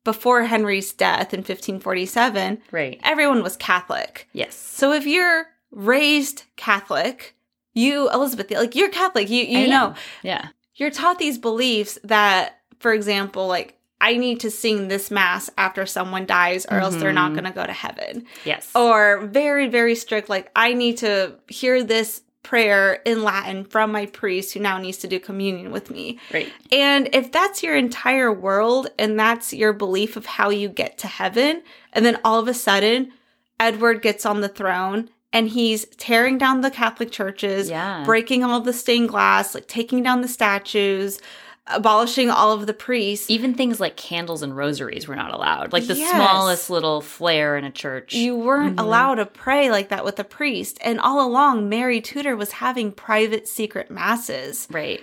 before 0.05 0.43
Henry's 0.45 0.93
death 0.93 1.33
in 1.33 1.41
1547, 1.41 2.61
Right. 2.73 3.01
everyone 3.05 3.43
was 3.43 3.57
Catholic. 3.57 4.29
Yes. 4.33 4.55
So 4.57 4.93
if 4.93 5.07
you're 5.07 5.47
raised 5.71 6.43
Catholic, 6.57 7.37
you 7.73 8.11
Elizabeth, 8.11 8.51
like 8.51 8.75
you're 8.75 8.89
Catholic, 8.91 9.31
you 9.31 9.45
you 9.45 9.59
I 9.59 9.67
know, 9.67 9.87
am. 9.91 9.95
Yeah. 10.23 10.49
you're 10.75 10.91
taught 10.91 11.19
these 11.21 11.39
beliefs 11.39 11.99
that, 12.05 12.59
for 12.81 12.93
example, 12.93 13.47
like 13.47 13.79
I 14.01 14.17
need 14.17 14.41
to 14.41 14.51
sing 14.51 14.89
this 14.89 15.13
mass 15.13 15.49
after 15.57 15.87
someone 15.87 16.27
dies, 16.27 16.67
or 16.69 16.79
else 16.81 16.97
they're 16.97 17.13
not 17.13 17.31
Mhm. 17.31 17.35
going 17.35 17.45
to 17.45 17.51
go 17.53 17.65
to 17.65 17.73
heaven. 17.73 18.27
Yes. 18.45 18.69
Or 18.75 19.21
very 19.27 19.69
very 19.69 19.95
strict, 19.95 20.29
like 20.29 20.51
I 20.57 20.75
need 20.75 20.99
to 20.99 21.37
hear 21.47 21.85
this 21.85 22.23
prayer 22.43 22.95
in 23.05 23.23
Latin 23.23 23.65
from 23.65 23.93
my 23.93 24.07
priest 24.07 24.53
who 24.53 24.61
now 24.61 24.79
needs 24.79 24.99
to 24.99 25.07
do 25.09 25.21
communion 25.21 25.71
with 25.73 25.91
me. 25.91 26.19
right. 26.33 26.53
And 26.73 27.09
if 27.13 27.31
that's 27.31 27.63
your 27.63 27.77
entire 27.77 28.33
world 28.33 28.89
and 28.99 29.19
that's 29.19 29.53
your 29.53 29.73
belief 29.73 30.17
of 30.17 30.27
how 30.27 30.51
you 30.51 30.69
get 30.69 30.99
to 30.99 31.07
heaven, 31.07 31.63
and 31.93 32.05
then 32.05 32.19
all 32.25 32.39
of 32.41 32.49
a 32.49 32.55
sudden 32.55 33.13
Edward 33.61 34.03
gets 34.03 34.27
on 34.27 34.41
the 34.41 34.49
throne 34.49 35.09
and 35.33 35.49
he's 35.49 35.87
tearing 35.97 36.37
down 36.37 36.61
the 36.61 36.71
Catholic 36.71 37.11
churches, 37.13 37.71
Yeah. 37.71 38.03
breaking 38.05 38.43
all 38.45 38.61
the 38.61 38.73
stained 38.73 39.09
glass, 39.09 39.55
like 39.55 39.67
taking 39.69 40.03
down 40.03 40.21
the 40.21 40.29
statues, 40.29 41.21
abolishing 41.67 42.29
all 42.31 42.53
of 42.53 42.67
the 42.67 42.75
priests. 42.75 43.31
Even 43.31 43.55
things 43.55 43.79
like 43.81 43.97
candles 43.97 44.43
and 44.43 44.57
rosaries 44.57 45.07
were 45.07 45.15
not 45.17 45.33
allowed. 45.33 45.73
Like 45.73 45.87
the 45.87 45.95
Yes. 45.95 46.11
smallest 46.11 46.71
little 46.71 47.01
flare 47.01 47.57
in 47.57 47.65
a 47.65 47.71
church. 47.71 48.15
You 48.15 48.35
weren't 48.37 48.77
Mhm. 48.77 48.81
allowed 48.83 49.15
to 49.17 49.27
pray 49.27 49.71
like 49.71 49.89
that 49.91 50.05
with 50.05 50.19
a 50.19 50.25
priest. 50.25 50.79
And 50.81 50.99
all 51.01 51.25
along, 51.27 51.69
Mary 51.69 52.01
Tudor 52.01 52.37
was 52.37 52.53
having 52.53 52.91
private 52.93 53.47
secret 53.49 53.91
masses. 53.91 54.67
right. 54.71 55.01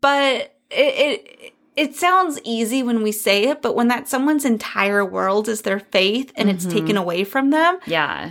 but 0.00 0.54
it, 0.70 0.94
it 0.94 1.52
it 1.74 1.96
sounds 1.96 2.40
easy 2.44 2.84
when 2.84 3.02
we 3.02 3.10
say 3.10 3.44
it 3.48 3.60
but 3.62 3.74
when 3.74 3.88
that 3.88 4.08
someone's 4.08 4.44
entire 4.44 5.04
world 5.04 5.48
is 5.48 5.62
their 5.62 5.80
faith 5.80 6.30
and 6.36 6.48
it's 6.48 6.64
Mhm. 6.66 6.70
taken 6.72 6.96
away 6.96 7.24
from 7.24 7.50
them 7.50 7.78
Yeah. 7.86 8.30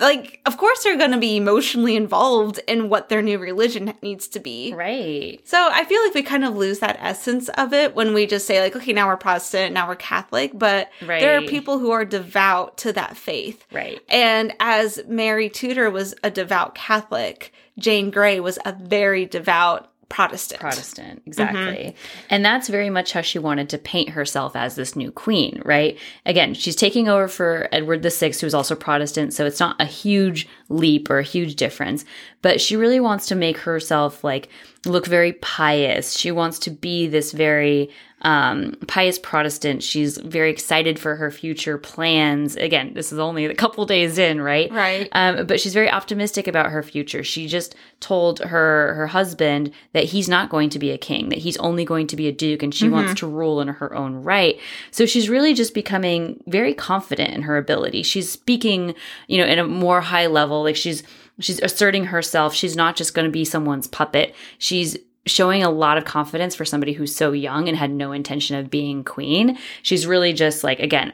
Like 0.00 0.40
of 0.46 0.56
course 0.56 0.82
they're 0.84 0.96
going 0.98 1.10
to 1.12 1.18
be 1.18 1.36
emotionally 1.36 1.96
involved 1.96 2.60
in 2.66 2.88
what 2.88 3.08
their 3.08 3.22
new 3.22 3.38
religion 3.38 3.94
needs 4.02 4.28
to 4.28 4.40
be 4.40 4.72
Right. 4.74 5.40
so 5.44 5.68
i 5.72 5.84
feel 5.84 6.02
like 6.04 6.14
we 6.14 6.22
kind 6.22 6.44
of 6.44 6.56
lose 6.56 6.78
that 6.80 6.96
essence 7.00 7.48
of 7.50 7.72
it 7.72 7.94
when 7.94 8.14
we 8.14 8.26
just 8.26 8.46
say 8.46 8.60
like 8.60 8.76
okay 8.76 8.92
now 8.92 9.06
we're 9.08 9.16
protestant 9.16 9.72
now 9.74 9.88
we're 9.88 9.96
catholic 9.96 10.52
but 10.54 10.88
there 11.20 11.36
are 11.38 11.42
people 11.42 11.78
who 11.78 11.90
are 11.90 12.04
devout 12.04 12.76
to 12.78 12.92
that 12.92 13.16
faith 13.16 13.64
Right. 13.72 14.00
and 14.08 14.54
as 14.60 15.00
Mary 15.08 15.48
Tudor 15.48 15.90
was 15.90 16.14
a 16.22 16.30
devout 16.30 16.74
Catholic, 16.74 17.52
Jane 17.78 18.10
Grey 18.10 18.40
was 18.40 18.58
a 18.64 18.72
very 18.72 19.26
devout 19.26 19.87
Protestant. 20.08 20.60
Protestant, 20.60 21.20
mm-hmm. 21.20 21.28
exactly. 21.28 21.96
And 22.30 22.44
that's 22.44 22.68
very 22.68 22.88
much 22.88 23.12
how 23.12 23.20
she 23.20 23.38
wanted 23.38 23.68
to 23.70 23.78
paint 23.78 24.10
herself 24.10 24.56
as 24.56 24.74
this 24.74 24.96
new 24.96 25.12
queen, 25.12 25.60
right? 25.64 25.98
Again, 26.24 26.54
she's 26.54 26.76
taking 26.76 27.08
over 27.08 27.28
for 27.28 27.68
Edward 27.72 28.02
VI, 28.02 28.32
who's 28.40 28.54
also 28.54 28.74
Protestant, 28.74 29.34
so 29.34 29.44
it's 29.44 29.60
not 29.60 29.76
a 29.80 29.84
huge 29.84 30.48
leap 30.68 31.08
or 31.10 31.18
a 31.18 31.24
huge 31.24 31.56
difference, 31.56 32.04
but 32.42 32.60
she 32.60 32.76
really 32.76 33.00
wants 33.00 33.26
to 33.26 33.34
make 33.34 33.58
herself 33.58 34.22
like 34.22 34.48
look 34.84 35.06
very 35.06 35.32
pious. 35.34 36.16
She 36.16 36.30
wants 36.30 36.58
to 36.60 36.70
be 36.70 37.06
this 37.08 37.32
very 37.32 37.90
um, 38.22 38.74
pious 38.88 39.18
Protestant. 39.18 39.82
She's 39.82 40.18
very 40.18 40.50
excited 40.50 40.98
for 40.98 41.14
her 41.16 41.30
future 41.30 41.78
plans. 41.78 42.56
Again, 42.56 42.94
this 42.94 43.12
is 43.12 43.18
only 43.18 43.44
a 43.44 43.54
couple 43.54 43.86
days 43.86 44.18
in, 44.18 44.40
right? 44.40 44.70
Right. 44.72 45.08
Um, 45.12 45.46
but 45.46 45.60
she's 45.60 45.74
very 45.74 45.88
optimistic 45.88 46.48
about 46.48 46.70
her 46.70 46.82
future. 46.82 47.22
She 47.22 47.46
just 47.46 47.76
told 48.00 48.40
her 48.40 48.94
her 48.94 49.06
husband 49.06 49.72
that 49.92 50.04
he's 50.04 50.28
not 50.28 50.50
going 50.50 50.70
to 50.70 50.78
be 50.80 50.90
a 50.90 50.98
king, 50.98 51.28
that 51.28 51.38
he's 51.38 51.56
only 51.58 51.84
going 51.84 52.08
to 52.08 52.16
be 52.16 52.26
a 52.26 52.32
duke, 52.32 52.62
and 52.62 52.74
she 52.74 52.88
wants 52.88 53.14
to 53.20 53.26
rule 53.26 53.60
in 53.60 53.68
her 53.68 53.94
own 53.94 54.16
right. 54.22 54.58
So 54.90 55.06
she's 55.06 55.28
really 55.28 55.54
just 55.54 55.72
becoming 55.72 56.42
very 56.46 56.74
confident 56.74 57.34
in 57.34 57.42
her 57.42 57.56
ability. 57.56 58.02
She's 58.02 58.30
speaking, 58.30 58.94
you 59.28 59.38
know, 59.38 59.46
in 59.46 59.60
a 59.60 59.66
more 59.66 60.00
high 60.00 60.26
level. 60.26 60.57
Like 60.62 60.76
she's 60.76 61.02
she's 61.40 61.60
asserting 61.60 62.04
herself. 62.04 62.54
She's 62.54 62.76
not 62.76 62.96
just 62.96 63.14
going 63.14 63.26
to 63.26 63.32
be 63.32 63.44
someone's 63.44 63.86
puppet. 63.86 64.34
She's 64.58 64.96
showing 65.26 65.62
a 65.62 65.70
lot 65.70 65.98
of 65.98 66.04
confidence 66.04 66.54
for 66.54 66.64
somebody 66.64 66.92
who's 66.92 67.14
so 67.14 67.32
young 67.32 67.68
and 67.68 67.76
had 67.76 67.90
no 67.90 68.12
intention 68.12 68.56
of 68.56 68.70
being 68.70 69.04
queen. 69.04 69.58
She's 69.82 70.06
really 70.06 70.32
just 70.32 70.64
like 70.64 70.80
again 70.80 71.12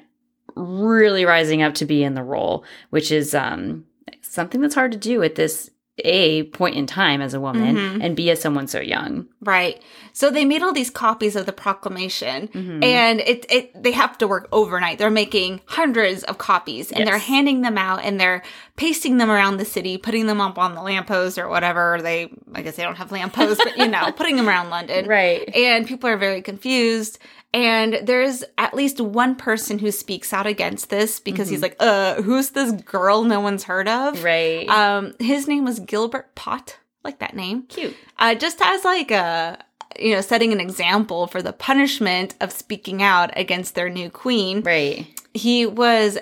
really 0.56 1.24
rising 1.24 1.62
up 1.62 1.74
to 1.74 1.84
be 1.84 2.04
in 2.04 2.14
the 2.14 2.22
role, 2.22 2.64
which 2.90 3.10
is 3.10 3.34
um, 3.34 3.84
something 4.22 4.60
that's 4.60 4.74
hard 4.74 4.92
to 4.92 4.98
do 4.98 5.22
at 5.22 5.34
this 5.34 5.70
a 5.98 6.42
point 6.44 6.74
in 6.74 6.86
time 6.86 7.20
as 7.22 7.34
a 7.34 7.40
woman 7.40 7.76
Mhm. 7.76 8.04
and 8.04 8.16
be 8.16 8.28
as 8.30 8.40
someone 8.40 8.66
so 8.66 8.80
young. 8.80 9.26
Right. 9.40 9.80
So 10.12 10.28
they 10.28 10.44
made 10.44 10.60
all 10.60 10.72
these 10.72 10.90
copies 10.90 11.36
of 11.36 11.46
the 11.46 11.52
proclamation 11.52 12.48
Mhm. 12.48 12.82
and 12.82 13.20
it, 13.20 13.46
it 13.48 13.80
they 13.80 13.92
have 13.92 14.18
to 14.18 14.26
work 14.26 14.48
overnight. 14.50 14.98
They're 14.98 15.08
making 15.10 15.60
hundreds 15.66 16.24
of 16.24 16.36
copies 16.38 16.90
and 16.90 17.06
they're 17.06 17.18
handing 17.18 17.60
them 17.60 17.78
out 17.78 18.00
and 18.02 18.18
they're 18.18 18.42
pasting 18.76 19.18
them 19.18 19.30
around 19.30 19.58
the 19.58 19.64
city, 19.64 19.96
putting 19.96 20.26
them 20.26 20.40
up 20.40 20.58
on 20.58 20.74
the 20.74 20.82
lamppost 20.82 21.38
or 21.38 21.48
whatever. 21.48 22.00
They 22.02 22.28
I 22.54 22.62
guess 22.62 22.74
they 22.74 22.82
don't 22.82 22.96
have 22.96 23.12
lampposts, 23.12 23.62
but 23.62 23.76
you 23.78 23.86
know, 23.86 24.10
putting 24.16 24.34
them 24.34 24.48
around 24.48 24.70
London. 24.70 25.06
Right. 25.06 25.48
and 25.54 25.86
people 25.86 26.10
are 26.10 26.16
very 26.16 26.42
confused 26.42 27.18
and 27.54 28.00
there's 28.02 28.42
at 28.58 28.74
least 28.74 29.00
one 29.00 29.34
person 29.36 29.78
who 29.78 29.90
speaks 29.90 30.32
out 30.32 30.46
against 30.46 30.90
this 30.90 31.20
because 31.20 31.48
he's 31.48 31.62
like 31.62 31.76
uh 31.80 32.20
who's 32.20 32.50
this 32.50 32.72
girl 32.72 33.22
no 33.24 33.40
one's 33.40 33.64
heard 33.64 33.88
of 33.88 34.22
Right. 34.24 34.68
um 34.68 35.14
his 35.20 35.46
name 35.48 35.64
was 35.64 35.78
gilbert 35.78 36.34
pott 36.34 36.78
like 37.04 37.20
that 37.20 37.34
name 37.36 37.62
Cute. 37.68 37.96
uh 38.18 38.34
just 38.34 38.60
as 38.60 38.84
like 38.84 39.10
a 39.10 39.58
you 39.98 40.14
know 40.14 40.20
setting 40.20 40.52
an 40.52 40.60
example 40.60 41.26
for 41.28 41.40
the 41.40 41.52
punishment 41.52 42.34
of 42.40 42.50
speaking 42.50 43.02
out 43.02 43.30
against 43.38 43.74
their 43.76 43.88
new 43.88 44.10
queen 44.10 44.60
Right. 44.62 45.06
he 45.32 45.64
was 45.64 46.18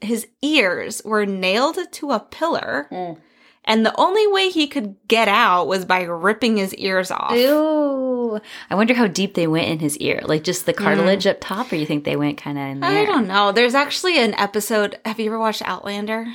his 0.00 0.26
ears 0.40 1.02
were 1.04 1.26
nailed 1.26 1.76
to 1.92 2.12
a 2.12 2.20
pillar 2.20 2.88
Mm. 2.90 3.18
And 3.66 3.84
the 3.84 3.94
only 3.98 4.26
way 4.26 4.50
he 4.50 4.66
could 4.66 4.96
get 5.08 5.28
out 5.28 5.66
was 5.66 5.84
by 5.84 6.02
ripping 6.02 6.56
his 6.56 6.74
ears 6.74 7.10
off 7.10 7.32
Ew. 7.32 8.40
I 8.70 8.74
wonder 8.74 8.94
how 8.94 9.06
deep 9.06 9.34
they 9.34 9.46
went 9.46 9.68
in 9.68 9.78
his 9.78 9.96
ear. 9.98 10.20
Like 10.24 10.44
just 10.44 10.66
the 10.66 10.72
cartilage 10.72 11.24
hmm. 11.24 11.30
up 11.30 11.38
top, 11.40 11.72
or 11.72 11.76
you 11.76 11.86
think 11.86 12.04
they 12.04 12.16
went 12.16 12.38
kind 12.38 12.58
of 12.58 12.64
in 12.64 12.80
there? 12.80 12.90
I 12.90 13.04
don't 13.04 13.26
know. 13.26 13.52
There's 13.52 13.74
actually 13.74 14.18
an 14.18 14.34
episode. 14.34 14.98
Have 15.04 15.20
you 15.20 15.26
ever 15.26 15.38
watched 15.38 15.62
Outlander? 15.64 16.26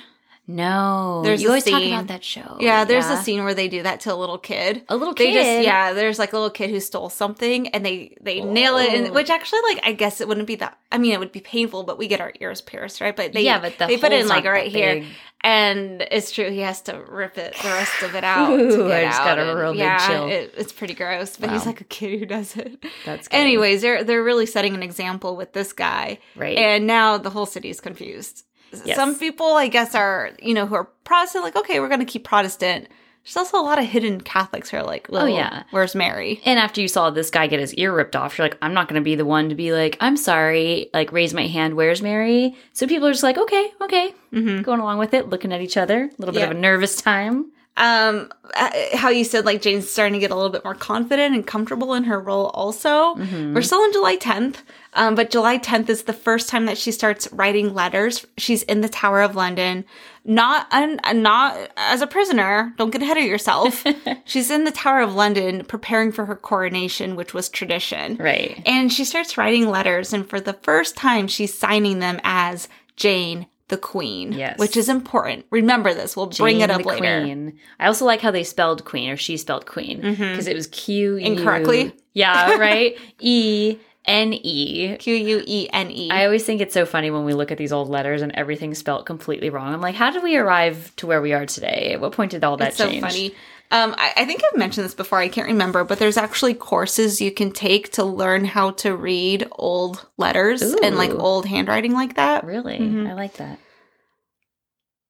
Know. 0.55 1.21
There's 1.23 1.41
you 1.41 1.47
always 1.47 1.63
talk 1.63 1.81
about 1.83 2.07
that 2.07 2.23
show. 2.23 2.57
Yeah, 2.59 2.85
there's 2.85 3.05
a 3.07 3.17
scene 3.17 3.43
where 3.43 3.53
they 3.53 3.67
do 3.67 3.83
that 3.83 4.01
to 4.01 4.13
a 4.13 4.15
little 4.15 4.37
kid. 4.37 4.83
A 4.89 4.95
little 4.95 5.13
They 5.13 5.31
kid. 5.31 5.33
just 5.57 5.65
yeah, 5.65 5.93
there's 5.93 6.19
like 6.19 6.33
a 6.33 6.35
little 6.35 6.49
kid 6.49 6.69
who 6.69 6.79
stole 6.79 7.09
something 7.09 7.67
and 7.69 7.85
they 7.85 8.15
they 8.21 8.41
nail 8.41 8.77
it, 8.77 8.93
and 8.93 9.07
Oh. 9.07 9.13
which 9.13 9.29
actually 9.29 9.61
like 9.73 9.79
I 9.83 9.93
guess 9.93 10.21
it 10.21 10.27
wouldn't 10.27 10.47
be 10.47 10.55
that. 10.57 10.77
I 10.91 10.97
mean, 10.97 11.13
it 11.13 11.19
would 11.19 11.31
be 11.31 11.39
painful, 11.41 11.83
but 11.83 11.97
we 11.97 12.07
get 12.07 12.21
our 12.21 12.33
ears 12.39 12.61
pierced, 12.61 13.01
right? 13.01 13.15
But 13.15 13.33
they 13.33 13.43
yeah, 13.43 13.59
but 13.59 13.77
the 13.77 13.87
they 13.87 13.97
put 13.97 14.11
it 14.11 14.21
in 14.21 14.27
like 14.27 14.45
right 14.45 14.69
here, 14.71 14.95
big. 14.95 15.05
and 15.41 16.01
it's 16.11 16.31
true. 16.31 16.49
He 16.51 16.59
has 16.59 16.81
to 16.83 17.01
rip 17.07 17.37
it 17.37 17.55
the 17.61 17.69
rest 17.69 18.03
of 18.03 18.13
it 18.15 18.23
out. 18.35 18.55
to 18.57 18.63
Ooh, 18.81 18.91
I 18.91 19.03
just 19.05 19.19
out, 19.19 19.25
got 19.25 19.39
a 19.39 19.49
and 19.51 19.59
real 19.59 19.71
big 19.71 19.79
yeah, 19.79 20.07
chill. 20.07 20.27
It, 20.27 20.53
it's 20.57 20.73
pretty 20.73 20.93
gross, 20.93 21.37
but 21.37 21.49
he's 21.51 21.65
like 21.65 21.81
a 21.81 21.85
kid 21.85 22.19
who 22.19 22.25
does 22.25 22.55
it. 22.57 22.83
That's 23.05 23.27
good. 23.27 23.37
Anyways, 23.37 23.81
they're 23.81 24.03
they're 24.03 24.23
really 24.23 24.45
setting 24.45 24.75
an 24.75 24.83
example 24.83 25.35
with 25.35 25.53
this 25.53 25.71
guy. 25.73 26.19
right. 26.35 26.57
and 26.57 26.85
now 26.87 27.17
the 27.17 27.29
whole 27.29 27.45
city 27.45 27.69
is 27.69 27.79
confused. 27.79 28.43
Yes. 28.85 28.95
Some 28.95 29.17
people, 29.17 29.47
I 29.53 29.67
guess, 29.67 29.95
are 29.95 30.31
you 30.41 30.53
know 30.53 30.65
who 30.65 30.75
are 30.75 30.85
Protestant, 31.03 31.43
like 31.43 31.55
okay, 31.55 31.79
we're 31.79 31.87
going 31.89 31.99
to 31.99 32.05
keep 32.05 32.23
Protestant. 32.23 32.87
There's 33.23 33.37
also 33.37 33.59
a 33.59 33.61
lot 33.61 33.77
of 33.77 33.85
hidden 33.85 34.19
Catholics 34.21 34.71
who 34.71 34.77
are 34.77 34.83
like, 34.83 35.05
well, 35.11 35.25
Oh, 35.25 35.27
yeah. 35.27 35.61
where's 35.69 35.93
Mary? 35.93 36.41
And 36.43 36.57
after 36.57 36.81
you 36.81 36.87
saw 36.87 37.11
this 37.11 37.29
guy 37.29 37.45
get 37.45 37.59
his 37.59 37.71
ear 37.75 37.93
ripped 37.93 38.15
off, 38.15 38.35
you're 38.35 38.45
like, 38.47 38.57
I'm 38.63 38.73
not 38.73 38.87
going 38.87 38.99
to 38.99 39.03
be 39.05 39.13
the 39.13 39.25
one 39.25 39.49
to 39.49 39.53
be 39.55 39.71
like, 39.73 39.95
I'm 39.99 40.17
sorry, 40.17 40.89
like 40.91 41.11
raise 41.11 41.31
my 41.31 41.45
hand, 41.45 41.75
where's 41.75 42.01
Mary? 42.01 42.55
So 42.73 42.87
people 42.87 43.07
are 43.07 43.11
just 43.11 43.21
like, 43.21 43.37
okay, 43.37 43.71
okay, 43.81 44.15
Mm-hmm. 44.33 44.63
going 44.63 44.79
along 44.79 44.97
with 44.97 45.13
it, 45.13 45.29
looking 45.29 45.53
at 45.53 45.61
each 45.61 45.77
other, 45.77 46.05
a 46.05 46.09
little 46.17 46.33
bit 46.33 46.39
Yeah. 46.39 46.45
of 46.45 46.51
a 46.57 46.59
nervous 46.59 46.99
time. 46.99 47.51
Um, 47.77 48.29
uh, 48.53 48.69
how 48.95 49.09
you 49.09 49.23
said 49.23 49.45
like 49.45 49.61
Jane's 49.61 49.89
starting 49.89 50.13
to 50.13 50.19
get 50.19 50.29
a 50.29 50.35
little 50.35 50.49
bit 50.49 50.63
more 50.65 50.75
confident 50.75 51.33
and 51.33 51.47
comfortable 51.47 51.93
in 51.93 52.03
her 52.03 52.19
role. 52.19 52.47
Also, 52.47 53.15
Mm-hmm. 53.15 53.53
we're 53.53 53.61
still 53.61 53.79
on 53.79 53.93
July 53.93 54.17
10th, 54.17 54.57
um, 54.93 55.15
but 55.15 55.31
July 55.31 55.57
10th 55.57 55.87
is 55.89 56.03
the 56.03 56.11
first 56.13 56.49
time 56.49 56.65
that 56.65 56.77
she 56.77 56.91
starts 56.91 57.29
writing 57.31 57.73
letters. 57.73 58.27
She's 58.37 58.63
in 58.63 58.81
the 58.81 58.89
Tower 58.89 59.21
of 59.21 59.35
London, 59.37 59.85
not 60.25 60.67
un- 60.71 60.99
not 61.21 61.57
as 61.77 62.01
a 62.01 62.07
prisoner. 62.07 62.73
Don't 62.77 62.91
get 62.91 63.01
ahead 63.01 63.17
of 63.17 63.23
yourself. 63.23 63.83
She's 64.25 64.51
in 64.51 64.65
the 64.65 64.71
Tower 64.71 64.99
of 64.99 65.15
London 65.15 65.63
preparing 65.63 66.11
for 66.11 66.25
her 66.25 66.35
coronation, 66.35 67.15
which 67.15 67.33
was 67.33 67.47
tradition. 67.49 68.17
Right. 68.17 68.61
And 68.65 68.91
she 68.91 69.05
starts 69.05 69.37
writing 69.37 69.69
letters, 69.69 70.11
and 70.13 70.29
for 70.29 70.41
the 70.41 70.53
first 70.61 70.97
time, 70.97 71.27
she's 71.27 71.57
signing 71.57 71.99
them 71.99 72.19
as 72.25 72.67
Jane 72.97 73.47
the 73.71 73.77
Queen. 73.77 74.33
Yes. 74.33 74.59
Which 74.59 74.77
is 74.77 74.87
important. 74.87 75.45
Remember 75.49 75.93
this. 75.95 76.15
We'll 76.15 76.27
bring 76.27 76.61
it 76.61 76.69
up 76.69 76.83
the 76.83 76.87
later. 76.87 77.21
Queen. 77.21 77.57
I 77.79 77.87
also 77.87 78.05
like 78.05 78.21
how 78.21 78.29
they 78.29 78.43
spelled 78.43 78.85
queen, 78.85 79.09
or 79.09 79.17
she 79.17 79.37
spelled 79.37 79.65
queen, 79.65 80.01
mm-hmm. 80.01 80.21
because 80.21 80.47
it 80.47 80.55
was 80.55 80.67
Q 80.67 81.15
U- 81.15 81.17
Incorrectly? 81.17 81.93
Yeah, 82.13 82.55
right. 82.57 82.95
E 83.17 83.77
N 84.05 84.33
E. 84.33 84.97
Q 84.97 85.15
U 85.15 85.43
E 85.47 85.69
N 85.71 85.89
E. 85.91 86.09
I 86.11 86.25
always 86.25 86.43
think 86.45 86.59
it's 86.61 86.73
so 86.73 86.85
funny 86.85 87.11
when 87.11 87.23
we 87.23 87.33
look 87.33 87.51
at 87.51 87.57
these 87.57 87.71
old 87.71 87.89
letters 87.89 88.21
and 88.21 88.31
everything's 88.33 88.77
spelled 88.79 89.05
completely 89.05 89.49
wrong. 89.49 89.73
I'm 89.73 89.81
like, 89.81 89.95
how 89.95 90.11
did 90.11 90.21
we 90.21 90.35
arrive 90.37 90.93
to 90.97 91.07
where 91.07 91.21
we 91.21 91.33
are 91.33 91.45
today? 91.45 91.93
At 91.93 92.01
what 92.01 92.11
point 92.11 92.31
did 92.31 92.43
all 92.43 92.57
that 92.57 92.69
It's 92.69 92.77
so 92.77 92.89
change? 92.89 93.01
funny. 93.01 93.35
Um, 93.71 93.95
I, 93.97 94.11
I 94.17 94.25
think 94.25 94.41
I've 94.43 94.57
mentioned 94.59 94.83
this 94.85 94.93
before. 94.93 95.17
I 95.19 95.29
can't 95.29 95.47
remember, 95.47 95.83
but 95.85 95.97
there's 95.97 96.17
actually 96.17 96.53
courses 96.53 97.21
you 97.21 97.31
can 97.31 97.51
take 97.51 97.93
to 97.93 98.03
learn 98.03 98.43
how 98.43 98.71
to 98.71 98.95
read 98.95 99.47
old 99.53 100.05
letters 100.17 100.61
and 100.61 100.97
like 100.97 101.11
old 101.11 101.45
handwriting 101.45 101.93
like 101.93 102.15
that. 102.15 102.43
Really? 102.43 102.79
Mhm. 102.79 103.09
I 103.09 103.13
like 103.13 103.33
that. 103.37 103.59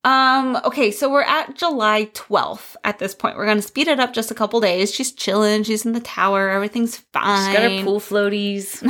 Um, 0.04 0.60
okay, 0.66 0.90
so 0.90 1.12
we're 1.12 1.22
at 1.22 1.56
July 1.56 2.06
12th 2.14 2.76
at 2.84 2.98
this 2.98 3.14
point. 3.14 3.38
We're 3.38 3.46
gonna 3.46 3.62
speed 3.62 3.88
it 3.88 4.00
up 4.00 4.14
just 4.14 4.32
a 4.32 4.36
couple 4.36 4.60
days. 4.60 4.92
She's 4.94 5.12
chilling, 5.12 5.64
she's 5.64 5.86
in 5.86 5.94
the 5.94 6.00
tower, 6.00 6.50
everything's 6.50 6.98
fine. 6.98 7.52
She's 7.52 7.60
got 7.60 7.72
her 7.72 7.84
pool 7.84 8.00
floaties. 8.00 8.82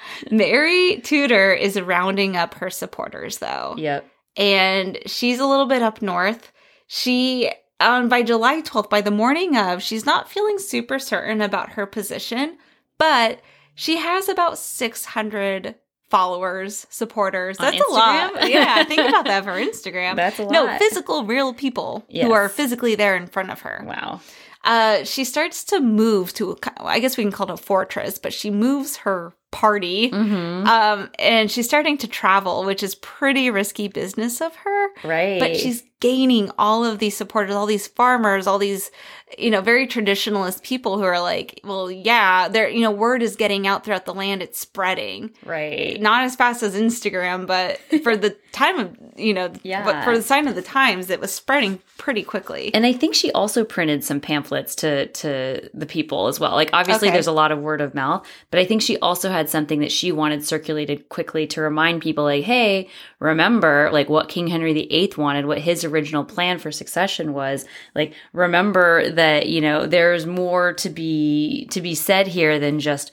Mary 0.30 1.00
Tudor 1.02 1.52
is 1.52 1.78
rounding 1.80 2.36
up 2.36 2.54
her 2.54 2.70
supporters 2.70 3.38
though. 3.38 3.74
yep. 3.76 4.06
and 4.36 4.98
she's 5.06 5.38
a 5.38 5.46
little 5.46 5.66
bit 5.66 5.82
up 5.82 6.00
north. 6.00 6.50
She 6.86 7.50
um 7.80 8.08
by 8.08 8.22
July 8.22 8.62
12th, 8.62 8.88
by 8.90 9.00
the 9.00 9.10
morning 9.10 9.56
of, 9.56 9.82
she's 9.82 10.06
not 10.06 10.30
feeling 10.30 10.58
super 10.58 10.98
certain 10.98 11.40
about 11.40 11.70
her 11.70 11.86
position, 11.86 12.56
but 12.98 13.40
she 13.74 13.96
has 13.98 14.28
about 14.28 14.58
600 14.58 15.74
followers, 16.10 16.86
supporters. 16.90 17.58
On 17.58 17.64
That's 17.64 17.82
a 17.82 17.92
lot. 17.92 18.48
Yeah, 18.48 18.84
think 18.84 19.00
about 19.08 19.24
that 19.24 19.42
for 19.44 19.52
Instagram. 19.52 20.14
That's 20.16 20.38
a 20.38 20.44
No, 20.46 20.78
physical, 20.78 21.24
real 21.24 21.52
people 21.52 22.04
Yes. 22.08 22.26
who 22.26 22.32
are 22.32 22.48
physically 22.48 22.94
there 22.94 23.16
in 23.16 23.26
front 23.26 23.50
of 23.50 23.60
her. 23.62 23.82
Wow. 23.84 24.20
Uh, 24.62 25.04
she 25.04 25.24
starts 25.24 25.64
to 25.64 25.80
move 25.80 26.32
to, 26.34 26.52
a, 26.52 26.56
I 26.82 27.00
guess 27.00 27.16
we 27.16 27.24
can 27.24 27.32
call 27.32 27.50
it 27.50 27.52
a 27.54 27.56
fortress, 27.56 28.18
but 28.18 28.32
she 28.32 28.50
moves 28.50 28.96
her 28.98 29.34
party. 29.50 30.10
Mm-hmm. 30.10 30.66
Um, 30.66 31.10
and 31.18 31.50
she's 31.50 31.66
starting 31.66 31.98
to 31.98 32.08
travel, 32.08 32.64
which 32.64 32.82
is 32.82 32.94
pretty 32.94 33.50
risky 33.50 33.88
business 33.88 34.40
of 34.40 34.54
her. 34.56 34.88
Right. 35.02 35.38
But 35.40 35.56
she's 35.56 35.82
gaining 36.04 36.50
all 36.58 36.84
of 36.84 36.98
these 36.98 37.16
supporters, 37.16 37.54
all 37.54 37.64
these 37.64 37.86
farmers, 37.86 38.46
all 38.46 38.58
these, 38.58 38.90
you 39.38 39.50
know, 39.50 39.62
very 39.62 39.86
traditionalist 39.86 40.62
people 40.62 40.98
who 40.98 41.04
are 41.04 41.18
like, 41.18 41.58
well, 41.64 41.90
yeah, 41.90 42.46
they're, 42.48 42.68
you 42.68 42.82
know, 42.82 42.90
word 42.90 43.22
is 43.22 43.36
getting 43.36 43.66
out 43.66 43.84
throughout 43.84 44.04
the 44.04 44.12
land. 44.12 44.42
It's 44.42 44.58
spreading. 44.58 45.30
right. 45.46 45.98
Not 45.98 46.24
as 46.24 46.36
fast 46.36 46.62
as 46.62 46.74
Instagram, 46.76 47.46
but 47.46 47.78
for 48.02 48.18
the 48.18 48.36
time 48.52 48.78
of, 48.78 48.96
you 49.16 49.32
know, 49.32 49.50
Yeah. 49.62 49.82
but 49.82 50.04
for 50.04 50.14
the 50.14 50.22
sign 50.22 50.46
of 50.46 50.54
the 50.56 50.62
times, 50.62 51.08
it 51.08 51.20
was 51.20 51.32
spreading 51.32 51.80
pretty 51.96 52.22
quickly. 52.22 52.70
And 52.74 52.84
I 52.84 52.92
think 52.92 53.14
she 53.14 53.32
also 53.32 53.64
printed 53.64 54.04
some 54.04 54.20
pamphlets 54.20 54.74
to 54.76 55.06
to 55.06 55.70
the 55.72 55.86
people 55.86 56.26
as 56.26 56.38
well. 56.38 56.52
Like 56.52 56.70
obviously 56.74 57.08
Okay. 57.08 57.14
there's 57.16 57.26
a 57.28 57.32
lot 57.32 57.50
of 57.50 57.60
word 57.60 57.80
of 57.80 57.94
mouth, 57.94 58.26
but 58.50 58.60
I 58.60 58.66
think 58.66 58.82
she 58.82 58.98
also 58.98 59.30
had 59.30 59.48
something 59.48 59.80
that 59.80 59.90
she 59.92 60.12
wanted 60.12 60.44
circulated 60.44 61.08
quickly 61.08 61.46
to 61.48 61.62
remind 61.62 62.02
people 62.02 62.24
like, 62.24 62.44
hey, 62.44 62.88
remember 63.20 63.88
like 63.92 64.08
what 64.10 64.28
King 64.28 64.48
Henry 64.48 64.72
VIII 64.74 65.12
wanted, 65.16 65.46
what 65.46 65.58
his 65.58 65.84
original 65.94 66.24
plan 66.24 66.58
for 66.58 66.72
succession 66.72 67.32
was. 67.32 67.64
Like 67.94 68.14
remember 68.32 69.10
that, 69.10 69.48
you 69.48 69.60
know, 69.60 69.86
there's 69.86 70.26
more 70.26 70.72
to 70.74 70.90
be 70.90 71.66
to 71.70 71.80
be 71.80 71.94
said 71.94 72.26
here 72.26 72.58
than 72.58 72.80
just 72.80 73.12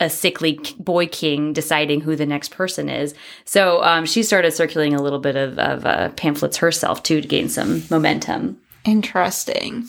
a 0.00 0.10
sickly 0.10 0.60
boy 0.78 1.06
king 1.06 1.52
deciding 1.52 2.02
who 2.02 2.16
the 2.16 2.26
next 2.26 2.50
person 2.50 2.88
is. 2.88 3.14
So 3.44 3.82
um, 3.82 4.04
she 4.04 4.22
started 4.22 4.52
circulating 4.52 4.94
a 4.94 5.02
little 5.02 5.18
bit 5.18 5.36
of, 5.36 5.58
of 5.58 5.86
uh, 5.86 6.10
pamphlets 6.10 6.58
herself 6.58 7.02
too 7.02 7.20
to 7.20 7.28
gain 7.28 7.48
some 7.48 7.82
momentum. 7.90 8.60
Interesting. 8.84 9.88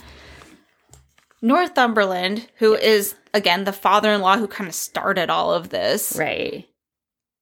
Northumberland, 1.42 2.48
who 2.56 2.76
is 2.76 3.16
again 3.34 3.64
the 3.64 3.74
father-in-law 3.74 4.38
who 4.38 4.48
kind 4.48 4.68
of 4.68 4.76
started 4.76 5.30
all 5.30 5.54
of 5.54 5.70
this, 5.70 6.16
Right. 6.18 6.68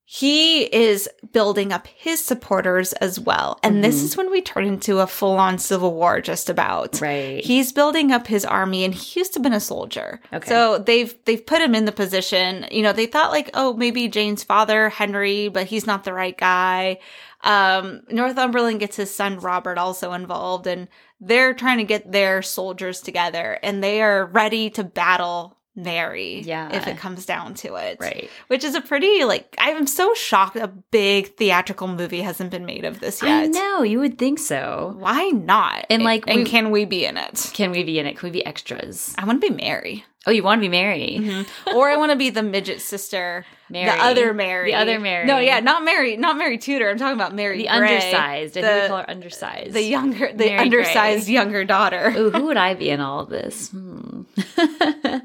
He 0.08 0.62
is 0.72 1.08
building 1.32 1.72
up 1.72 1.88
his 1.88 2.24
supporters 2.24 2.92
as 2.94 3.18
well. 3.18 3.58
And 3.64 3.82
this 3.82 4.00
Mhm. 4.00 4.04
is 4.04 4.16
when 4.16 4.30
we 4.30 4.40
turn 4.40 4.64
into 4.64 5.00
a 5.00 5.06
full-on 5.08 5.58
civil 5.58 5.94
war 5.94 6.20
just 6.20 6.48
about. 6.48 7.00
Right. 7.00 7.44
He's 7.44 7.72
building 7.72 8.12
up 8.12 8.28
his 8.28 8.44
army 8.44 8.84
and 8.84 8.94
he 8.94 9.18
used 9.18 9.34
to 9.34 9.40
been 9.40 9.52
a 9.52 9.58
soldier. 9.58 10.20
Okay. 10.32 10.48
So 10.48 10.78
they've 10.78 11.12
they've 11.24 11.44
put 11.44 11.60
him 11.60 11.74
in 11.74 11.86
the 11.86 11.92
position, 11.92 12.66
you 12.70 12.82
know, 12.84 12.92
they 12.92 13.06
thought 13.06 13.32
like, 13.32 13.50
oh, 13.54 13.74
maybe 13.74 14.06
Jane's 14.06 14.44
father, 14.44 14.90
Henry, 14.90 15.48
but 15.48 15.66
he's 15.66 15.88
not 15.88 16.04
the 16.04 16.12
right 16.14 16.38
guy. 16.38 16.98
Um 17.42 18.02
Northumberland 18.08 18.78
gets 18.78 18.94
his 18.96 19.12
son 19.12 19.40
Robert 19.40 19.76
also 19.76 20.12
involved 20.12 20.68
and 20.68 20.86
they're 21.20 21.52
trying 21.52 21.78
to 21.78 21.84
get 21.84 22.12
their 22.12 22.42
soldiers 22.42 23.00
together 23.00 23.58
and 23.60 23.82
they 23.82 24.00
are 24.02 24.26
ready 24.26 24.70
to 24.70 24.84
battle 24.84 25.56
Mary 25.76 26.40
Yeah. 26.40 26.72
if 26.74 26.86
it 26.86 26.96
comes 26.96 27.26
down 27.26 27.52
to 27.56 27.76
it. 27.76 27.98
right. 28.00 28.30
Which 28.48 28.64
is 28.64 28.74
a 28.74 28.80
pretty 28.80 29.24
like 29.24 29.54
I'm 29.58 29.86
so 29.86 30.14
shocked 30.14 30.56
a 30.56 30.68
big 30.90 31.36
theatrical 31.36 31.86
movie 31.86 32.22
hasn't 32.22 32.50
been 32.50 32.64
made 32.64 32.84
of 32.86 32.98
this 33.00 33.22
yet. 33.22 33.30
I 33.30 33.46
know. 33.46 33.82
You 33.82 34.00
would 34.00 34.18
think 34.18 34.38
so. 34.38 34.94
Why 34.98 35.28
not? 35.28 35.84
And, 35.90 36.02
like, 36.02 36.24
and 36.26 36.38
we- 36.38 36.44
can 36.46 36.70
we 36.70 36.84
be 36.86 37.04
in 37.04 37.16
it? 37.18 37.50
Can 37.52 37.70
we 37.70 37.84
be 37.84 37.98
in 37.98 38.06
it? 38.06 38.16
Can 38.16 38.26
we 38.28 38.32
be 38.32 38.44
extras? 38.46 39.14
I 39.18 39.26
want 39.26 39.40
to 39.42 39.48
be 39.50 39.54
Mary. 39.54 40.04
Oh, 40.28 40.32
you 40.32 40.42
want 40.42 40.58
to 40.60 40.62
be 40.62 40.68
Mary? 40.68 41.44
or 41.72 41.88
I 41.88 41.96
want 41.96 42.10
to 42.10 42.16
be 42.16 42.30
the 42.30 42.42
midget 42.42 42.80
sister, 42.80 43.46
Mary. 43.70 43.84
the 43.88 44.02
other 44.02 44.34
Mary, 44.34 44.72
The 44.72 44.76
other 44.78 44.98
Mary. 44.98 45.24
No, 45.24 45.38
yeah, 45.38 45.60
not 45.60 45.84
Mary, 45.84 46.16
not 46.16 46.36
Mary 46.36 46.58
Tudor. 46.58 46.90
I'm 46.90 46.98
talking 46.98 47.14
about 47.14 47.32
Mary, 47.32 47.58
The 47.58 47.68
Grey, 47.68 47.94
undersized. 47.96 48.58
I 48.58 48.60
the, 48.60 48.66
think 48.66 48.82
we 48.82 48.88
call 48.88 48.98
her 48.98 49.10
undersized. 49.10 49.72
the 49.72 49.82
younger, 49.84 50.32
the 50.32 50.46
Mary 50.46 50.58
undersized 50.58 51.26
Grey. 51.26 51.34
younger 51.34 51.64
daughter. 51.64 52.12
Ooh, 52.16 52.30
who 52.30 52.46
would 52.46 52.56
I 52.56 52.74
be 52.74 52.90
in 52.90 53.00
all 53.00 53.20
of 53.20 53.28
this? 53.28 53.70
Hmm. 53.70 54.22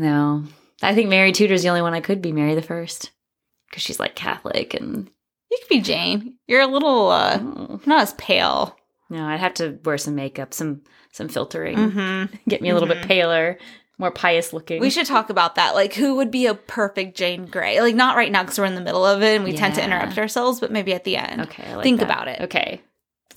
no, 0.00 0.44
I 0.82 0.94
think 0.94 1.08
Mary 1.08 1.32
Tudor's 1.32 1.62
the 1.62 1.68
only 1.68 1.82
one 1.82 1.94
I 1.94 2.00
could 2.00 2.22
be. 2.22 2.32
Mary 2.32 2.54
the 2.54 2.62
First, 2.62 3.10
because 3.68 3.82
she's 3.82 4.00
like 4.00 4.14
Catholic 4.14 4.74
and 4.74 5.10
You 5.50 5.58
could 5.60 5.68
be 5.68 5.80
Jane. 5.80 6.38
You're 6.46 6.62
a 6.62 6.66
little 6.66 7.08
uh, 7.10 7.38
oh, 7.40 7.80
not 7.86 8.02
as 8.02 8.14
pale. 8.14 8.76
no, 9.10 9.24
I'd 9.26 9.40
have 9.40 9.54
to 9.54 9.78
wear 9.84 9.98
some 9.98 10.14
makeup, 10.14 10.54
some 10.54 10.82
some 11.12 11.28
filtering, 11.28 11.76
Mm-hmm. 11.76 12.34
get 12.48 12.62
me 12.62 12.70
a 12.70 12.74
little 12.74 12.88
Mhm. 12.88 13.00
bit 13.02 13.08
paler, 13.08 13.58
more 13.98 14.10
pious 14.12 14.52
looking. 14.52 14.80
We 14.80 14.90
should 14.90 15.06
talk 15.06 15.28
about 15.28 15.56
that. 15.56 15.74
Like, 15.74 15.92
who 15.94 16.14
would 16.16 16.30
be 16.30 16.46
a 16.46 16.54
perfect 16.54 17.16
Jane 17.18 17.46
Grey? 17.46 17.80
Like, 17.80 17.94
not 17.96 18.16
right 18.16 18.30
now 18.32 18.42
because 18.44 18.58
we're 18.58 18.64
in 18.66 18.76
the 18.76 18.80
middle 18.80 19.04
of 19.04 19.20
it 19.22 19.34
and 19.36 19.44
we 19.44 19.52
tend 19.52 19.74
to 19.74 19.84
interrupt 19.84 20.16
ourselves, 20.16 20.60
but 20.60 20.70
maybe 20.72 20.94
at 20.94 21.04
the 21.04 21.16
end. 21.16 21.42
Okay, 21.42 21.64
I 21.68 21.74
like 21.74 21.82
Think 21.82 22.00
that. 22.00 22.06
about 22.06 22.28
it. 22.28 22.40
Okay, 22.42 22.80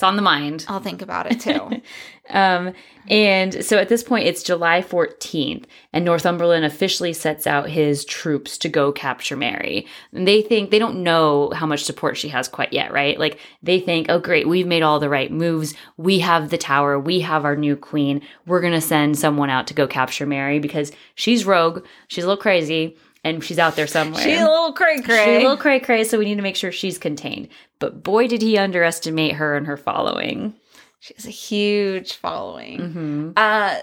it's 0.04 0.10
on 0.10 0.18
the 0.18 0.22
mind. 0.22 0.66
I'll 0.68 0.82
think 0.82 1.02
about 1.02 1.32
it 1.32 1.40
too. 1.40 1.82
Um, 2.30 2.74
and 3.10 3.66
so 3.66 3.78
at 3.78 3.90
this 3.90 4.02
point, 4.02 4.28
it's 4.28 4.44
July 4.44 4.82
14th, 4.82 5.66
and 5.92 6.06
Northumberland 6.06 6.64
officially 6.64 7.12
sets 7.12 7.46
out 7.46 7.70
his 7.70 8.06
troops 8.06 8.58
to 8.60 8.70
go 8.70 8.94
capture 8.94 9.36
Mary. 9.36 9.86
And 10.14 10.26
they 10.26 10.42
think 10.42 10.72
they 10.72 10.80
don't 10.80 11.04
know 11.04 11.52
how 11.54 11.66
much 11.66 11.84
support 11.84 12.16
she 12.16 12.30
has 12.30 12.48
quite 12.48 12.72
yet, 12.72 12.94
right? 12.94 13.20
Like 13.20 13.40
they 13.62 13.82
think, 13.82 14.06
oh, 14.08 14.20
great, 14.20 14.48
we've 14.48 14.66
made 14.66 14.84
all 14.84 15.02
the 15.02 15.10
right 15.10 15.30
moves. 15.30 15.74
We 15.98 16.20
have 16.20 16.50
the 16.50 16.58
tower. 16.58 16.98
We 16.98 17.20
have 17.20 17.44
our 17.44 17.58
new 17.58 17.76
queen. 17.76 18.22
We're 18.46 18.62
going 18.62 18.72
to 18.72 18.80
send 18.80 19.20
someone 19.20 19.50
out 19.50 19.68
to 19.68 19.74
go 19.74 19.86
capture 19.86 20.26
Mary 20.26 20.60
because 20.60 20.94
she's 21.16 21.46
rogue. 21.46 21.84
She's 22.08 22.24
a 22.24 22.28
little 22.28 22.42
crazy. 22.42 22.96
And 23.24 23.44
she's 23.44 23.60
out 23.60 23.76
there 23.76 23.88
somewhere. 23.88 24.22
She's 24.22 24.40
a 24.40 24.46
little 24.46 24.74
cray 24.74 25.02
cray. 25.02 25.26
She's 25.26 25.36
a 25.38 25.42
little 25.44 25.58
cray 25.58 25.80
cray, 25.80 26.04
so 26.04 26.18
we 26.18 26.26
need 26.26 26.36
to 26.36 26.42
make 26.42 26.58
sure 26.58 26.72
she's 26.72 26.98
contained. 26.98 27.48
But 27.80 28.04
boy, 28.04 28.28
did 28.28 28.42
he 28.42 28.58
underestimate 28.58 29.36
her 29.36 29.56
and 29.56 29.66
her 29.68 29.78
following. 29.78 30.56
She 31.00 31.14
has 31.16 31.26
a 31.26 31.32
huge 31.32 32.14
following. 32.14 32.80
hmm 32.80 33.32
uh 33.38 33.78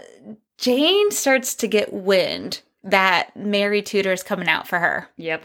Jane 0.58 1.10
starts 1.10 1.54
to 1.56 1.66
get 1.68 1.90
wind 1.90 2.60
that 2.84 3.34
Mary 3.34 3.80
Tudor 3.80 4.12
is 4.12 4.22
coming 4.22 4.46
out 4.48 4.68
for 4.68 4.78
her. 4.78 5.08
Yep. 5.16 5.42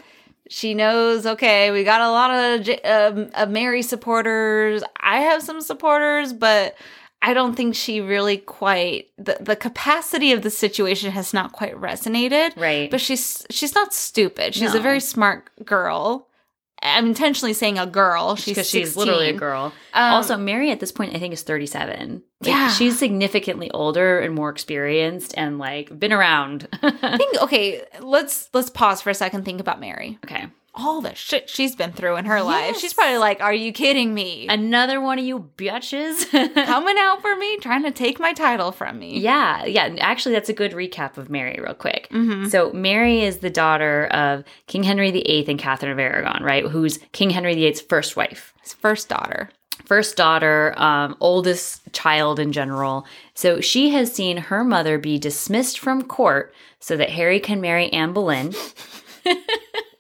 She 0.50 0.74
knows, 0.74 1.26
okay, 1.26 1.72
we 1.72 1.84
got 1.86 2.02
a 2.02 2.10
lot 2.12 2.32
of, 2.32 2.70
um, 2.84 3.30
of 3.34 3.50
Mary 3.50 3.82
supporters. 3.82 4.84
I 5.00 5.22
have 5.22 5.42
some 5.42 5.62
supporters, 5.62 6.34
but 6.34 6.76
I 7.22 7.34
don't 7.34 7.56
think 7.56 7.76
she 7.76 8.02
really 8.02 8.38
quite 8.38 9.10
the, 9.18 9.38
the 9.40 9.56
capacity 9.56 10.32
of 10.32 10.44
the 10.44 10.52
situation 10.52 11.12
has 11.12 11.34
not 11.34 11.54
quite 11.54 11.76
resonated. 11.76 12.56
Right. 12.56 12.90
But 12.92 13.02
she's 13.02 13.46
she's 13.50 13.74
not 13.74 13.94
stupid. 13.94 14.54
She's 14.54 14.76
a 14.76 14.80
very 14.80 15.00
smart 15.00 15.50
girl. 15.66 16.28
I'm 16.84 17.08
intentionally 17.08 17.54
saying 17.54 17.80
a 17.80 17.88
girl. 17.88 18.36
She's 18.36 18.54
because 18.54 18.70
she's 18.70 18.90
16. 18.90 19.00
literally 19.00 19.30
a 19.30 19.34
girl. 19.34 19.74
Um, 19.94 20.14
also, 20.14 20.38
Mary 20.38 20.70
at 20.72 20.80
this 20.80 20.92
point, 20.92 21.16
I 21.16 21.20
think, 21.20 21.34
is 21.34 21.42
37. 21.42 22.22
Like, 22.42 22.50
Yeah. 22.50 22.70
She's 22.70 23.00
significantly 23.00 23.72
older 23.72 24.20
and 24.20 24.36
more 24.36 24.50
experienced 24.50 25.34
and 25.36 25.58
like 25.58 25.98
been 25.98 26.14
around. 26.14 26.68
I 26.84 26.92
think 27.18 27.42
okay, 27.42 27.84
let's 28.02 28.50
let's 28.54 28.70
pause 28.70 29.02
for 29.02 29.10
a 29.10 29.16
second. 29.16 29.46
Think 29.46 29.62
about 29.62 29.80
Mary. 29.80 30.20
okay. 30.26 30.46
All 30.78 31.00
the 31.02 31.16
shit 31.16 31.50
she's 31.50 31.76
been 31.76 31.94
through 31.94 32.18
in 32.18 32.26
her 32.26 32.42
life. 32.44 32.78
She's 32.78 32.94
probably 32.94 33.18
like, 33.18 33.40
"Are 33.42 33.54
you 33.54 33.72
kidding 33.72 34.14
me? 34.14 34.48
Another 34.50 35.00
one 35.00 35.18
of 35.20 35.26
you 35.26 35.50
bitches. 35.58 36.30
Coming 36.66 36.96
out 37.00 37.22
for 37.22 37.36
me, 37.38 37.58
trying 37.58 37.84
to 37.84 37.92
take 37.92 38.20
my 38.20 38.34
title 38.34 38.72
from 38.72 39.00
me." 39.00 39.20
yeah. 39.20 39.64
Yeah. 39.66 39.96
Actually, 40.00 40.36
that's 40.36 40.50
a 40.50 40.54
good 40.54 40.74
recap 40.74 41.18
of 41.18 41.30
Mary, 41.30 41.58
real 41.62 41.74
quick. 41.74 42.10
Mhm. 42.12 42.50
So, 42.52 42.72
Mary 42.74 43.22
is 43.22 43.38
the 43.38 43.50
daughter 43.50 44.08
of 44.08 44.44
King 44.68 44.84
Henry 44.84 45.12
VIII 45.12 45.46
and 45.48 45.58
Catherine 45.60 45.92
of 45.94 46.00
Aragon, 46.00 46.44
right? 46.44 46.66
Who's 46.66 47.00
King 47.14 47.30
Henry 47.30 47.56
VIII's 47.56 47.80
first 47.82 48.16
wife. 48.18 48.54
His 48.62 48.74
first 48.74 49.08
daughter. 49.10 49.50
first 49.86 50.18
daughter, 50.18 50.74
um, 50.78 51.16
oldest 51.20 51.82
child 51.94 52.40
in 52.40 52.52
general. 52.52 53.06
So 53.36 53.62
she 53.62 53.90
has 53.92 54.12
seen 54.12 54.38
her 54.38 54.64
mother 54.64 54.98
be 54.98 55.20
dismissed 55.20 55.78
from 55.80 56.02
court 56.04 56.54
so 56.80 56.98
that 56.98 57.12
Harry 57.12 57.40
can 57.40 57.62
marry 57.62 57.94
Anne 57.94 58.12
Boleyn. 58.12 58.54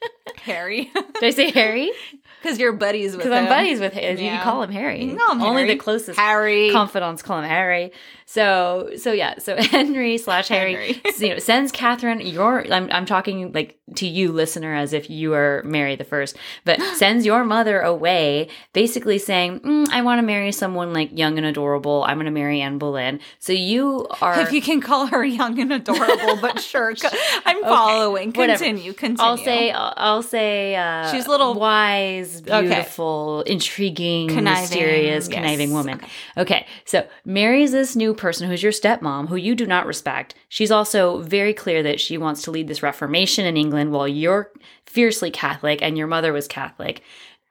Harry. 0.45 0.91
Did 1.19 1.23
I 1.23 1.29
say 1.31 1.51
Harry? 1.51 1.91
Because 2.45 2.59
you're 2.59 2.73
buddies 2.73 3.15
with 3.15 3.25
him. 3.25 3.31
because. 3.31 3.43
I'm 3.43 3.49
buddies 3.49 3.79
with 3.79 3.93
him. 3.93 4.17
You 4.17 4.25
Yeah. 4.25 4.35
can 4.37 4.43
call 4.43 4.61
him 4.61 4.71
Harry. 4.71 5.03
You 5.03 5.15
call 5.17 5.31
him 5.35 5.41
Only 5.41 5.63
Harry. 5.63 5.73
the 5.73 5.79
closest 5.83 6.19
Harry. 6.19 6.69
confidants 6.71 7.21
call 7.23 7.39
him 7.39 7.49
Harry. 7.49 7.91
So 8.27 8.91
so 8.97 9.11
yeah, 9.11 9.37
so 9.39 9.55
Henry 9.59 10.17
slash 10.17 10.47
Harry, 10.47 11.01
you 11.19 11.29
know, 11.29 11.37
sends 11.39 11.71
Catherine. 11.71 12.21
Your 12.21 12.65
I'm 12.73 12.89
I'm 12.91 13.05
talking 13.05 13.51
like 13.51 13.79
to 13.97 14.07
you, 14.07 14.31
listener, 14.31 14.73
as 14.73 14.93
if 14.93 15.11
you 15.11 15.33
are 15.35 15.61
Mary 15.63 15.95
the 15.95 16.03
First, 16.03 16.35
but 16.63 16.81
sends 16.95 17.23
your 17.25 17.43
mother 17.43 17.81
away, 17.81 18.47
basically 18.73 19.19
saying, 19.19 19.59
mm, 19.59 19.87
"I 19.89 20.01
want 20.01 20.17
to 20.19 20.23
marry 20.23 20.51
someone 20.51 20.91
like 20.91 21.15
young 21.15 21.37
and 21.37 21.45
adorable. 21.45 22.03
I'm 22.07 22.15
going 22.17 22.25
to 22.25 22.31
marry 22.31 22.61
Anne 22.61 22.79
Boleyn." 22.79 23.19
So 23.37 23.53
you 23.53 24.07
are. 24.21 24.39
if 24.39 24.51
you 24.51 24.61
can 24.61 24.81
call 24.81 25.05
her 25.07 25.23
young 25.23 25.59
and 25.59 25.71
adorable, 25.71 26.37
but 26.41 26.59
sure, 26.71 26.95
I'm 27.45 27.61
following. 27.61 28.31
whatever. 28.31 28.57
Continue, 28.57 28.93
continue. 28.93 29.23
I'll 29.23 29.37
say, 29.37 29.69
I'll, 29.69 29.93
I'll 29.97 30.23
say, 30.23 30.75
uh, 30.75 31.11
She's 31.11 31.27
a 31.27 31.29
little- 31.29 31.53
wise, 31.53 32.34
Okay. 32.41 32.61
beautiful, 32.61 33.41
intriguing, 33.41 34.27
Conniving, 34.27 34.61
mysterious, 34.61 35.27
yes. 35.27 35.33
conniving 35.33 35.71
woman. 35.71 35.95
Okay. 35.95 36.07
Okay. 36.37 36.67
so 36.85 37.07
marries 37.25 37.71
this 37.71 37.95
new 37.95 38.13
person 38.13 38.49
who's 38.49 38.63
your 38.63 38.71
stepmom, 38.71 39.29
who 39.29 39.35
you 39.35 39.55
do 39.55 39.65
not 39.65 39.85
respect. 39.85 40.35
She's 40.49 40.71
also 40.71 41.21
very 41.21 41.53
clear 41.53 41.83
that 41.83 41.99
she 41.99 42.17
wants 42.17 42.41
to 42.43 42.51
lead 42.51 42.67
this 42.67 42.83
Reformation 42.83 43.45
in 43.45 43.57
England 43.57 43.91
while 43.91 44.07
you're 44.07 44.51
fiercely 44.85 45.31
Catholic 45.31 45.81
and 45.81 45.97
your 45.97 46.07
mother 46.07 46.31
was 46.31 46.47
Catholic. 46.47 47.01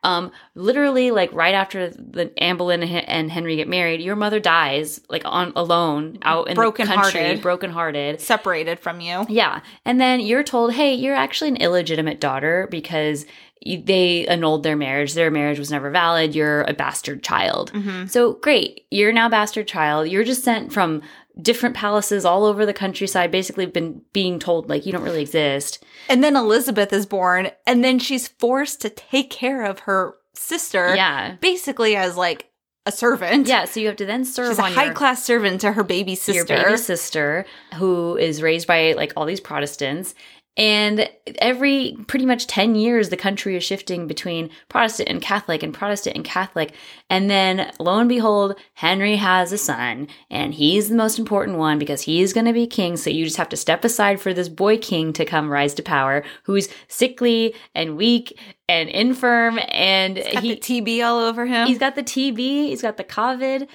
Um, 0.04 0.30
literally, 0.54 1.10
like 1.10 1.32
right 1.32 1.54
after 1.54 1.88
the 1.88 2.30
Anne 2.38 2.56
Boleyn 2.58 2.82
and 2.82 3.30
Henry 3.30 3.56
get 3.56 3.68
married, 3.68 4.00
your 4.00 4.16
mother 4.16 4.38
dies, 4.38 5.00
like 5.08 5.22
on 5.24 5.52
alone 5.56 6.18
out 6.22 6.48
in 6.48 6.56
the 6.56 6.62
country, 6.62 6.84
Brokenhearted. 6.84 7.42
brokenhearted. 7.42 8.20
separated 8.20 8.78
from 8.78 9.00
you. 9.00 9.24
Yeah. 9.28 9.60
And 9.84 10.00
then 10.00 10.20
you're 10.20 10.42
told, 10.42 10.74
hey, 10.74 10.94
you're 10.94 11.14
actually 11.16 11.48
an 11.48 11.56
illegitimate 11.56 12.20
daughter 12.20 12.68
because 12.70 13.24
you, 13.60 13.82
they 13.82 14.26
annulled 14.26 14.62
their 14.62 14.76
marriage. 14.76 15.14
Their 15.14 15.30
marriage 15.30 15.58
was 15.58 15.70
never 15.70 15.90
valid. 15.90 16.34
You're 16.34 16.62
a 16.62 16.74
bastard 16.74 17.22
child. 17.22 17.72
Mm-hmm. 17.72 18.06
So 18.06 18.34
great. 18.34 18.86
You're 18.90 19.12
now 19.12 19.28
bastard 19.28 19.66
child. 19.66 20.08
You're 20.08 20.24
just 20.24 20.44
sent 20.44 20.72
from 20.72 21.00
different 21.40 21.74
palaces 21.74 22.24
all 22.24 22.44
over 22.44 22.64
the 22.64 22.72
countryside, 22.72 23.30
basically 23.30 23.66
been 23.66 24.02
being 24.12 24.38
told 24.38 24.68
like 24.68 24.86
you 24.86 24.92
don't 24.92 25.02
really 25.02 25.22
exist. 25.22 25.84
And 26.08 26.22
then 26.22 26.36
Elizabeth 26.36 26.92
is 26.92 27.06
born, 27.06 27.50
and 27.66 27.82
then 27.84 27.98
she's 27.98 28.28
forced 28.28 28.80
to 28.82 28.90
take 28.90 29.30
care 29.30 29.64
of 29.64 29.80
her 29.80 30.14
sister, 30.34 30.94
Yeah. 30.94 31.36
basically 31.40 31.96
as 31.96 32.16
like 32.16 32.50
a 32.86 32.92
servant. 32.92 33.46
Yeah. 33.48 33.64
So 33.64 33.80
you 33.80 33.86
have 33.86 33.96
to 33.96 34.06
then 34.06 34.24
serve 34.24 34.48
she's 34.50 34.58
a 34.58 34.62
high 34.62 34.84
your, 34.86 34.94
class 34.94 35.24
servant 35.24 35.60
to 35.62 35.72
her 35.72 35.82
baby 35.82 36.14
sister. 36.14 36.34
your 36.34 36.44
baby 36.44 36.76
sister 36.76 37.46
who 37.76 38.16
is 38.16 38.42
raised 38.42 38.66
by 38.66 38.92
like 38.92 39.12
all 39.16 39.24
these 39.24 39.40
Protestants. 39.40 40.14
And 40.56 41.10
every 41.38 41.96
pretty 42.06 42.26
much 42.26 42.46
10 42.46 42.76
years, 42.76 43.08
the 43.08 43.16
country 43.16 43.56
is 43.56 43.64
shifting 43.64 44.06
between 44.06 44.50
Protestant 44.68 45.08
and 45.08 45.20
Catholic 45.20 45.62
and 45.62 45.74
Protestant 45.74 46.14
and 46.14 46.24
Catholic. 46.24 46.72
And 47.10 47.28
then 47.28 47.72
lo 47.80 47.98
and 47.98 48.08
behold, 48.08 48.54
Henry 48.74 49.16
has 49.16 49.50
a 49.50 49.58
son 49.58 50.06
and 50.30 50.54
he's 50.54 50.88
the 50.88 50.94
most 50.94 51.18
important 51.18 51.58
one 51.58 51.78
because 51.78 52.02
he's 52.02 52.32
going 52.32 52.46
to 52.46 52.52
be 52.52 52.68
king. 52.68 52.96
So 52.96 53.10
you 53.10 53.24
just 53.24 53.36
have 53.36 53.48
to 53.48 53.56
step 53.56 53.84
aside 53.84 54.20
for 54.20 54.32
this 54.32 54.48
boy 54.48 54.78
king 54.78 55.12
to 55.14 55.24
come 55.24 55.50
rise 55.50 55.74
to 55.74 55.82
power 55.82 56.22
who's 56.44 56.68
sickly 56.86 57.54
and 57.74 57.96
weak 57.96 58.38
and 58.68 58.88
infirm. 58.88 59.58
And 59.68 60.16
Got 60.16 60.42
he, 60.42 60.54
the 60.54 60.60
TB 60.60 61.04
all 61.04 61.18
over 61.18 61.46
him. 61.46 61.66
He's 61.66 61.78
got 61.78 61.94
the 61.94 62.02
TB, 62.02 62.38
he's 62.38 62.82
got 62.82 62.96
the 62.96 63.04
COVID, 63.04 63.68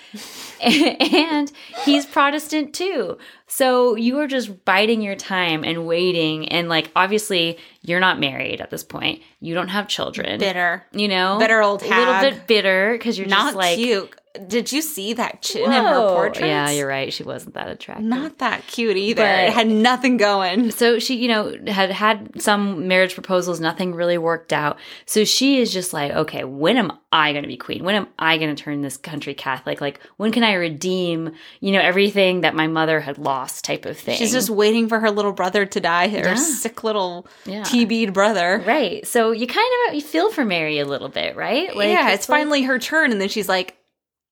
and 1.14 1.52
he's 1.86 2.06
Protestant 2.06 2.74
too. 2.74 3.18
So 3.48 3.96
you 3.96 4.20
are 4.20 4.28
just 4.28 4.64
biding 4.66 5.02
your 5.02 5.16
time 5.16 5.64
and 5.64 5.86
waiting. 5.86 6.50
And 6.50 6.70
like, 6.70 6.92
obviously, 6.96 7.58
you're 7.82 8.00
not 8.00 8.20
married 8.20 8.62
at 8.62 8.70
this 8.70 8.84
point. 8.84 9.22
You 9.40 9.54
don't 9.54 9.70
have 9.70 9.88
children. 9.88 10.40
bitter. 10.40 10.86
You 10.92 11.08
know, 11.08 11.38
Bitter 11.40 11.62
old 11.62 11.82
a 11.84 11.88
little 11.88 12.20
bit 12.22 12.48
bitter 12.48 12.94
because 12.94 13.18
you're 13.18 13.28
Not 13.28 13.48
just 13.48 13.56
like, 13.56 13.76
cute. 13.78 14.19
Did 14.48 14.72
you 14.72 14.82
see 14.82 15.14
that 15.14 15.42
chin 15.42 15.64
in 15.66 15.72
her 15.72 16.10
portrait? 16.10 16.48
Yeah, 16.48 16.70
you're 16.70 16.88
right. 16.88 17.12
She 17.14 17.24
wasn't 17.24 17.56
that 17.56 17.68
attractive. 17.68 18.06
Not 18.06 18.38
that 18.40 18.66
cute 18.68 18.98
either. 18.98 19.24
But- 19.24 19.40
it 19.46 19.54
had 19.54 19.68
nothing 19.68 20.18
going. 20.18 20.72
So 20.72 21.00
she, 21.00 21.16
you 21.16 21.28
know, 21.28 21.56
had 21.68 21.92
had 21.92 22.42
some 22.42 22.88
marriage 22.88 23.14
proposals, 23.14 23.60
nothing 23.60 23.94
really 23.94 24.18
worked 24.18 24.54
out. 24.54 24.78
So 25.06 25.24
she 25.26 25.60
is 25.60 25.72
just 25.74 25.94
like, 25.94 26.12
okay, 26.12 26.44
when 26.44 26.78
am 26.78 26.92
I 27.12 27.32
going 27.32 27.44
to 27.44 27.48
be 27.48 27.58
queen? 27.58 27.84
When 27.84 27.96
am 27.96 28.08
I 28.20 28.38
going 28.38 28.56
to 28.56 28.62
turn 28.64 28.82
this 28.82 28.98
country 28.98 29.34
Catholic? 29.34 29.82
Like, 29.82 30.00
when 30.18 30.32
can 30.32 30.44
I 30.44 30.54
redeem, 30.54 31.32
you 31.60 31.72
know, 31.72 31.80
everything 31.82 32.42
that 32.42 32.54
my 32.56 32.68
mother 32.68 33.00
had 33.00 33.18
lost 33.18 33.66
type 33.66 33.86
of 33.86 33.98
thing? 33.98 34.18
She's 34.18 34.32
just 34.32 34.50
waiting 34.50 34.88
for 34.88 35.00
her 35.00 35.10
little 35.12 35.34
brother 35.34 35.66
to 35.66 35.80
die, 35.80 36.08
her 36.10 36.18
Yeah. 36.20 36.36
sick 36.36 36.84
little 36.84 37.28
Yeah. 37.46 37.64
TB'd 37.64 38.14
brother. 38.14 38.64
right. 38.66 39.06
So 39.08 39.32
you 39.32 39.48
kind 39.48 39.68
of 39.88 39.96
you 39.96 40.02
feel 40.02 40.32
for 40.32 40.46
Mary 40.46 40.80
a 40.80 40.86
little 40.86 41.10
bit, 41.10 41.36
right? 41.36 41.70
yeah, 41.76 42.12
it's 42.12 42.30
like- 42.30 42.40
finally 42.40 42.64
her 42.64 42.78
turn, 42.80 43.12
and 43.12 43.20
then 43.20 43.30
she's 43.30 43.50
like, 43.50 43.76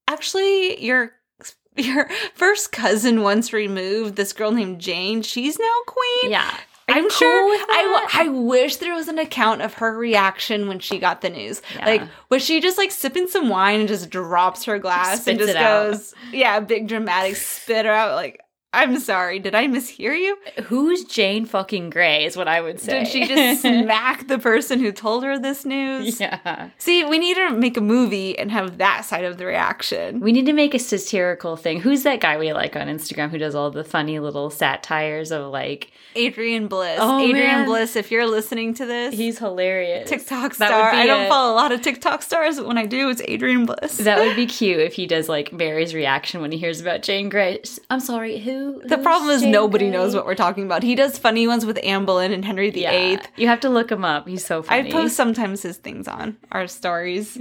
"Actually, 0.08 0.84
your 0.84 1.14
your 1.78 2.10
first 2.34 2.72
cousin 2.72 3.22
once 3.22 3.54
removed. 3.54 4.16
This 4.16 4.34
girl 4.34 4.52
named 4.52 4.80
Jane. 4.80 5.22
She's 5.22 5.60
now 5.60 5.76
queen. 5.86 6.32
Yeah. 6.32 6.58
I'm 6.90 7.10
sure. 7.10 7.42
cool 7.42 7.50
with 7.50 7.68
that? 7.68 8.10
I 8.14 8.30
wish 8.30 8.78
there 8.78 8.94
was 8.94 9.10
an 9.10 9.20
account 9.20 9.62
of 9.62 9.74
her 9.76 9.98
reaction 9.98 10.70
when 10.70 10.80
she 10.80 11.00
got 11.00 11.20
the 11.20 11.30
news. 11.30 11.62
Yeah. 11.76 11.86
Like, 11.86 12.02
was 12.30 12.44
she 12.44 12.62
just 12.62 12.78
like 12.78 12.92
sipping 12.92 13.28
some 13.28 13.50
wine 13.50 13.82
and 13.82 13.90
just 13.90 14.10
drops 14.10 14.64
her 14.66 14.80
glass 14.80 15.28
and 15.28 15.38
just 15.38 15.50
it 15.50 15.58
out. 15.58 15.92
goes, 15.92 16.14
yeah, 16.32 16.60
big 16.62 16.88
dramatic 16.88 17.36
spit 17.36 17.86
her 17.86 17.92
out? 17.92 18.16
Like, 18.16 18.42
I'm 18.78 19.00
sorry, 19.00 19.40
did 19.40 19.56
I 19.56 19.68
mishear 19.68 20.18
you? 20.18 20.38
Who's 20.66 21.04
Jane 21.04 21.46
fucking 21.46 21.90
Grey 21.90 22.26
is 22.26 22.38
what 22.38 22.48
I 22.48 22.62
would 22.62 22.80
say. 22.80 23.00
Did 23.04 23.08
she 23.08 23.26
just 23.28 23.62
smack 23.62 24.28
the 24.28 24.38
person 24.40 24.80
who 24.80 24.92
told 24.92 25.24
her 25.24 25.40
this 25.40 25.66
news? 25.66 26.20
yeah. 26.20 26.70
See, 26.78 27.04
we 27.04 27.18
need 27.20 27.36
to 27.36 27.52
make 27.52 27.78
a 27.78 27.82
movie 27.82 28.38
and 28.38 28.52
have 28.52 28.78
that 28.78 29.06
side 29.06 29.26
of 29.26 29.38
the 29.38 29.46
reaction. 29.46 30.20
We 30.20 30.32
need 30.32 30.46
to 30.46 30.54
make 30.54 30.74
a 30.74 30.80
satirical 30.80 31.56
thing. 31.56 31.82
Who's 31.82 32.04
that 32.04 32.20
guy 32.22 32.38
we 32.38 32.54
like 32.54 32.76
on 32.76 32.88
Instagram 32.88 33.30
who 33.30 33.38
does 33.38 33.56
all 33.56 33.72
the 33.72 33.84
funny 33.84 34.20
little 34.20 34.50
satires 34.50 35.32
of 35.32 35.52
like 35.52 35.92
Adrian 36.16 36.68
Bliss. 36.68 36.98
Oh, 37.02 37.20
Adrian 37.20 37.46
man. 37.48 37.66
Bliss, 37.66 37.96
if 37.96 38.10
you're 38.12 38.26
listening 38.28 38.74
to 38.76 38.86
this, 38.86 39.14
he's 39.16 39.38
hilarious. 39.38 40.10
TikTok 40.10 40.54
star. 40.56 40.90
I 40.92 41.06
don't 41.06 41.26
a- 41.26 41.30
follow 41.30 41.54
a 41.54 41.56
lot 41.56 41.72
of 41.72 41.82
TikTok 41.82 42.22
stars, 42.24 42.58
but 42.58 42.66
when 42.68 42.78
I 42.78 42.86
do, 42.86 43.10
it's 43.10 43.22
Adrian 43.26 43.66
Bliss. 43.66 43.98
That 43.98 44.20
would 44.20 44.36
be 44.36 44.46
cute 44.58 44.80
if 44.80 44.94
he 44.94 45.06
does 45.06 45.30
like 45.30 45.56
Barry's 45.56 45.94
reaction 45.94 46.42
when 46.42 46.52
he 46.52 46.58
hears 46.58 46.82
about 46.82 47.04
Jane 47.04 47.30
Grey. 47.30 47.62
I'm 47.90 48.00
sorry, 48.00 48.40
who? 48.40 48.67
The 48.86 48.98
problem 48.98 49.30
is 49.32 49.44
nobody 49.44 49.90
knows 49.90 50.16
what 50.16 50.26
we're 50.26 50.36
talking 50.36 50.64
about. 50.66 50.84
He 50.84 50.96
does 50.96 51.18
funny 51.18 51.48
ones 51.48 51.66
with 51.66 51.80
Anne 51.84 52.06
Boleyn 52.06 52.32
and 52.32 52.44
Henry 52.44 52.70
VIII. 52.70 52.82
Yeah, 52.82 53.26
you 53.36 53.48
have 53.48 53.60
to 53.62 53.70
look 53.70 53.92
him 53.92 54.06
up. 54.06 54.28
He's 54.28 54.46
so 54.46 54.64
funny. 54.64 54.90
I 54.90 54.92
post 54.92 55.16
sometimes 55.16 55.62
his 55.64 55.78
things 55.78 56.08
on 56.08 56.38
our 56.52 56.68
stories. 56.68 57.38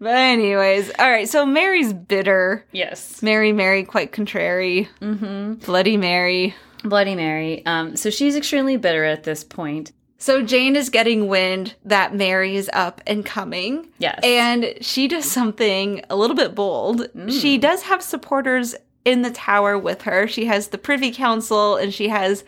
but 0.00 0.14
anyways, 0.14 0.90
all 0.98 1.10
right. 1.10 1.28
So 1.28 1.46
Mary's 1.46 1.92
bitter. 1.92 2.64
yes, 2.72 3.22
Mary, 3.22 3.52
Mary, 3.52 3.84
quite 3.84 4.12
contrary. 4.12 4.88
Mm-hmm. 5.00 5.54
Bloody 5.64 5.96
Mary. 5.96 6.54
Bloody 6.84 7.14
Mary. 7.14 7.64
Um, 7.66 7.96
so 7.96 8.10
she's 8.10 8.34
extremely 8.36 8.76
bitter 8.76 9.04
at 9.04 9.22
this 9.24 9.44
point. 9.44 9.92
So 10.18 10.40
Jane 10.40 10.76
is 10.76 10.88
getting 10.88 11.26
wind 11.26 11.74
that 11.84 12.14
Mary 12.14 12.54
is 12.54 12.70
up 12.72 13.00
and 13.08 13.26
coming. 13.26 13.88
Yes. 13.98 14.20
And 14.22 14.74
she 14.80 15.08
does 15.08 15.24
something 15.28 16.04
a 16.08 16.14
little 16.14 16.36
bit 16.36 16.54
bold. 16.54 17.08
She 17.28 17.58
does 17.58 17.82
have 17.82 18.02
supporters 18.02 18.76
in 19.04 19.22
the 19.22 19.30
tower 19.30 19.78
with 19.78 20.02
her. 20.02 20.26
She 20.26 20.46
has 20.46 20.68
the 20.68 20.78
Privy 20.78 21.12
Council 21.12 21.76
and 21.76 21.92
she 21.92 22.08
has 22.08 22.44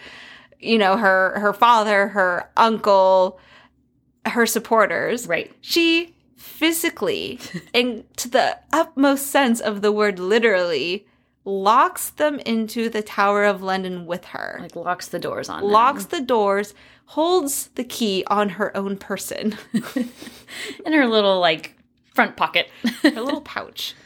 you 0.60 0.78
know 0.78 0.96
her 0.96 1.38
her 1.38 1.52
father, 1.52 2.08
her 2.08 2.50
uncle, 2.56 3.38
her 4.26 4.46
supporters. 4.46 5.26
Right. 5.26 5.52
She 5.60 6.14
physically 6.36 7.38
and 7.74 8.04
to 8.16 8.28
the 8.28 8.58
utmost 8.72 9.28
sense 9.28 9.60
of 9.60 9.82
the 9.82 9.92
word 9.92 10.18
literally 10.18 11.06
locks 11.44 12.10
them 12.10 12.38
into 12.40 12.88
the 12.88 13.02
Tower 13.02 13.44
of 13.44 13.62
London 13.62 14.06
with 14.06 14.26
her. 14.26 14.58
Like 14.60 14.76
locks 14.76 15.08
the 15.08 15.18
doors 15.18 15.48
on. 15.48 15.62
them. 15.62 15.70
locks 15.70 16.06
the 16.06 16.20
doors, 16.20 16.74
holds 17.06 17.68
the 17.74 17.84
key 17.84 18.24
on 18.28 18.50
her 18.50 18.74
own 18.76 18.96
person. 18.96 19.56
in 19.94 20.92
her 20.92 21.06
little 21.06 21.40
like 21.40 21.76
front 22.14 22.36
pocket. 22.36 22.68
her 23.02 23.10
little 23.10 23.42
pouch. 23.42 23.94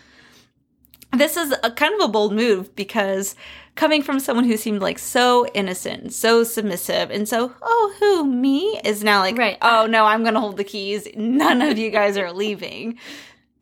This 1.13 1.37
is 1.37 1.55
a 1.63 1.71
kind 1.71 1.95
of 1.95 2.01
a 2.01 2.13
bold 2.13 2.35
move 2.35 2.75
because 2.77 3.35
coming 3.77 4.03
from 4.03 4.21
someone 4.21 4.45
who 4.45 4.57
seemed 4.57 4.83
like 4.83 4.99
so 4.99 5.47
innocent, 5.55 6.13
so 6.13 6.45
submissive, 6.45 7.11
and 7.11 7.27
so, 7.29 7.55
oh, 7.63 7.95
who, 7.99 8.27
me? 8.27 8.79
Is 8.85 9.03
now 9.03 9.21
like, 9.21 9.39
Right. 9.39 9.57
oh 9.63 9.87
no, 9.87 10.05
I'm 10.05 10.23
gonna 10.23 10.41
hold 10.41 10.57
the 10.59 10.65
keys. 10.65 11.09
None 11.17 11.63
of 11.63 11.79
you 11.79 11.91
guys 11.91 12.19
are 12.19 12.33
leaving. 12.33 12.99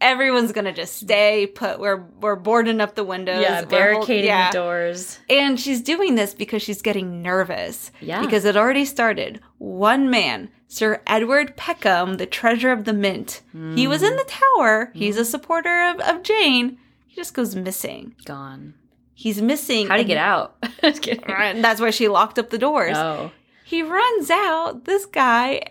Everyone's 0.00 0.52
gonna 0.52 0.72
just 0.72 0.96
stay 0.96 1.46
put. 1.46 1.78
We're 1.78 2.04
we're 2.20 2.36
boarding 2.36 2.80
up 2.80 2.96
the 2.96 3.04
windows. 3.04 3.40
yeah, 3.42 3.50
We're 3.50 3.56
hold- 3.58 3.68
barricading 3.70 4.24
yeah. 4.26 4.50
the 4.50 4.58
doors. 4.58 5.18
And 5.30 5.58
she's 5.58 5.80
doing 5.80 6.16
this 6.16 6.34
because 6.34 6.62
she's 6.62 6.82
getting 6.82 7.22
nervous. 7.22 7.92
Yeah. 8.00 8.20
Because 8.22 8.44
it 8.44 8.56
already 8.56 8.84
started. 8.84 9.40
One 9.58 10.10
man, 10.10 10.50
Sir 10.66 11.00
Edward 11.06 11.56
Peckham, 11.56 12.16
the 12.16 12.26
treasurer 12.26 12.72
of 12.72 12.84
the 12.84 12.92
mint, 12.92 13.42
he 13.74 13.86
was 13.86 14.02
in 14.02 14.16
the 14.16 14.24
tower. 14.56 14.90
He's 14.94 15.16
a 15.16 15.20
mm-hmm. 15.20 15.30
supporter 15.30 15.82
of, 15.82 16.00
of 16.00 16.22
Jane. 16.22 16.78
He 17.16 17.20
just 17.22 17.32
goes 17.32 17.56
missing. 17.56 18.14
Gone. 18.26 18.74
He's 19.14 19.40
missing. 19.40 19.86
How 19.88 19.94
to 19.94 20.00
and- 20.00 20.06
get 20.06 20.18
out? 20.18 20.56
That's 20.82 21.80
why 21.80 21.88
she 21.88 22.08
locked 22.08 22.38
up 22.38 22.50
the 22.50 22.58
doors. 22.58 22.94
Oh. 22.94 23.30
He 23.64 23.80
runs 23.82 24.30
out. 24.30 24.84
This 24.84 25.06
guy 25.06 25.62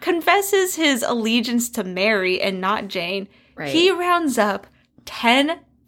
confesses 0.00 0.76
his 0.76 1.02
allegiance 1.02 1.68
to 1.70 1.84
Mary 1.84 2.40
and 2.40 2.58
not 2.58 2.88
Jane, 2.88 3.28
Right. 3.54 3.68
he 3.68 3.90
rounds 3.90 4.38
up 4.38 4.66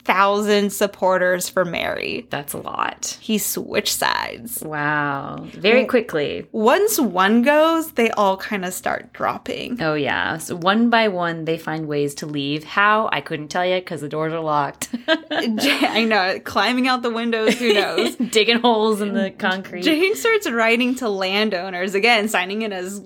10,000 0.05 0.71
supporters 0.71 1.49
for 1.49 1.65
Mary. 1.65 2.27
That's 2.31 2.53
a 2.53 2.59
lot. 2.59 3.19
He 3.21 3.39
switched 3.39 3.95
sides. 3.95 4.63
Wow. 4.63 5.47
Very 5.53 5.85
quickly. 5.85 6.47
Once 6.53 6.99
one 6.99 7.43
goes, 7.43 7.93
they 7.93 8.11
all 8.11 8.37
kind 8.37 8.65
of 8.65 8.73
start 8.73 9.13
dropping. 9.13 9.81
Oh, 9.83 9.95
yeah. 9.95 10.39
So 10.39 10.57
one 10.57 10.91
by 10.91 11.09
one, 11.09 11.45
they 11.45 11.59
find 11.59 11.87
ways 11.87 12.15
to 12.17 12.27
leave. 12.27 12.65
How? 12.65 13.09
I 13.13 13.21
couldn't 13.21 13.49
tell 13.49 13.67
you 13.67 13.77
because 13.77 14.01
the 14.01 14.09
doors 14.09 14.33
are 14.33 14.41
locked. 14.41 14.89
I 15.09 16.05
know, 16.05 16.41
climbing 16.41 16.89
out 16.89 17.03
the 17.03 17.11
windows, 17.11 17.59
who 17.59 17.75
knows? 17.75 18.17
Digging 18.31 18.61
holes 18.61 19.01
in 19.01 19.15
the 19.15 19.31
concrete. 19.39 19.83
Jane 19.83 20.17
starts 20.17 20.51
writing 20.51 20.95
to 20.97 21.09
landowners, 21.09 21.95
again, 21.95 22.29
signing 22.29 22.63
in 22.63 22.73
as 22.73 23.01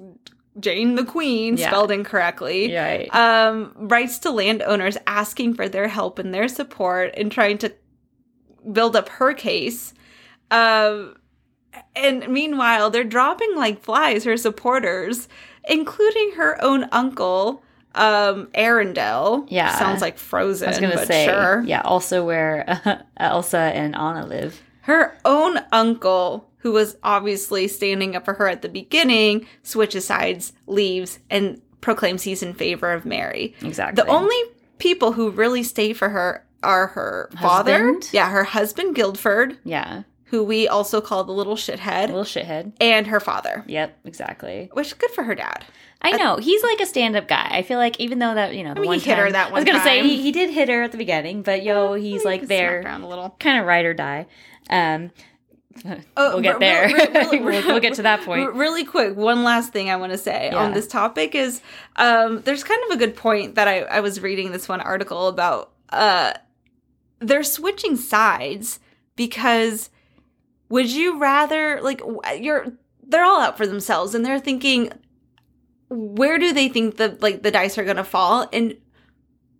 Jane 0.60 0.94
the 0.94 1.04
Queen, 1.04 1.56
Yeah. 1.56 1.68
spelled 1.68 1.90
incorrectly. 1.90 2.74
Right. 2.74 3.08
Um, 3.14 3.72
writes 3.76 4.18
to 4.20 4.30
landowners 4.30 4.96
asking 5.06 5.54
for 5.54 5.68
their 5.68 5.88
help 5.88 6.18
and 6.18 6.32
their 6.32 6.48
support 6.48 7.12
and 7.16 7.30
trying 7.32 7.58
to 7.58 7.72
build 8.72 8.94
up 8.96 9.08
her 9.08 9.34
case. 9.34 9.92
Um, 10.50 11.16
and 11.96 12.28
meanwhile, 12.28 12.90
they're 12.90 13.02
dropping 13.04 13.56
like 13.56 13.82
flies, 13.82 14.24
her 14.24 14.36
supporters, 14.36 15.28
including 15.68 16.32
her 16.36 16.62
own 16.62 16.86
uncle, 16.92 17.62
um, 17.96 18.48
Arundel. 18.54 19.46
Yeah. 19.48 19.76
Sounds 19.76 20.00
like 20.00 20.18
Frozen, 20.18 20.68
I 20.68 20.70
was 20.70 20.78
going 20.78 20.96
to 20.98 21.06
say, 21.06 21.26
sure. 21.26 21.62
yeah, 21.66 21.80
also 21.82 22.24
where 22.24 22.80
Elsa 23.16 23.58
and 23.58 23.94
Anna 23.96 24.24
live. 24.26 24.62
Her 24.82 25.16
own 25.24 25.58
uncle, 25.72 26.48
who 26.64 26.72
was 26.72 26.96
obviously 27.05 27.68
standing 27.68 28.16
up 28.16 28.24
for 28.24 28.33
her 28.35 28.48
at 28.48 28.62
the 28.62 28.68
beginning, 28.70 29.46
switches 29.62 30.07
sides, 30.07 30.55
leaves, 30.66 31.18
and 31.31 31.61
proclaims 31.83 32.22
he's 32.22 32.42
in 32.42 32.55
favor 32.55 32.90
of 32.90 33.05
Mary. 33.05 33.55
Exactly. 33.61 34.03
The 34.03 34.09
only 34.11 34.37
people 34.79 35.12
who 35.12 35.31
really 35.31 35.62
stay 35.62 35.92
for 35.92 36.09
her 36.09 36.44
are 36.62 36.87
her 36.88 37.29
father, 37.40 37.72
Husband? 37.92 38.09
yeah, 38.12 38.31
her 38.31 38.44
husband 38.44 38.94
Guildford, 38.94 39.59
Yeah. 39.62 40.05
who 40.24 40.42
we 40.42 40.66
also 40.66 41.03
call 41.03 41.22
the 41.24 41.33
little 41.33 41.57
shithead, 41.57 42.07
Little 42.09 42.24
shithead. 42.24 42.72
and 42.81 43.07
her 43.09 43.20
father. 43.20 43.62
Yep, 43.66 43.98
exactly. 44.07 44.70
Which 44.72 44.87
is 44.87 44.94
good 44.94 45.11
for 45.11 45.24
her 45.24 45.35
dad. 45.35 45.66
I 46.00 46.12
know 46.12 46.37
he's 46.37 46.62
like 46.62 46.81
a 46.81 46.87
stand-up 46.87 47.29
guy. 47.29 47.48
I 47.50 47.62
feel 47.62 47.79
like 47.79 48.00
even 48.00 48.18
though 48.20 48.35
that 48.35 48.55
you 48.55 48.62
know 48.64 48.72
the 48.74 48.81
mean, 48.81 48.88
one 48.88 48.98
he 49.00 49.05
hit 49.05 49.18
her 49.18 49.24
time- 49.24 49.33
that 49.33 49.48
I 49.48 49.53
was 49.53 49.64
gonna 49.64 49.83
say 49.83 50.03
he, 50.03 50.20
he 50.22 50.33
did 50.33 50.48
hit 50.50 50.68
her 50.70 50.83
at 50.83 50.92
the 50.92 50.98
beginning, 50.98 51.42
but 51.42 51.62
yo, 51.62 51.92
he's 51.94 52.24
like 52.24 52.46
there, 52.46 52.81
around 52.83 53.03
a 53.03 53.09
little. 53.09 53.37
kind 53.38 53.59
of 53.61 53.66
ride 53.66 53.85
or 53.85 53.92
die. 53.94 54.27
Um, 54.70 55.11
we'll 56.16 56.40
get 56.40 56.60
there. 56.60 56.87
re- 56.87 57.08
really- 57.12 57.40
we'll, 57.44 57.66
we'll 57.66 57.80
get 57.80 57.94
to 57.94 58.02
that 58.02 58.22
point. 58.22 58.52
Really 58.54 58.84
quick, 58.84 59.16
one 59.16 59.42
last 59.42 59.72
thing 59.72 59.90
I 59.90 59.96
want 59.96 60.12
to 60.12 60.18
say 60.18 60.50
Yeah. 60.52 60.58
on 60.64 60.72
this 60.72 60.87
topic 60.87 61.34
is 61.34 61.60
um, 61.96 62.42
there's 62.42 62.64
kind 62.64 62.80
of 62.88 62.90
a 62.94 62.96
good 62.98 63.16
point 63.16 63.54
that 63.56 63.68
I, 63.68 63.80
I 63.82 64.00
was 64.00 64.20
reading 64.20 64.52
this 64.52 64.68
one 64.68 64.80
article 64.80 65.28
about. 65.28 65.72
Uh, 65.90 66.32
they're 67.20 67.42
switching 67.42 67.96
sides 67.96 68.80
because 69.16 69.90
would 70.68 70.90
you 70.90 71.18
rather 71.18 71.80
like 71.82 72.02
you're 72.40 72.72
they're 73.06 73.24
all 73.24 73.40
out 73.40 73.56
for 73.56 73.66
themselves 73.66 74.14
and 74.14 74.24
they're 74.24 74.40
thinking 74.40 74.90
where 75.88 76.38
do 76.38 76.52
they 76.52 76.68
think 76.68 76.96
the 76.96 77.16
like 77.20 77.42
the 77.42 77.50
dice 77.50 77.78
are 77.78 77.84
going 77.84 77.96
to 77.96 78.04
fall 78.04 78.48
and 78.52 78.74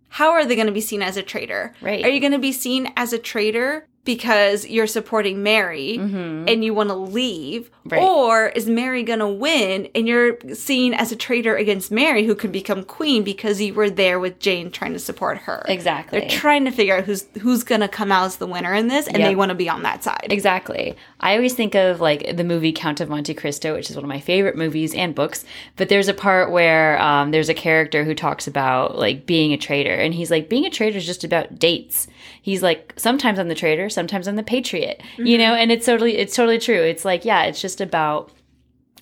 how 0.09 0.31
are 0.31 0.45
they 0.45 0.55
going 0.55 0.67
to 0.67 0.73
be 0.73 0.81
seen 0.81 1.01
as 1.01 1.17
a 1.17 1.23
traitor? 1.23 1.73
Right. 1.81 2.03
Are 2.05 2.09
you 2.09 2.19
going 2.19 2.31
to 2.31 2.39
be 2.39 2.51
seen 2.51 2.91
as 2.97 3.13
a 3.13 3.19
traitor 3.19 3.87
because 4.05 4.65
you're 4.67 4.87
supporting 4.87 5.43
Mary 5.43 5.97
Mhm. 5.99 6.49
and 6.49 6.63
you 6.63 6.73
want 6.73 6.89
to 6.89 6.95
leave? 6.95 7.69
Right. 7.87 8.01
Or 8.01 8.47
is 8.47 8.67
Mary 8.67 9.03
going 9.03 9.19
to 9.19 9.27
win 9.27 9.89
and 9.93 10.07
you're 10.07 10.37
seen 10.53 10.95
as 10.95 11.11
a 11.11 11.15
traitor 11.15 11.55
against 11.55 11.91
Mary 11.91 12.25
who 12.25 12.33
could 12.33 12.51
become 12.51 12.83
queen 12.83 13.23
because 13.23 13.61
you 13.61 13.75
were 13.75 13.91
there 13.91 14.19
with 14.19 14.39
Jane 14.39 14.71
trying 14.71 14.93
to 14.93 14.99
support 14.99 15.37
her? 15.39 15.63
Exactly. 15.67 16.19
They're 16.19 16.29
trying 16.29 16.65
to 16.65 16.71
figure 16.71 16.97
out 16.97 17.03
who's 17.03 17.25
who's 17.41 17.63
going 17.63 17.81
to 17.81 17.87
come 17.87 18.11
out 18.11 18.25
as 18.25 18.37
the 18.37 18.47
winner 18.47 18.73
in 18.73 18.87
this 18.87 19.05
and 19.07 19.19
Yep. 19.19 19.27
they 19.29 19.35
want 19.35 19.49
to 19.49 19.55
be 19.55 19.69
on 19.69 19.83
that 19.83 20.03
side. 20.03 20.27
Exactly. 20.29 20.95
I 21.19 21.35
always 21.35 21.53
think 21.53 21.75
of 21.75 22.01
like 22.01 22.35
the 22.35 22.43
movie 22.43 22.71
Count 22.71 23.01
of 23.01 23.09
Monte 23.09 23.33
Cristo, 23.35 23.75
which 23.75 23.89
is 23.91 23.95
one 23.95 24.03
of 24.05 24.09
my 24.09 24.19
favorite 24.19 24.55
movies 24.57 24.93
and 24.95 25.13
books. 25.13 25.45
But 25.75 25.89
there's 25.89 26.07
a 26.07 26.13
part 26.13 26.51
where 26.51 26.99
um, 27.01 27.31
there's 27.31 27.49
a 27.49 27.53
character 27.53 28.03
who 28.03 28.15
talks 28.15 28.47
about 28.47 28.97
like 28.97 29.25
being 29.27 29.53
a 29.53 29.57
traitor, 29.57 29.93
and 29.93 30.13
he's 30.13 30.31
like, 30.31 30.49
being 30.49 30.65
a 30.65 30.69
traitor 30.69 30.97
is 30.97 31.05
just 31.05 31.23
about 31.23 31.59
dates. 31.59 32.07
He's 32.41 32.61
like, 32.61 32.93
sometimes 32.97 33.39
I'm 33.39 33.47
the 33.47 33.55
traitor, 33.55 33.89
sometimes 33.89 34.27
I'm 34.27 34.35
the 34.35 34.43
patriot. 34.43 35.01
You 35.17 35.37
know, 35.37 35.53
and 35.55 35.71
it's 35.71 35.85
totally 35.85 36.17
it's 36.17 36.35
totally 36.35 36.59
true. 36.59 36.81
It's 36.81 37.05
like, 37.05 37.25
yeah, 37.25 37.43
it's 37.43 37.61
just 37.61 37.74
about 37.81 38.31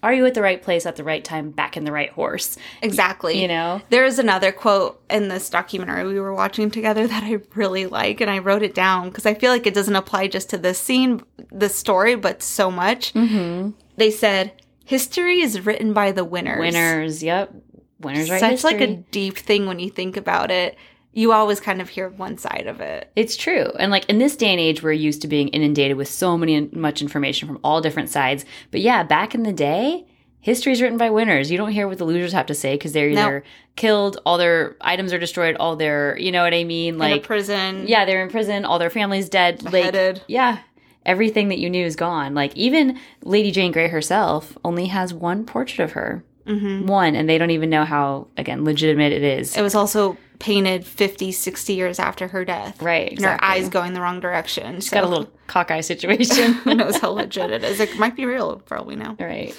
are 0.04 0.14
you 0.14 0.26
at 0.26 0.34
the 0.34 0.42
right 0.42 0.62
place 0.62 0.86
at 0.86 0.98
the 0.98 1.04
right 1.04 1.24
time, 1.24 1.52
back 1.52 1.78
in 1.78 1.86
the 1.86 1.92
right 1.92 2.10
horse? 2.10 2.58
Exactly. 2.82 3.42
You 3.42 3.48
know? 3.48 3.82
There 3.90 4.04
is 4.04 4.20
another 4.20 4.52
quote 4.52 5.02
in 5.10 5.30
this 5.30 5.50
documentary 5.50 6.06
we 6.06 6.20
were 6.20 6.34
watching 6.34 6.70
together 6.70 7.08
that 7.08 7.24
I 7.24 7.40
really 7.56 7.86
like, 7.86 8.20
and 8.20 8.30
I 8.30 8.40
wrote 8.40 8.64
it 8.64 8.76
down 8.76 9.10
because 9.10 9.26
I 9.26 9.34
feel 9.34 9.50
like 9.50 9.66
it 9.66 9.74
doesn't 9.74 9.96
apply 9.96 10.28
just 10.28 10.50
to 10.50 10.58
this 10.58 10.78
scene, 10.78 11.24
this 11.52 11.76
story, 11.76 12.16
but 12.16 12.44
so 12.44 12.70
much. 12.70 13.14
Mm-hmm. 13.14 13.72
They 13.96 14.12
said, 14.12 14.52
"History 14.84 15.40
is 15.40 15.66
written 15.66 15.94
by 15.94 16.12
the 16.12 16.26
winners." 16.26 16.60
Winners, 16.60 17.24
yep. 17.24 17.54
Winners 18.00 18.30
right 18.30 18.42
Such 18.42 18.66
like 18.66 18.82
a 18.82 18.98
deep 18.98 19.38
thing 19.38 19.66
when 19.68 19.80
you 19.80 19.90
think 19.90 20.18
about 20.18 20.52
it. 20.52 20.76
You 21.14 21.32
always 21.32 21.60
kind 21.60 21.80
of 21.82 21.90
hear 21.90 22.10
one 22.10 22.38
side 22.38 22.66
of 22.68 22.82
it. 22.82 23.12
It's 23.16 23.36
true. 23.38 23.72
And 23.80 23.92
like 23.92 24.10
in 24.10 24.18
this 24.18 24.36
day 24.36 24.48
and 24.50 24.60
age, 24.60 24.82
we're 24.82 24.92
used 24.94 25.22
to 25.22 25.28
being 25.28 25.50
inundated 25.50 25.96
with 25.98 26.08
so 26.08 26.38
many 26.38 26.62
much 26.72 27.02
information 27.02 27.48
from 27.48 27.60
all 27.64 27.82
different 27.82 28.10
sides. 28.10 28.46
But 28.72 28.82
yeah, 28.82 29.04
back 29.04 29.36
in 29.36 29.44
the 29.44 29.54
day, 29.54 30.06
history 30.40 30.72
is 30.74 30.82
written 30.82 30.98
by 30.98 31.10
winners. 31.12 31.52
You 31.52 31.58
don't 31.58 31.72
hear 31.72 31.88
what 31.88 32.00
the 32.00 32.04
losers 32.06 32.34
have 32.34 32.48
to 32.48 32.56
say 32.56 32.74
because 32.76 32.94
they're 32.94 33.10
either 33.10 33.44
killed, 33.76 34.18
all 34.26 34.38
their 34.40 34.76
items 34.82 35.14
are 35.14 35.20
destroyed, 35.20 35.56
all 35.60 35.76
their, 35.76 36.18
you 36.18 36.32
know 36.32 36.44
what 36.44 36.54
I 36.54 36.64
mean? 36.64 36.96
in 36.96 37.00
a 37.02 37.04
Like, 37.04 37.24
prison. 37.24 37.86
yeah, 37.88 38.06
they're 38.06 38.24
in 38.24 38.30
prison, 38.30 38.66
all 38.66 38.80
their 38.80 38.90
family's 38.90 39.30
dead. 39.30 39.62
Like, 39.64 39.72
Beheaded. 39.72 40.22
yeah, 40.28 40.60
everything 41.06 41.50
that 41.50 41.60
you 41.60 41.70
knew 41.70 41.86
is 41.86 41.96
gone. 41.96 42.34
Like 42.34 42.56
even 42.56 43.00
Lady 43.24 43.52
Jane 43.52 43.72
Grey 43.72 43.88
herself 43.90 44.58
only 44.66 44.88
has 44.88 45.14
one 45.14 45.46
portrait 45.46 45.84
of 45.84 45.92
her. 45.92 46.24
Mm-hmm. 46.48 46.88
One, 46.88 47.16
and 47.16 47.30
they 47.30 47.38
don't 47.38 47.52
even 47.52 47.70
know 47.70 47.86
how 47.86 48.28
again 48.38 48.66
legitimate 48.66 49.14
it 49.14 49.24
is. 49.24 49.56
It 49.56 49.62
was 49.62 49.76
also 49.76 50.18
painted 50.40 50.86
50, 50.86 51.32
60 51.32 51.74
years 51.74 52.00
after 52.00 52.28
her 52.28 52.44
death. 52.44 52.82
Right, 52.82 53.12
And 53.14 53.22
her 53.24 53.42
eyes 53.42 53.70
going 53.70 53.94
the 53.94 54.02
wrong 54.02 54.20
direction. 54.20 54.76
It's 54.76 54.90
got 54.90 55.06
a 55.06 55.08
little 55.08 55.30
cockeye 55.48 55.80
situation. 55.82 56.52
Who 56.66 56.76
knows 56.76 56.98
how 56.98 57.12
legit 57.22 57.50
it 57.50 57.64
is? 57.64 57.80
It 57.80 57.98
might 57.98 58.16
be 58.18 58.26
real 58.26 58.62
for 58.66 58.78
all 58.78 58.84
we 58.86 58.96
know. 58.98 59.16
right. 59.20 59.56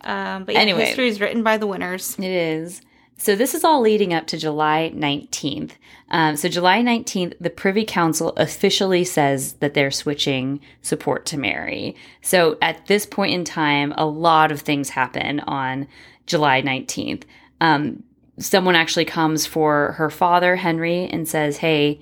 Um, 0.00 0.44
but 0.44 0.54
yeah, 0.54 0.60
Anyway. 0.60 0.86
history 0.86 1.08
is 1.08 1.20
written 1.20 1.42
by 1.44 1.56
the 1.56 1.66
winners. 1.68 2.16
It 2.18 2.24
is. 2.24 2.82
So 3.16 3.36
this 3.36 3.54
is 3.54 3.62
all 3.62 3.80
leading 3.80 4.12
up 4.12 4.26
to 4.26 4.36
July 4.36 4.92
19th. 4.94 5.70
Um, 6.10 6.36
so 6.36 6.48
July 6.48 6.82
19th, 6.82 7.34
the 7.40 7.48
Privy 7.48 7.84
Council 7.84 8.30
officially 8.36 9.04
says 9.04 9.54
that 9.54 9.74
they're 9.74 9.92
switching 9.92 10.60
support 10.82 11.24
to 11.26 11.38
Mary. 11.38 11.94
So 12.22 12.58
at 12.60 12.86
this 12.88 13.06
point 13.06 13.32
in 13.32 13.44
time, 13.44 13.94
a 13.96 14.04
lot 14.04 14.50
of 14.50 14.60
things 14.62 14.90
happen 14.90 15.40
on 15.40 15.86
July 16.26 16.62
19th. 16.62 17.24
Um, 17.60 18.02
someone 18.38 18.76
actually 18.76 19.04
comes 19.04 19.46
for 19.46 19.92
her 19.92 20.10
father, 20.10 20.56
Henry, 20.56 21.06
and 21.06 21.28
says, 21.28 21.58
Hey, 21.58 22.00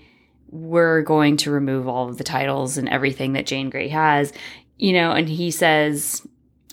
we're 0.50 1.02
going 1.02 1.36
to 1.38 1.50
remove 1.50 1.88
all 1.88 2.08
of 2.08 2.18
the 2.18 2.24
titles 2.24 2.76
and 2.76 2.88
everything 2.88 3.32
that 3.32 3.46
Jane 3.46 3.70
Grey 3.70 3.88
has. 3.88 4.32
You 4.78 4.92
know, 4.92 5.12
and 5.12 5.28
he 5.28 5.50
says, 5.50 6.26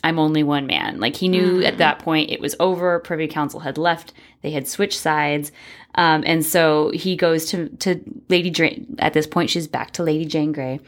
I'm 0.04 0.20
only 0.20 0.44
one 0.44 0.66
man. 0.66 1.00
Like 1.00 1.16
he 1.16 1.28
knew 1.28 1.64
at 1.64 1.78
that 1.78 2.00
point 2.00 2.32
it 2.32 2.40
was 2.40 2.56
over. 2.60 3.00
Privy 3.00 3.28
Council 3.28 3.60
had 3.60 3.78
left. 3.78 4.14
They 4.42 4.52
had 4.52 4.68
switched 4.68 5.00
sides. 5.00 5.52
Um, 5.96 6.24
and 6.26 6.46
so 6.46 6.92
he 6.94 7.16
goes 7.16 7.46
to, 7.48 7.70
to 7.70 8.02
Lady 8.30 8.50
Jane. 8.50 8.96
At 9.00 9.14
this 9.14 9.28
point, 9.28 9.50
she's 9.50 9.68
back 9.68 9.92
to 9.92 10.04
Lady 10.04 10.26
Jane 10.26 10.52
Grey. 10.52 10.80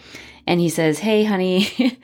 And 0.47 0.59
he 0.59 0.69
says, 0.69 0.99
Hey, 0.99 1.23
honey, 1.23 1.67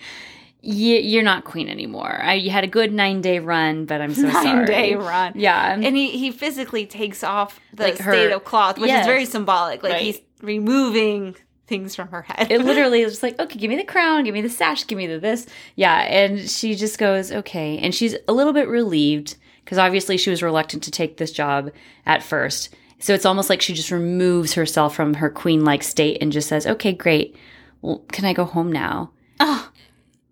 y- 0.68 1.02
you're 1.04 1.24
not 1.24 1.44
queen 1.46 1.70
anymore. 1.70 2.20
I, 2.22 2.34
you 2.36 2.50
had 2.52 2.64
a 2.64 2.68
good 2.68 2.92
nine 2.94 3.22
day 3.22 3.40
run, 3.40 3.86
but 3.86 4.02
I'm 4.02 4.14
so 4.14 4.22
Nine 4.28 4.44
sorry. 4.44 4.66
day 4.66 4.96
run. 4.96 5.34
Yeah. 5.36 5.74
And 5.74 5.96
he, 5.96 6.12
he 6.18 6.32
physically 6.32 6.86
takes 6.86 7.24
off 7.24 7.60
the 7.74 7.84
Like 7.86 7.98
her- 8.00 8.12
state 8.14 8.32
of 8.32 8.44
cloth, 8.44 8.78
which 8.78 8.90
Yes. 8.90 9.02
is 9.02 9.08
very 9.08 9.26
symbolic. 9.26 9.82
Like 9.84 9.94
Right. 9.94 10.02
he's 10.04 10.20
removing 10.42 11.36
things 11.68 11.96
from 11.96 12.08
her 12.10 12.22
head. 12.22 12.52
it 12.52 12.62
literally 12.66 13.02
is 13.02 13.14
just 13.14 13.24
like, 13.24 13.40
okay, 13.40 13.58
give 13.60 13.70
me 13.70 13.76
the 13.78 13.84
crown, 13.84 14.24
give 14.24 14.34
me 14.34 14.42
the 14.42 14.50
sash, 14.50 14.86
give 14.88 14.98
me 14.98 15.08
the 15.08 15.20
this. 15.20 15.48
Yeah. 15.76 16.00
And 16.02 16.50
she 16.50 16.76
just 16.76 16.98
goes, 16.98 17.32
okay. 17.32 17.78
And 17.80 17.94
she's 17.96 18.16
a 18.28 18.34
little 18.34 18.54
bit 18.54 18.68
relieved 18.68 19.36
because 19.64 19.78
obviously 19.78 20.18
she 20.18 20.30
was 20.30 20.42
reluctant 20.44 20.84
to 20.84 20.92
take 20.92 21.18
this 21.18 21.32
job 21.32 21.72
at 22.06 22.24
first. 22.24 22.74
So 23.00 23.14
it's 23.14 23.26
almost 23.26 23.50
like 23.50 23.62
she 23.62 23.74
just 23.74 23.92
removes 23.92 24.54
herself 24.54 24.96
from 24.96 25.16
her 25.16 25.30
queen 25.30 25.64
like 25.66 25.84
state 25.84 26.18
and 26.22 26.32
just 26.32 26.48
says, 26.48 26.66
okay, 26.66 26.94
great. 26.94 27.36
Well, 27.82 28.04
can 28.12 28.26
I 28.26 28.34
go 28.34 28.46
home 28.46 28.72
now? 28.72 29.12
Oh, 29.40 29.70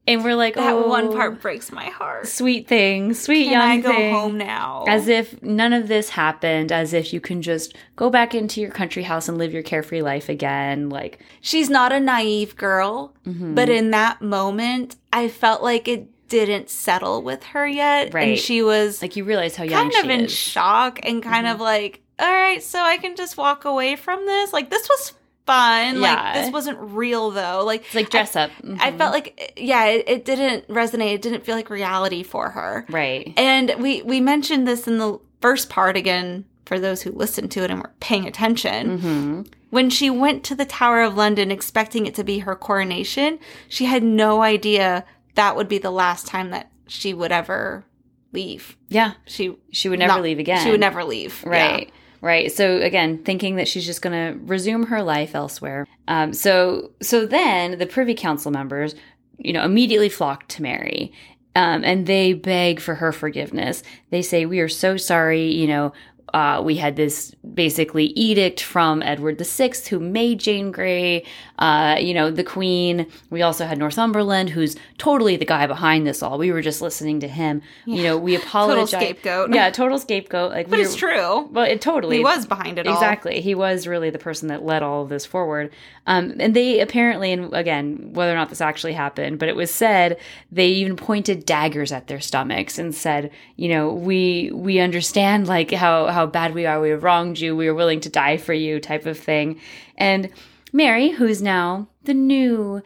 And 0.08 0.24
we're 0.24 0.36
like, 0.36 0.54
that 0.54 0.72
oh, 0.74 0.88
one 0.88 1.12
part 1.12 1.42
breaks 1.42 1.72
my 1.72 1.86
heart. 1.86 2.28
sweet 2.28 2.68
thing, 2.68 3.14
sweet 3.16 3.46
Can 3.46 3.54
young 3.54 3.62
I 3.62 3.78
go 3.80 3.90
thing. 3.92 4.14
home 4.14 4.38
now? 4.38 4.86
As 4.88 5.08
if 5.08 5.42
none 5.42 5.74
of 5.74 5.88
this 5.88 6.10
happened, 6.10 6.72
as 6.72 6.94
if 6.94 7.12
you 7.12 7.20
can 7.20 7.42
just 7.42 7.76
go 7.96 8.12
back 8.12 8.36
into 8.36 8.62
your 8.62 8.70
country 8.70 9.02
house 9.02 9.28
and 9.28 9.38
live 9.40 9.52
your 9.52 9.64
carefree 9.64 10.04
life 10.04 10.30
again. 10.30 10.90
Like, 10.90 11.20
She's 11.42 11.70
not 11.72 11.92
a 11.92 12.00
naive 12.00 12.56
girl, 12.56 13.14
Mm-hmm. 13.26 13.56
but 13.56 13.70
in 13.70 13.90
that 13.92 14.22
moment, 14.22 14.96
I 15.12 15.28
felt 15.28 15.64
like 15.64 15.88
it 15.88 16.08
didn't 16.28 16.70
settle 16.70 17.24
with 17.24 17.44
her 17.46 17.68
yet. 17.68 18.14
Right. 18.14 18.30
And 18.30 18.38
she 18.38 18.62
was 18.62 19.02
Like 19.02 19.16
you 19.16 19.24
realize 19.24 19.56
how 19.56 19.64
young 19.64 19.90
she 19.90 19.96
kind 20.02 20.12
of 20.12 20.20
in 20.20 20.26
is. 20.26 20.32
shock 20.32 21.00
and 21.04 21.24
kind 21.24 21.48
Mhm. 21.48 21.54
of 21.56 21.60
like, 21.62 22.02
all 22.20 22.32
right, 22.32 22.62
so 22.62 22.80
I 22.80 22.98
can 22.98 23.16
just 23.16 23.38
walk 23.38 23.66
away 23.66 23.96
from 23.96 24.26
this. 24.28 24.54
Like 24.54 24.70
this 24.70 24.88
was 24.88 25.14
fun. 25.46 25.96
Yeah. 26.00 26.02
Like 26.02 26.34
this 26.36 26.52
wasn't 26.54 26.78
real 26.80 27.32
though. 27.32 27.64
Like 27.66 27.82
it's 27.86 27.96
like 27.96 28.10
dress 28.10 28.36
up. 28.36 28.52
I 28.80 28.92
Mhm. 28.92 28.98
felt 28.98 29.14
like 29.14 29.54
yeah, 29.58 29.86
it, 29.86 30.04
it 30.08 30.26
didn't 30.26 30.68
resonate. 30.68 31.14
It 31.16 31.22
didn't 31.22 31.46
feel 31.46 31.56
like 31.56 31.70
reality 31.70 32.24
for 32.24 32.50
her. 32.50 32.86
right. 32.90 33.34
And 33.38 33.74
we 33.80 34.02
we 34.02 34.20
mentioned 34.22 34.68
this 34.68 34.88
in 34.88 34.98
the 34.98 35.20
first 35.42 35.70
part 35.70 35.96
again 35.98 36.46
for 36.66 36.80
those 36.80 37.04
who 37.04 37.12
listened 37.12 37.52
to 37.52 37.64
it 37.64 37.70
and 37.70 37.80
were 37.82 37.92
paying 38.00 38.26
attention. 38.28 38.98
hmm 39.00 39.42
When 39.70 39.90
she 39.90 40.10
went 40.10 40.44
to 40.46 40.56
the 40.56 40.66
Tower 40.66 41.02
of 41.04 41.16
London 41.16 41.52
expecting 41.52 42.06
it 42.08 42.16
to 42.16 42.24
be 42.24 42.40
her 42.40 42.56
coronation, 42.56 43.38
she 43.70 43.86
had 43.86 44.02
no 44.04 44.42
idea 44.42 45.06
that 45.36 45.56
would 45.56 45.68
be 45.68 45.78
the 45.78 45.92
last 45.92 46.26
time 46.26 46.50
that 46.52 46.72
she 46.88 47.14
would 47.14 47.32
ever 47.32 47.86
leave. 48.32 48.78
Yeah, 48.90 49.12
She 49.26 49.56
she 49.72 49.90
would 49.90 50.00
never 50.00 50.14
not- 50.14 50.22
leave 50.24 50.40
again. 50.40 50.64
She 50.64 50.72
would 50.72 50.80
never 50.80 51.04
leave. 51.04 51.44
Right. 51.46 51.92
Right. 52.26 52.52
So 52.52 52.78
again, 52.78 53.20
thinking 53.24 53.58
that 53.58 53.68
she's 53.68 53.86
just 53.86 54.02
going 54.02 54.14
to 54.34 54.40
resume 54.46 54.88
her 54.88 55.04
life 55.04 55.36
elsewhere. 55.36 55.86
Um, 56.08 56.34
so 56.34 56.90
so 57.00 57.28
then 57.28 57.78
the 57.78 57.86
Privy 57.86 58.16
Council 58.16 58.50
members, 58.50 58.96
you 59.38 59.54
know, 59.54 59.64
immediately 59.64 60.10
flock 60.10 60.48
to 60.48 60.64
Mary. 60.64 61.14
Um, 61.56 61.84
and 61.84 62.08
they 62.08 62.34
beg 62.34 62.80
for 62.80 62.96
her 62.96 63.12
forgiveness. 63.12 63.84
They 64.10 64.24
say, 64.24 64.48
"We 64.48 64.60
are 64.60 64.68
so 64.68 64.98
sorry. 64.98 65.52
You 65.52 65.68
know, 65.68 65.94
uh, 66.34 66.62
we 66.64 66.76
had 66.76 66.96
this 66.96 67.34
basically 67.54 68.08
edict 68.08 68.62
from 68.62 69.02
Edward 69.04 69.40
VI, 69.40 69.72
who 69.90 70.00
made 70.00 70.40
Jane 70.40 70.72
Grey, 70.72 71.24
uh, 71.60 71.96
you 72.00 72.14
know, 72.14 72.30
the 72.32 72.44
Queen. 72.44 73.08
We 73.30 73.42
also 73.42 73.66
had 73.66 73.78
Northumberland, 73.78 74.50
who's 74.50 74.76
totally 74.98 75.38
the 75.38 75.46
guy 75.46 75.66
behind 75.68 76.06
this 76.06 76.22
all. 76.22 76.38
We 76.38 76.52
were 76.52 76.62
just 76.62 76.82
listening 76.82 77.20
to 77.22 77.28
him. 77.28 77.62
You 77.86 78.04
know, 78.04 78.18
we 78.18 78.36
apologize. 78.42 78.92
Total 78.92 79.00
scapegoat. 79.08 79.54
Yeah, 79.54 79.70
total 79.70 79.98
scapegoat. 79.98 80.52
Like, 80.52 80.70
But 80.70 80.80
we 80.80 80.84
it's 80.86 80.94
were- 81.02 81.12
true. 81.12 81.42
Well, 81.52 81.66
it 81.66 81.80
totally 81.82 82.18
He 82.18 82.24
was 82.24 82.46
behind 82.46 82.80
it 82.80 82.88
all. 82.88 82.94
Exactly. 82.94 83.40
He 83.40 83.56
was 83.56 83.88
really 83.88 84.10
the 84.10 84.20
person 84.20 84.50
that 84.50 84.64
led 84.66 84.84
all 84.84 85.04
of 85.04 85.10
this 85.10 85.26
forward. 85.26 85.72
Um, 86.08 86.36
and 86.40 86.54
they 86.56 86.82
apparently, 86.82 87.32
and 87.32 87.54
again, 87.54 88.10
whether 88.14 88.32
or 88.32 88.36
not 88.36 88.50
this 88.50 88.62
actually 88.62 88.94
happened, 88.94 89.40
but 89.40 89.48
it 89.50 89.56
was 89.56 89.72
said 89.72 90.18
they 90.52 90.68
even 90.68 90.96
pointed 90.98 91.46
daggers 91.46 91.92
at 91.92 92.08
their 92.08 92.20
stomachs 92.20 92.78
and 92.78 92.94
said, 92.94 93.32
you 93.56 93.70
know, 93.70 93.92
we 93.94 94.52
we 94.54 94.80
understand 94.80 95.48
like 95.48 95.72
how 95.72 96.08
how 96.16 96.26
bad 96.26 96.54
we 96.56 96.66
are. 96.66 96.82
We 96.82 96.90
have 96.90 97.04
wronged 97.04 97.40
you. 97.40 97.56
We 97.56 97.68
are 97.68 97.74
willing 97.76 98.00
to 98.02 98.10
die 98.10 98.38
for 98.38 98.54
you, 98.54 98.80
type 98.80 99.06
of 99.06 99.20
thing. 99.20 99.60
And 99.98 100.30
Mary, 100.74 101.10
who's 101.12 101.42
now 101.42 101.88
the 102.06 102.14
new 102.16 102.82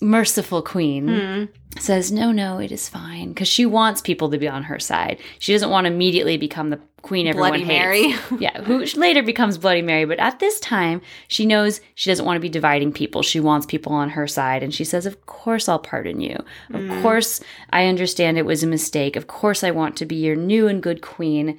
merciful 0.00 0.62
queen, 0.62 1.08
Hmm. 1.08 1.44
says, 1.78 2.10
No, 2.10 2.32
no, 2.32 2.58
it 2.58 2.72
is 2.72 2.88
fine. 2.88 3.28
Because 3.28 3.48
she 3.48 3.64
wants 3.64 4.00
people 4.00 4.28
to 4.30 4.38
be 4.38 4.48
on 4.48 4.64
her 4.64 4.78
side. 4.78 5.18
She 5.38 5.52
doesn't 5.52 5.70
want 5.70 5.86
to 5.86 5.92
immediately 5.92 6.36
become 6.36 6.70
the 6.70 6.80
queen 7.02 7.26
everyone 7.26 7.50
Bloody 7.50 7.64
hates. 7.64 7.78
Mary. 7.78 8.14
yeah, 8.40 8.62
who 8.62 8.84
later 8.96 9.22
becomes 9.22 9.58
Bloody 9.58 9.82
Mary. 9.82 10.04
But 10.04 10.18
at 10.18 10.38
this 10.40 10.58
time, 10.60 11.00
she 11.28 11.46
knows 11.46 11.80
she 11.94 12.10
doesn't 12.10 12.26
want 12.26 12.36
to 12.36 12.40
be 12.40 12.48
dividing 12.48 12.92
people. 12.92 13.22
She 13.22 13.40
wants 13.40 13.64
people 13.66 13.92
on 13.92 14.10
her 14.10 14.26
side. 14.26 14.62
And 14.62 14.74
she 14.74 14.84
says, 14.84 15.06
Of 15.06 15.24
course, 15.26 15.68
I'll 15.68 15.78
pardon 15.78 16.20
you. 16.20 16.36
Of 16.70 16.80
Mm. 16.80 17.02
course, 17.02 17.40
I 17.72 17.86
understand 17.86 18.36
it 18.38 18.46
was 18.46 18.62
a 18.62 18.66
mistake. 18.66 19.16
Of 19.16 19.26
course, 19.28 19.62
I 19.64 19.70
want 19.70 19.96
to 19.96 20.04
be 20.06 20.16
your 20.16 20.36
new 20.36 20.66
and 20.68 20.82
good 20.82 21.00
queen. 21.00 21.58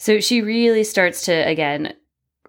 So 0.00 0.18
she 0.18 0.40
really 0.40 0.82
starts 0.82 1.26
to, 1.26 1.32
again, 1.32 1.92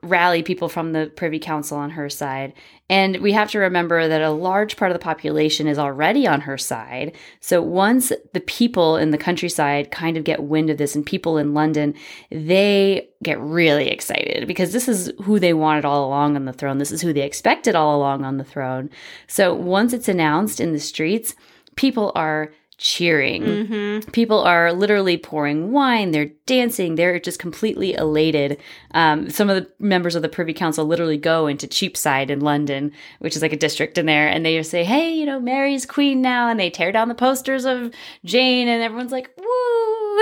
rally 0.01 0.41
people 0.41 0.69
from 0.69 0.93
the 0.93 1.11
Privy 1.17 1.37
Council 1.37 1.77
on 1.77 1.89
her 1.89 2.09
side. 2.09 2.53
And 2.89 3.17
we 3.17 3.33
have 3.33 3.51
to 3.51 3.59
remember 3.59 4.07
that 4.07 4.21
a 4.21 4.31
large 4.31 4.77
part 4.77 4.89
of 4.89 4.95
the 4.95 5.03
population 5.03 5.67
is 5.67 5.77
already 5.77 6.25
on 6.25 6.39
her 6.39 6.57
side. 6.57 7.13
So 7.41 7.61
once 7.61 8.13
the 8.31 8.39
people 8.39 8.95
in 8.95 9.11
the 9.11 9.17
countryside 9.17 9.91
kind 9.91 10.15
of 10.15 10.23
get 10.23 10.43
wind 10.43 10.69
of 10.69 10.77
this 10.77 10.95
and 10.95 11.05
people 11.05 11.37
in 11.37 11.53
London, 11.53 11.93
they 12.31 13.09
get 13.21 13.37
really 13.41 13.89
excited 13.89 14.47
because 14.47 14.71
this 14.71 14.87
is 14.87 15.11
who 15.21 15.37
they 15.37 15.53
wanted 15.53 15.83
all 15.83 16.07
along 16.07 16.37
on 16.37 16.45
the 16.45 16.53
throne. 16.53 16.77
This 16.77 16.93
is 16.93 17.01
who 17.01 17.11
they 17.11 17.23
expected 17.23 17.75
all 17.75 17.97
along 17.97 18.23
on 18.23 18.37
the 18.37 18.45
throne. 18.45 18.89
So 19.27 19.53
once 19.53 19.91
it's 19.91 20.07
announced 20.07 20.61
in 20.61 20.71
the 20.71 20.79
streets, 20.79 21.35
people 21.75 22.13
are 22.15 22.53
cheering. 22.81 23.43
Mm-hmm. 23.43 24.09
People 24.09 24.39
are 24.39 24.73
literally 24.73 25.15
pouring 25.15 25.71
wine, 25.71 26.09
they're 26.09 26.31
dancing, 26.47 26.95
they're 26.95 27.19
just 27.19 27.37
completely 27.37 27.93
elated. 27.93 28.59
Um, 28.95 29.29
some 29.29 29.51
of 29.51 29.55
the 29.55 29.71
members 29.77 30.15
of 30.15 30.23
the 30.23 30.29
Privy 30.29 30.53
Council 30.53 30.83
literally 30.85 31.17
go 31.17 31.45
into 31.45 31.67
Cheapside 31.67 32.31
in 32.31 32.39
London, 32.39 32.91
which 33.19 33.35
is 33.35 33.43
like 33.43 33.53
a 33.53 33.57
district 33.57 33.99
in 33.99 34.07
there, 34.07 34.27
and 34.27 34.43
they 34.43 34.57
just 34.57 34.71
say, 34.71 34.83
Hey, 34.83 35.13
you 35.13 35.27
know, 35.27 35.39
Mary's 35.39 35.85
queen 35.85 36.23
now, 36.23 36.49
and 36.49 36.59
they 36.59 36.71
tear 36.71 36.91
down 36.91 37.07
the 37.07 37.15
posters 37.15 37.65
of 37.65 37.93
Jane, 38.25 38.67
and 38.67 38.81
everyone's 38.81 39.11
like, 39.11 39.29
Woo! 39.37 39.70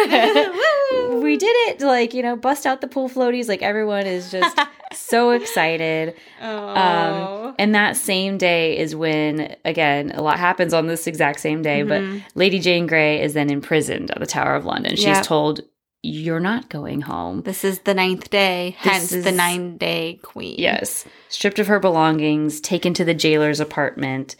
we 1.22 1.38
did 1.38 1.45
it! 1.68 1.82
Like, 1.82 2.14
you 2.14 2.22
know, 2.24 2.36
bust 2.36 2.66
out 2.66 2.82
the 2.82 2.88
pool 2.88 3.10
floaties. 3.10 3.47
Like, 3.47 3.62
everyone 3.62 4.06
is 4.06 4.32
just 4.32 4.58
so 4.93 5.32
excited. 5.32 6.16
Oh. 6.41 7.47
Um, 7.50 7.56
and 7.60 7.76
that 7.76 7.97
same 7.97 8.38
day 8.38 8.78
is 8.78 8.95
when, 8.95 9.56
again, 9.66 10.12
a 10.12 10.22
lot 10.22 10.39
happens 10.39 10.74
on 10.74 10.88
this 10.88 11.08
exact 11.08 11.39
same 11.39 11.62
day, 11.62 11.84
but 11.84 12.02
Lady 12.36 12.60
Jane 12.60 12.88
Grey 12.88 13.22
is 13.22 13.34
then 13.34 13.50
imprisoned 13.50 14.12
at 14.12 14.20
the 14.20 14.26
Tower 14.26 14.56
of 14.56 14.66
London. 14.66 14.95
She's 14.95 15.06
Yeah. 15.06 15.22
told, 15.22 15.62
You're 16.02 16.39
not 16.39 16.70
going 16.70 17.02
home. 17.02 17.41
this 17.41 17.66
is 17.66 17.80
the 17.80 17.93
ninth 17.93 18.30
day, 18.30 18.78
This 18.84 18.91
hence 18.93 19.12
is- 19.12 19.24
the 19.26 19.32
nine 19.34 19.78
day 19.78 20.20
queen. 20.24 20.56
Yes. 20.58 21.06
Stripped 21.28 21.60
of 21.60 21.68
her 21.68 21.80
belongings, 21.80 22.62
taken 22.62 22.93
to 22.93 23.04
the 23.04 23.14
jailer's 23.14 23.60
apartment, 23.60 24.38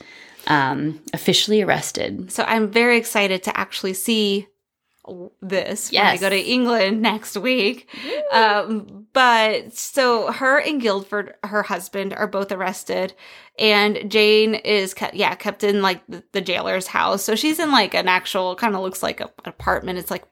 um, 0.48 1.02
officially 1.14 1.62
arrested. 1.62 2.32
So 2.32 2.44
I'm 2.48 2.72
very 2.72 2.98
excited 2.98 3.44
to 3.44 3.58
actually 3.60 3.94
see 3.94 4.48
this 5.42 5.92
when 5.92 6.02
I 6.06 6.18
go 6.18 6.30
to 6.30 6.40
England 6.40 7.02
next 7.12 7.38
week. 7.38 7.90
Um, 8.32 9.08
but 9.14 9.74
so 9.78 10.32
her 10.32 10.60
and 10.60 10.82
Guildford, 10.82 11.36
her 11.44 11.64
husband, 11.64 12.14
are 12.14 12.28
both 12.28 12.52
arrested, 12.52 13.14
and 13.58 14.10
Jane 14.12 14.56
is 14.56 14.94
kept, 14.94 15.16
yeah, 15.16 15.36
kept 15.36 15.64
in 15.64 15.82
like 15.82 16.02
the, 16.08 16.24
the 16.32 16.42
jailer's 16.42 16.88
house. 16.88 17.24
So 17.24 17.36
she's 17.36 17.60
in 17.60 17.72
like 17.72 17.94
an 17.94 18.08
actual 18.08 18.56
kind 18.56 18.76
of 18.76 18.82
looks 18.82 19.02
like 19.04 19.20
a, 19.20 19.26
an 19.26 19.32
apartment. 19.48 20.00
It's 20.00 20.12
like 20.12 20.24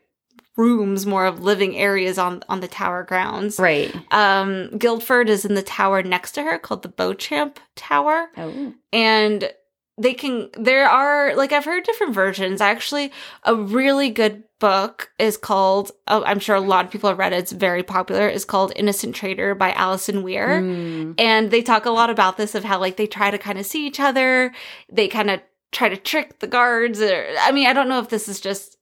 rooms, 0.56 1.06
more 1.06 1.26
of 1.28 1.44
living 1.44 1.78
areas 1.78 2.18
on 2.18 2.44
on 2.50 2.62
the 2.62 2.68
tower 2.68 3.04
grounds. 3.04 3.60
Right. 3.60 3.94
Um, 4.12 4.78
Guildford 4.78 5.30
is 5.30 5.46
in 5.46 5.54
the 5.56 5.62
tower 5.62 6.02
next 6.04 6.32
to 6.34 6.44
her 6.44 6.58
called 6.58 6.82
the 6.82 6.90
Beauchamp 6.90 7.60
Tower 7.76 8.30
Oh. 8.38 8.74
and 8.92 9.52
they 10.00 10.14
can 10.14 10.50
there 10.54 10.88
are 10.88 11.36
like 11.36 11.52
i've 11.52 11.66
heard 11.66 11.84
different 11.84 12.14
versions 12.14 12.62
actually 12.62 13.12
a 13.44 13.56
really 13.56 14.10
good 14.10 14.44
book 14.60 15.12
is 15.20 15.38
called 15.38 15.92
oh, 16.08 16.24
i'm 16.26 16.40
sure 16.40 16.56
a 16.56 16.60
lot 16.62 16.86
of 16.86 16.92
people 16.92 17.10
have 17.10 17.18
read 17.20 17.34
it 17.34 17.38
it's 17.38 17.52
very 17.52 17.84
popular 17.84 18.28
is 18.28 18.46
called 18.46 18.72
innocent 18.76 19.16
traitor 19.16 19.56
by 19.56 19.72
alison 19.74 20.24
weir 20.24 20.62
Mm. 20.62 21.16
and 21.18 21.52
they 21.52 21.62
talk 21.62 21.86
a 21.86 21.92
lot 21.92 22.10
about 22.10 22.38
this 22.38 22.54
of 22.56 22.64
how 22.64 22.80
like 22.80 22.98
they 22.98 23.08
try 23.08 23.32
to 23.32 23.38
kind 23.38 23.58
of 23.60 23.66
see 23.66 23.86
each 23.88 24.00
other 24.00 24.52
they 24.92 25.08
kind 25.08 25.30
of 25.30 25.42
try 25.72 25.90
to 25.90 25.98
trick 25.98 26.40
the 26.40 26.48
guards 26.48 27.02
or 27.02 27.28
i 27.42 27.52
mean 27.52 27.68
i 27.68 27.74
don't 27.74 27.90
know 27.90 28.00
if 28.00 28.10
this 28.10 28.28
is 28.30 28.40
just 28.40 28.78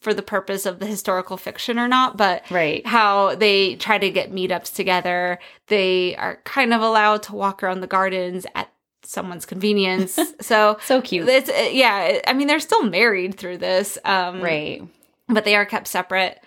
for 0.00 0.12
the 0.12 0.22
purpose 0.22 0.66
of 0.66 0.80
the 0.80 0.86
historical 0.86 1.36
fiction 1.36 1.78
or 1.78 1.86
not 1.86 2.16
but 2.16 2.42
Right. 2.50 2.84
how 2.84 3.36
they 3.36 3.76
try 3.76 3.98
to 3.98 4.10
get 4.10 4.32
meetups 4.32 4.74
together. 4.74 5.38
They 5.68 6.16
are 6.16 6.40
kind 6.42 6.74
of 6.74 6.80
allowed 6.82 7.22
to 7.24 7.36
walk 7.36 7.62
around 7.62 7.82
the 7.82 7.86
gardens 7.86 8.44
at 8.56 8.71
someone's 9.04 9.46
convenience. 9.46 10.18
so 10.40 10.78
So 10.84 11.00
cute. 11.02 11.28
it's 11.28 11.48
uh, 11.50 11.68
yeah, 11.72 12.20
I 12.26 12.32
mean 12.32 12.46
they're 12.48 12.60
still 12.60 12.84
married 12.84 13.36
through 13.36 13.58
this. 13.58 13.98
Um 14.04 14.40
right. 14.40 14.82
but 15.28 15.44
they 15.44 15.54
are 15.56 15.66
kept 15.66 15.88
separate. 15.88 16.38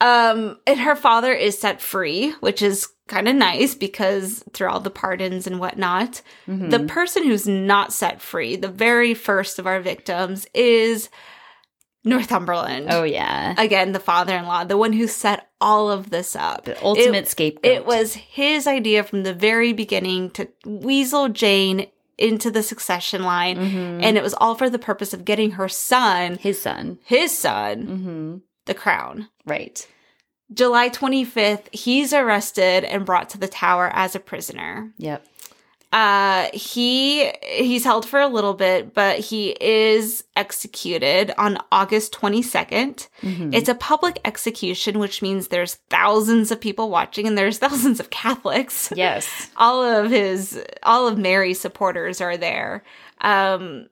Um 0.00 0.58
and 0.66 0.78
her 0.80 0.94
father 0.96 1.32
is 1.32 1.58
set 1.58 1.80
free, 1.80 2.32
which 2.40 2.60
is 2.62 2.88
kind 3.08 3.28
of 3.28 3.34
nice 3.36 3.74
because 3.74 4.42
through 4.52 4.68
all 4.68 4.80
the 4.80 4.90
pardons 4.90 5.46
and 5.46 5.58
whatnot. 5.60 6.20
Mhm. 6.48 6.70
The 6.70 6.80
person 6.80 7.24
who's 7.24 7.46
not 7.46 7.92
set 7.92 8.20
free, 8.20 8.56
the 8.56 8.68
very 8.68 9.14
first 9.14 9.58
of 9.58 9.66
our 9.66 9.80
victims, 9.80 10.46
is 10.52 11.08
Northumberland. 12.06 12.86
oh, 12.90 13.02
yeah. 13.02 13.54
Again, 13.58 13.92
the 13.92 14.00
father 14.00 14.34
in 14.36 14.46
law, 14.46 14.64
the 14.64 14.76
one 14.78 14.92
who 14.94 15.06
set 15.06 15.48
all 15.60 15.90
of 15.90 16.08
this 16.10 16.34
up. 16.36 16.64
the 16.64 16.82
ultimate 16.84 17.24
It- 17.24 17.28
scapegoat. 17.28 17.72
It 17.72 17.84
was 17.86 18.14
his 18.14 18.66
idea 18.66 19.02
from 19.02 19.22
the 19.24 19.34
very 19.34 19.72
beginning 19.72 20.30
to 20.30 20.48
weasel 20.64 21.28
Jane 21.28 21.86
into 22.18 22.50
the 22.50 22.62
succession 22.62 23.24
line. 23.24 23.58
Mhm. 23.58 24.02
And 24.02 24.16
it 24.16 24.22
was 24.22 24.32
all 24.34 24.54
for 24.54 24.70
the 24.70 24.78
purpose 24.78 25.12
of 25.12 25.24
getting 25.26 25.52
her 25.52 25.68
son, 25.68 26.36
his 26.40 26.60
son. 26.62 26.98
his 27.04 27.36
son, 27.36 27.82
hmm 27.82 28.36
the 28.66 28.74
crown. 28.74 29.28
Right. 29.44 29.86
July 30.52 30.88
25th, 30.88 31.68
he's 31.72 32.12
arrested 32.12 32.84
and 32.84 33.04
brought 33.04 33.28
to 33.30 33.38
the 33.38 33.48
tower 33.48 33.90
as 33.94 34.14
a 34.14 34.20
prisoner. 34.20 34.92
Yep. 34.98 35.24
Uh 35.96 36.48
he 36.52 37.32
he's 37.42 37.84
held 37.84 38.04
for 38.06 38.20
a 38.20 38.28
little 38.28 38.52
bit, 38.52 38.92
but 38.92 39.18
he 39.18 39.56
is 39.60 40.24
executed 40.36 41.32
on 41.38 41.56
August 41.72 42.12
22nd. 42.12 43.08
Mhm. 43.22 43.54
It's 43.54 43.70
a 43.70 43.74
public 43.74 44.20
execution, 44.24 44.98
which 44.98 45.22
means 45.22 45.48
there's 45.48 45.76
thousands 45.88 46.50
of 46.50 46.60
people 46.60 46.90
watching 46.90 47.26
and 47.26 47.38
there's 47.38 47.56
thousands 47.64 47.98
of 47.98 48.10
Catholics. 48.10 48.92
yes. 48.94 49.26
all 49.56 49.82
of 49.82 50.10
his 50.10 50.62
all 50.82 51.08
of 51.08 51.16
Mary's 51.16 51.60
supporters 51.60 52.20
are 52.20 52.36
there. 52.36 52.82
Um 53.22 53.88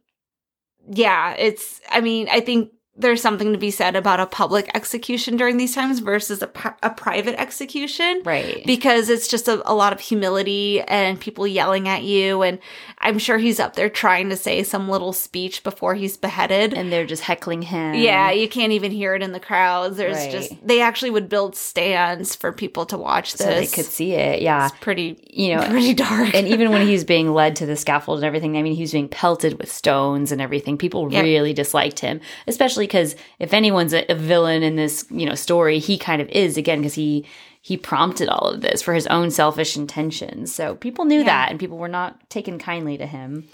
yeah, 0.86 1.34
it's, 1.38 1.80
I 1.90 2.02
mean, 2.02 2.28
I 2.30 2.40
think 2.40 2.70
there's 2.96 3.20
something 3.20 3.52
to 3.52 3.58
be 3.58 3.72
said 3.72 3.96
about 3.96 4.20
a 4.20 4.26
public 4.26 4.70
execution 4.74 5.36
during 5.36 5.56
these 5.56 5.74
times 5.74 5.98
versus 5.98 6.42
a, 6.42 6.50
a 6.82 6.90
private 6.90 7.38
execution. 7.40 8.22
Right. 8.24 8.64
Because 8.64 9.08
it's 9.08 9.26
just 9.26 9.48
a, 9.48 9.68
a 9.68 9.74
lot 9.74 9.92
of 9.92 9.98
humility 10.00 10.80
and 10.82 11.18
people 11.20 11.44
yelling 11.46 11.88
at 11.88 12.04
you. 12.04 12.42
And 12.42 12.60
I'm 13.00 13.18
sure 13.18 13.38
he's 13.38 13.58
up 13.58 13.74
there 13.74 13.88
trying 13.90 14.30
to 14.30 14.36
say 14.36 14.62
some 14.62 14.88
little 14.88 15.12
speech 15.12 15.64
before 15.64 15.94
he's 15.96 16.16
beheaded. 16.16 16.72
and 16.72 16.92
they're 16.92 17.04
just 17.06 17.24
heckling 17.24 17.62
him. 17.62 17.94
yeah, 17.94 18.30
you 18.30 18.48
can't 18.48 18.72
even 18.72 18.92
hear 18.92 19.14
it 19.16 19.22
in 19.22 19.32
the 19.32 19.40
crowds. 19.40 19.96
There's 19.96 20.16
Right. 20.16 20.30
just, 20.30 20.52
they 20.66 20.80
actually 20.80 21.10
would 21.10 21.28
build 21.28 21.56
stands 21.56 22.36
for 22.36 22.52
people 22.52 22.86
to 22.86 22.96
watch 22.96 23.32
this. 23.32 23.40
So 23.40 23.46
they 23.52 23.66
could 23.66 23.86
see 23.86 24.12
it. 24.12 24.40
Yeah. 24.40 24.66
It's 24.68 24.76
pretty, 24.80 25.18
You 25.30 25.56
know, 25.56 25.66
pretty 25.66 25.94
dark. 25.94 26.32
and 26.34 26.46
even 26.46 26.70
when 26.70 26.86
he's 26.86 27.02
being 27.14 27.32
led 27.34 27.56
to 27.56 27.66
the 27.66 27.74
scaffold 27.76 28.18
and 28.18 28.24
everything, 28.24 28.56
I 28.56 28.62
mean, 28.62 28.76
he's 28.76 28.92
being 28.92 29.08
pelted 29.08 29.58
with 29.58 29.70
stones 29.72 30.30
and 30.30 30.40
everything. 30.40 30.78
People 30.78 31.12
Yep. 31.12 31.24
really 31.24 31.52
disliked 31.52 31.98
him, 31.98 32.20
especially 32.46 32.83
because 32.86 33.16
if 33.38 33.52
anyone's 33.52 33.92
a, 33.94 34.04
a 34.10 34.14
villain 34.14 34.62
in 34.62 34.76
this, 34.76 35.04
you 35.10 35.26
know, 35.26 35.34
story, 35.34 35.78
he 35.78 35.98
kind 35.98 36.20
of 36.22 36.28
is 36.30 36.56
again 36.56 36.78
because 36.80 36.94
he 36.94 37.24
he 37.60 37.76
prompted 37.78 38.28
all 38.28 38.48
of 38.50 38.60
this 38.60 38.82
for 38.82 38.92
his 38.94 39.06
own 39.06 39.30
selfish 39.30 39.74
intentions. 39.76 40.54
So 40.54 40.74
people 40.74 41.04
knew 41.06 41.20
Yeah. 41.20 41.24
that, 41.24 41.50
and 41.50 41.58
people 41.60 41.78
were 41.78 41.88
not 41.88 42.28
taken 42.28 42.58
kindly 42.58 42.98
to 42.98 43.06
him. 43.06 43.48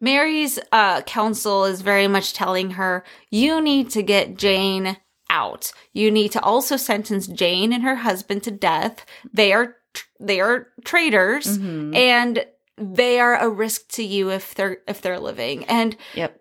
Mary's 0.00 0.58
uh, 0.72 1.00
counsel 1.02 1.64
is 1.64 1.80
very 1.80 2.06
much 2.06 2.34
telling 2.34 2.72
her, 2.72 3.02
you 3.30 3.60
need 3.62 3.88
to 3.90 4.02
get 4.02 4.36
Jane 4.36 4.98
out. 5.30 5.72
You 5.94 6.10
need 6.10 6.32
to 6.32 6.42
also 6.42 6.76
sentence 6.76 7.26
Jane 7.26 7.72
and 7.72 7.82
her 7.82 7.96
husband 7.96 8.42
to 8.44 8.50
death. 8.50 9.04
They 9.32 9.52
are 9.52 9.76
they 10.20 10.40
are 10.40 10.68
traitors 10.84 11.58
Mhm. 11.58 11.96
and 11.96 12.44
they 12.76 13.18
are 13.18 13.36
a 13.36 13.48
risk 13.48 13.88
to 13.92 14.02
you 14.04 14.30
if 14.30 14.54
they're 14.54 14.78
if 14.86 15.00
they're 15.00 15.18
living. 15.18 15.64
And 15.64 15.96
Yep. 16.14 16.38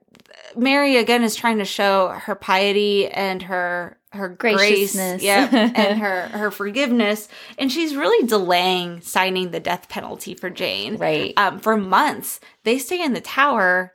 Mary 0.57 0.97
again 0.97 1.23
is 1.23 1.35
trying 1.35 1.57
to 1.59 1.65
show 1.65 2.09
her 2.09 2.35
piety 2.35 3.07
and 3.07 3.41
her 3.43 3.97
her 4.11 4.29
grace, 4.29 4.55
Graciousness. 4.55 5.21
yeah, 5.23 5.49
and 5.75 5.99
her 5.99 6.27
her 6.29 6.49
forgiveness, 6.51 7.27
and 7.57 7.71
she's 7.71 7.95
really 7.95 8.25
delaying 8.27 9.01
signing 9.01 9.51
the 9.51 9.59
death 9.59 9.89
penalty 9.89 10.33
for 10.35 10.49
Jane 10.49 10.95
Right. 10.97 11.33
um, 11.37 11.59
for 11.59 11.75
months. 11.75 12.39
They 12.63 12.77
stay 12.79 13.01
in 13.03 13.13
the 13.13 13.21
tower 13.21 13.91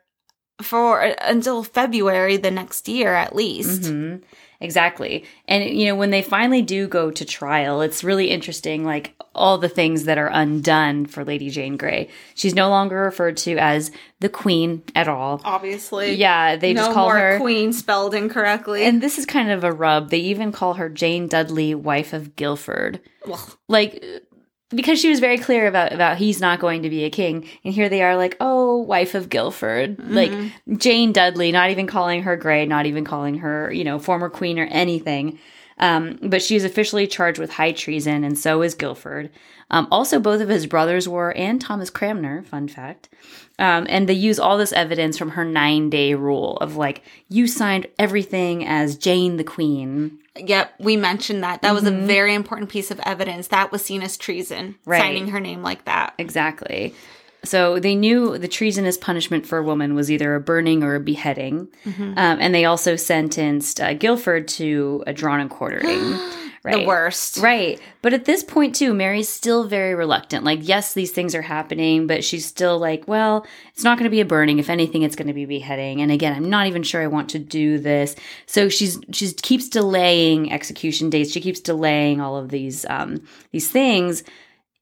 for 0.62 1.00
until 1.22 1.62
February 1.62 2.36
the 2.36 2.50
next 2.50 2.86
year 2.88 3.14
at 3.14 3.34
least. 3.34 3.86
hmm 3.86 4.16
Exactly. 4.62 5.24
And, 5.48 5.64
you 5.70 5.86
know, 5.86 5.94
when 5.94 6.10
they 6.10 6.20
finally 6.20 6.60
do 6.60 6.86
go 6.86 7.10
to 7.10 7.24
trial, 7.24 7.80
it's 7.80 8.04
really 8.04 8.30
interesting, 8.30 8.84
like 8.84 9.14
all 9.34 9.56
the 9.56 9.70
things 9.70 10.04
that 10.04 10.18
are 10.18 10.26
undone 10.30 11.06
for 11.06 11.24
Lady 11.24 11.48
Jane 11.48 11.78
Grey. 11.78 12.08
She's 12.34 12.54
no 12.54 12.68
longer 12.68 12.96
referred 13.00 13.38
to 13.38 13.56
as 13.56 13.90
the 14.18 14.28
Queen 14.28 14.82
at 14.94 15.08
all. 15.08 15.40
Obviously, 15.44 16.14
Yeah, 16.14 16.56
they 16.56 16.74
no 16.74 16.82
just 16.82 16.92
call 16.92 17.06
more 17.06 17.18
her. 17.18 17.38
Queen 17.38 17.72
spelled 17.72 18.14
incorrectly. 18.14 18.84
And 18.84 19.02
this 19.02 19.18
is 19.18 19.24
kind 19.24 19.50
of 19.50 19.64
a 19.64 19.72
rub. 19.72 20.10
They 20.10 20.18
even 20.18 20.52
call 20.52 20.74
her 20.74 20.90
Jane 20.90 21.26
Dudley, 21.26 21.74
wife 21.74 22.12
of 22.12 22.36
Guildford. 22.36 23.00
Well, 23.26 23.56
Like, 23.66 24.04
because 24.74 25.00
she 25.00 25.10
was 25.10 25.20
very 25.20 25.38
clear 25.38 25.66
about 25.66 25.92
about 25.92 26.18
he's 26.18 26.40
not 26.40 26.60
going 26.60 26.82
to 26.82 26.90
be 26.90 27.04
a 27.04 27.10
king, 27.10 27.48
and 27.64 27.74
here 27.74 27.88
they 27.88 28.02
are, 28.02 28.16
like, 28.16 28.36
oh, 28.40 28.78
wife 28.78 29.14
of 29.14 29.28
Guildford, 29.28 29.98
like 30.10 30.32
Jane 30.78 31.12
Dudley, 31.12 31.52
not 31.52 31.70
even 31.70 31.86
calling 31.86 32.22
her 32.22 32.36
Grey, 32.36 32.66
not 32.66 32.86
even 32.86 33.04
calling 33.04 33.38
her, 33.38 33.72
you 33.72 33.84
know, 33.84 33.98
former 33.98 34.28
queen 34.28 34.58
or 34.58 34.66
anything. 34.66 35.38
Um, 35.78 36.18
but 36.22 36.42
she 36.42 36.56
is 36.56 36.64
officially 36.64 37.06
charged 37.06 37.38
with 37.38 37.50
high 37.50 37.72
treason, 37.72 38.22
and 38.22 38.38
so 38.38 38.60
is 38.62 38.74
Guildford. 38.74 39.30
Um, 39.70 39.86
also, 39.90 40.18
both 40.18 40.40
of 40.40 40.48
his 40.48 40.66
brothers 40.66 41.08
were, 41.08 41.32
and 41.36 41.60
Thomas 41.60 41.90
Cranmer, 41.90 42.42
fun 42.42 42.66
fact. 42.68 43.08
Um, 43.58 43.86
and 43.88 44.08
they 44.08 44.14
use 44.14 44.38
all 44.38 44.56
this 44.58 44.72
evidence 44.72 45.16
from 45.18 45.30
her 45.30 45.44
nine 45.44 45.90
day 45.90 46.14
rule 46.14 46.56
of 46.58 46.76
like, 46.76 47.02
you 47.28 47.46
signed 47.46 47.86
everything 47.98 48.66
as 48.66 48.96
Jane 48.96 49.36
the 49.36 49.44
Queen. 49.44 50.18
Yep, 50.36 50.72
we 50.80 50.96
mentioned 50.96 51.42
that. 51.44 51.62
That 51.62 51.74
was 51.74 51.84
a 51.84 51.90
very 51.90 52.34
important 52.34 52.70
piece 52.70 52.90
of 52.90 52.98
evidence. 53.00 53.48
That 53.48 53.70
was 53.70 53.84
seen 53.84 54.02
as 54.02 54.16
treason, 54.16 54.74
Mm-hmm. 54.80 54.90
Right. 54.90 55.00
signing 55.00 55.28
her 55.28 55.40
name 55.40 55.62
like 55.62 55.84
that. 55.84 56.14
Exactly. 56.18 56.94
So 57.44 57.78
they 57.78 57.94
knew 57.94 58.38
the 58.38 58.48
treasonous 58.48 58.96
punishment 58.98 59.46
for 59.46 59.58
a 59.58 59.62
woman 59.62 59.94
was 59.94 60.10
either 60.10 60.34
a 60.34 60.40
burning 60.40 60.82
or 60.82 60.94
a 60.94 61.00
beheading. 61.00 61.68
Um, 61.86 62.14
and 62.16 62.54
they 62.54 62.64
also 62.66 62.96
sentenced 62.96 63.80
uh, 63.80 63.94
Guildford 63.94 64.46
to 64.48 65.02
a 65.06 65.12
drawn 65.12 65.40
and 65.40 65.48
quartering. 65.50 66.18
right. 66.62 66.80
The 66.80 66.86
worst. 66.86 67.38
Right. 67.38 67.80
But 68.02 68.12
at 68.12 68.24
this 68.24 68.42
point, 68.42 68.74
too, 68.74 68.92
Mary's 68.94 69.28
still 69.28 69.66
very 69.66 69.94
reluctant. 69.94 70.44
Like, 70.44 70.60
yes, 70.62 70.94
these 70.94 71.12
things 71.12 71.34
are 71.34 71.42
happening, 71.42 72.06
but 72.06 72.24
she's 72.24 72.46
still 72.46 72.78
like, 72.78 73.06
well, 73.08 73.46
it's 73.72 73.84
not 73.84 73.98
going 73.98 74.04
to 74.04 74.10
be 74.10 74.20
a 74.20 74.24
burning. 74.26 74.58
If 74.58 74.70
anything, 74.70 75.02
it's 75.02 75.16
going 75.16 75.28
to 75.28 75.34
be 75.34 75.46
beheading. 75.46 76.00
And 76.02 76.10
again, 76.10 76.34
I'm 76.34 76.50
not 76.50 76.66
even 76.66 76.82
sure 76.82 77.02
I 77.02 77.06
want 77.06 77.30
to 77.30 77.38
do 77.38 77.78
this. 77.78 78.16
So 78.46 78.68
she's, 78.68 78.98
she 79.12 79.32
keeps 79.32 79.68
delaying 79.68 80.52
execution 80.52 81.10
dates. 81.10 81.32
She 81.32 81.40
keeps 81.40 81.60
delaying 81.60 82.20
all 82.20 82.36
of 82.36 82.50
these, 82.50 82.84
um, 82.86 83.26
these 83.52 83.68
things. 83.68 84.22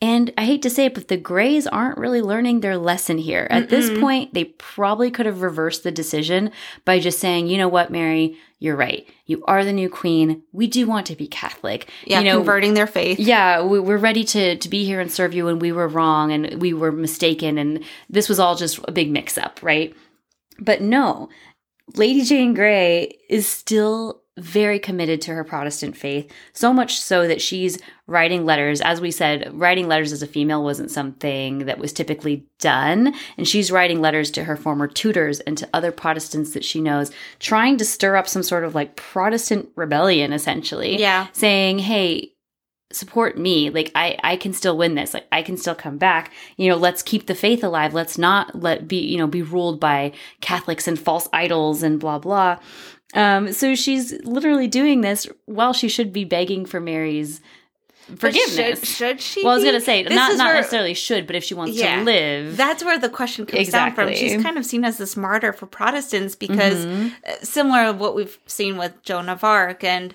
And 0.00 0.32
I 0.38 0.44
hate 0.44 0.62
to 0.62 0.70
say 0.70 0.84
it, 0.84 0.94
but 0.94 1.08
the 1.08 1.16
Greys 1.16 1.66
aren't 1.66 1.98
really 1.98 2.22
learning 2.22 2.60
their 2.60 2.76
lesson 2.76 3.18
here. 3.18 3.48
At 3.50 3.68
this 3.68 3.90
point, 3.98 4.32
they 4.32 4.44
probably 4.44 5.10
could 5.10 5.26
have 5.26 5.42
reversed 5.42 5.82
the 5.82 5.90
decision 5.90 6.52
by 6.84 7.00
just 7.00 7.18
saying, 7.18 7.48
you 7.48 7.58
know 7.58 7.66
what, 7.66 7.90
Mary, 7.90 8.36
you're 8.60 8.76
right. 8.76 9.08
You 9.26 9.44
are 9.46 9.64
the 9.64 9.72
new 9.72 9.88
queen. 9.88 10.42
We 10.52 10.68
do 10.68 10.86
want 10.86 11.06
to 11.06 11.16
be 11.16 11.26
Catholic. 11.26 11.88
Yeah, 12.04 12.20
you 12.20 12.26
know, 12.26 12.36
converting 12.36 12.74
their 12.74 12.86
faith. 12.86 13.18
yeah, 13.18 13.62
we, 13.62 13.80
we're 13.80 13.98
ready 13.98 14.22
to 14.24 14.56
to 14.56 14.68
be 14.68 14.84
here 14.84 15.00
and 15.00 15.10
serve 15.10 15.34
you, 15.34 15.48
and 15.48 15.60
we 15.60 15.72
were 15.72 15.88
wrong, 15.88 16.30
and 16.30 16.60
we 16.60 16.72
were 16.72 16.92
mistaken, 16.92 17.58
and 17.58 17.82
this 18.08 18.28
was 18.28 18.38
all 18.38 18.54
just 18.54 18.78
a 18.86 18.92
big 18.92 19.10
mix 19.10 19.36
up, 19.36 19.60
right? 19.62 19.94
But 20.60 20.80
no, 20.80 21.28
Lady 21.94 22.22
Jane 22.22 22.54
Grey 22.54 23.18
is 23.28 23.48
still 23.48 24.22
very 24.40 24.78
committed 24.78 25.20
to 25.22 25.34
her 25.34 25.44
Protestant 25.44 25.96
faith, 25.96 26.30
so 26.52 26.72
much 26.72 27.00
so 27.00 27.26
that 27.28 27.40
she's 27.40 27.78
writing 28.06 28.44
letters. 28.44 28.80
As 28.80 29.00
we 29.00 29.10
said, 29.10 29.50
writing 29.52 29.88
letters 29.88 30.12
as 30.12 30.22
a 30.22 30.26
female 30.26 30.64
wasn't 30.64 30.90
something 30.90 31.66
that 31.66 31.78
was 31.78 31.92
typically 31.92 32.46
done. 32.58 33.14
And 33.36 33.46
she's 33.46 33.70
writing 33.70 34.00
letters 34.00 34.30
to 34.32 34.44
her 34.44 34.56
former 34.56 34.86
tutors 34.86 35.40
and 35.40 35.58
to 35.58 35.68
other 35.72 35.92
Protestants 35.92 36.52
that 36.54 36.64
she 36.64 36.80
knows, 36.80 37.10
trying 37.38 37.76
to 37.78 37.84
stir 37.84 38.16
up 38.16 38.28
some 38.28 38.42
sort 38.42 38.64
of 38.64 38.74
like 38.74 38.96
Protestant 38.96 39.68
rebellion, 39.76 40.32
essentially. 40.32 40.98
Yeah. 40.98 41.28
Saying, 41.32 41.80
hey, 41.80 42.32
support 42.90 43.36
me 43.36 43.68
like 43.68 43.92
i 43.94 44.16
i 44.24 44.34
can 44.34 44.54
still 44.54 44.76
win 44.76 44.94
this 44.94 45.12
like 45.12 45.26
i 45.30 45.42
can 45.42 45.58
still 45.58 45.74
come 45.74 45.98
back 45.98 46.32
you 46.56 46.70
know 46.70 46.76
let's 46.76 47.02
keep 47.02 47.26
the 47.26 47.34
faith 47.34 47.62
alive 47.62 47.92
let's 47.92 48.16
not 48.16 48.62
let 48.62 48.88
be 48.88 48.96
you 48.96 49.18
know 49.18 49.26
be 49.26 49.42
ruled 49.42 49.78
by 49.78 50.10
catholics 50.40 50.88
and 50.88 50.98
false 50.98 51.28
idols 51.34 51.82
and 51.82 52.00
blah 52.00 52.18
blah 52.18 52.58
um 53.14 53.52
so 53.52 53.74
she's 53.74 54.12
literally 54.24 54.66
doing 54.66 55.00
this 55.00 55.26
while 55.46 55.72
she 55.72 55.88
should 55.88 56.12
be 56.12 56.24
begging 56.24 56.66
for 56.66 56.80
mary's 56.80 57.40
forgiveness 58.16 58.80
Should, 58.80 58.86
should 58.88 59.20
she? 59.20 59.42
well 59.44 59.52
i 59.52 59.56
was 59.56 59.64
gonna 59.64 59.80
say 59.80 60.02
not 60.02 60.36
not 60.36 60.46
where- 60.46 60.54
necessarily 60.54 60.94
should 60.94 61.26
but 61.26 61.36
if 61.36 61.44
she 61.44 61.54
wants 61.54 61.76
Yeah. 61.76 61.98
to 61.98 62.04
live 62.04 62.56
That's 62.56 62.82
where 62.82 62.98
the 62.98 63.08
question 63.10 63.44
comes 63.46 63.68
down 63.68 63.94
from. 63.94 64.14
She's 64.14 64.42
kind 64.42 64.56
of 64.56 64.64
seen 64.64 64.84
as 64.84 64.96
this 64.98 65.16
martyr 65.16 65.52
for 65.52 65.66
Protestants 65.66 66.34
because, 66.34 66.86
Mhm. 66.86 67.12
uh, 67.26 67.32
similar 67.42 67.84
to 67.86 67.92
what 67.92 68.14
we've 68.14 68.38
seen 68.46 68.78
with 68.78 69.02
Joan 69.02 69.28
of 69.28 69.44
Arc 69.44 69.84
and 69.84 70.14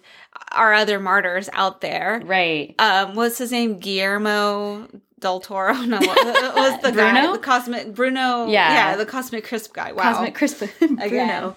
our 0.51 0.73
other 0.73 0.99
martyrs 0.99 1.49
out 1.53 1.81
there. 1.81 2.19
right 2.25 2.73
Um, 2.79 3.13
what's 3.15 3.37
his 3.37 3.51
name? 3.51 3.77
Guillermo 3.79 4.87
del 5.19 5.39
Toro. 5.39 5.73
No, 5.73 5.99
was 5.99 6.81
the 6.81 6.91
guy? 6.95 7.11
Bruno? 7.13 7.33
The 7.33 7.37
cosmic 7.39 7.93
Bruno. 7.93 8.47
Yeah. 8.47 8.73
yeah, 8.73 8.95
the 8.95 9.05
cosmic 9.05 9.45
crisp 9.45 9.73
guy. 9.73 9.91
Wow, 9.91 10.13
cosmic 10.13 10.33
crisp 10.35 10.63
bruno 10.79 11.55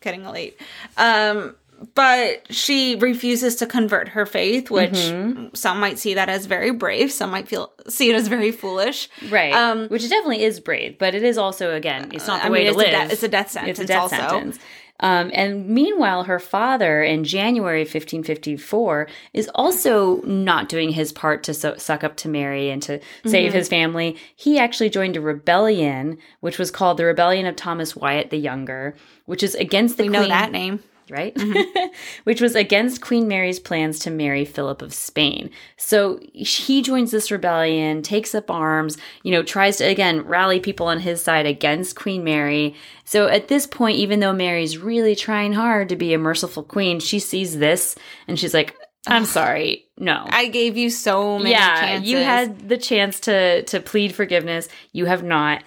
getting 0.00 0.24
late. 0.24 0.58
Um, 0.96 1.54
but 1.94 2.52
she 2.52 2.96
refuses 2.96 3.56
to 3.56 3.66
convert 3.66 4.10
her 4.10 4.26
faith, 4.26 4.70
which 4.70 4.90
Mm-hmm. 4.92 5.54
some 5.54 5.80
might 5.80 5.98
see 5.98 6.12
that 6.12 6.28
as 6.28 6.44
very 6.44 6.72
brave. 6.72 7.10
Some 7.10 7.30
might 7.30 7.48
feel 7.48 7.72
see 7.88 8.10
it 8.10 8.14
as 8.14 8.28
very 8.28 8.52
foolish. 8.52 9.08
right 9.30 9.54
Um, 9.54 9.88
which 9.88 10.02
definitely 10.02 10.42
is 10.42 10.60
brave 10.60 10.98
but 10.98 11.14
it 11.14 11.22
is 11.22 11.38
also 11.38 11.74
again 11.74 12.10
it's 12.12 12.26
not 12.26 12.42
the 12.42 12.48
I 12.48 12.50
way 12.50 12.64
mean, 12.64 12.74
to 12.74 12.78
it's 12.80 12.92
live 12.92 13.04
A 13.04 13.06
de- 13.08 13.12
it's 13.14 13.22
a 13.22 13.28
death 13.28 13.50
sentence. 13.50 13.78
It's 13.78 13.80
a 13.80 13.86
death 13.86 14.02
also. 14.02 14.16
sentence. 14.16 14.58
Um, 15.00 15.30
and 15.34 15.66
meanwhile, 15.68 16.24
her 16.24 16.38
father 16.38 17.02
in 17.02 17.24
January 17.24 17.80
1554 17.80 19.08
is 19.32 19.50
also 19.54 20.20
not 20.22 20.68
doing 20.68 20.90
his 20.90 21.12
part 21.12 21.42
to 21.44 21.54
su- 21.54 21.78
suck 21.78 22.04
up 22.04 22.16
to 22.18 22.28
Mary 22.28 22.70
and 22.70 22.82
to 22.82 23.00
save 23.24 23.48
Mm-hmm. 23.50 23.58
his 23.58 23.68
family. 23.68 24.16
He 24.36 24.58
actually 24.58 24.90
joined 24.90 25.16
a 25.16 25.20
rebellion, 25.20 26.18
which 26.40 26.58
was 26.58 26.70
called 26.70 26.96
the 26.98 27.04
Rebellion 27.06 27.46
of 27.46 27.56
Thomas 27.56 27.96
Wyatt 27.96 28.30
the 28.30 28.36
Younger, 28.38 28.94
which 29.26 29.42
is 29.42 29.54
against 29.54 29.96
the 29.96 30.04
We 30.04 30.08
queen 30.10 30.22
know 30.22 30.28
that 30.28 30.52
name. 30.52 30.82
Right? 31.10 31.34
Mm-hmm. 31.34 31.88
Which 32.24 32.40
was 32.40 32.54
against 32.54 33.00
Queen 33.00 33.28
Mary's 33.28 33.60
plans 33.60 33.98
to 34.00 34.10
marry 34.10 34.44
Philip 34.44 34.82
of 34.82 34.94
Spain. 34.94 35.50
So 35.76 36.20
he 36.32 36.82
joins 36.82 37.10
this 37.10 37.30
rebellion, 37.30 38.02
takes 38.02 38.34
up 38.34 38.50
arms, 38.50 38.96
you 39.22 39.32
know, 39.32 39.42
tries 39.42 39.76
to 39.78 39.84
again 39.84 40.22
rally 40.22 40.60
people 40.60 40.86
on 40.86 41.00
his 41.00 41.22
side 41.22 41.46
against 41.46 41.96
Queen 41.96 42.24
Mary. 42.24 42.74
So 43.04 43.26
at 43.26 43.48
this 43.48 43.66
point, 43.66 43.98
even 43.98 44.20
though 44.20 44.32
Mary's 44.32 44.78
really 44.78 45.16
trying 45.16 45.52
hard 45.52 45.88
to 45.88 45.96
be 45.96 46.14
a 46.14 46.18
merciful 46.18 46.62
queen, 46.62 47.00
she 47.00 47.18
sees 47.18 47.58
this 47.58 47.96
and 48.28 48.38
she's 48.38 48.54
like, 48.54 48.76
I'm 49.06 49.24
sorry, 49.24 49.86
no. 49.96 50.26
I 50.28 50.48
gave 50.48 50.76
you 50.76 50.90
so 50.90 51.38
many 51.38 51.52
yeah, 51.52 51.80
chances. 51.80 52.10
you 52.10 52.18
had 52.18 52.68
the 52.68 52.76
chance 52.76 53.20
to 53.20 53.62
to 53.64 53.80
plead 53.80 54.14
forgiveness. 54.14 54.68
You 54.92 55.06
have 55.06 55.22
not 55.22 55.62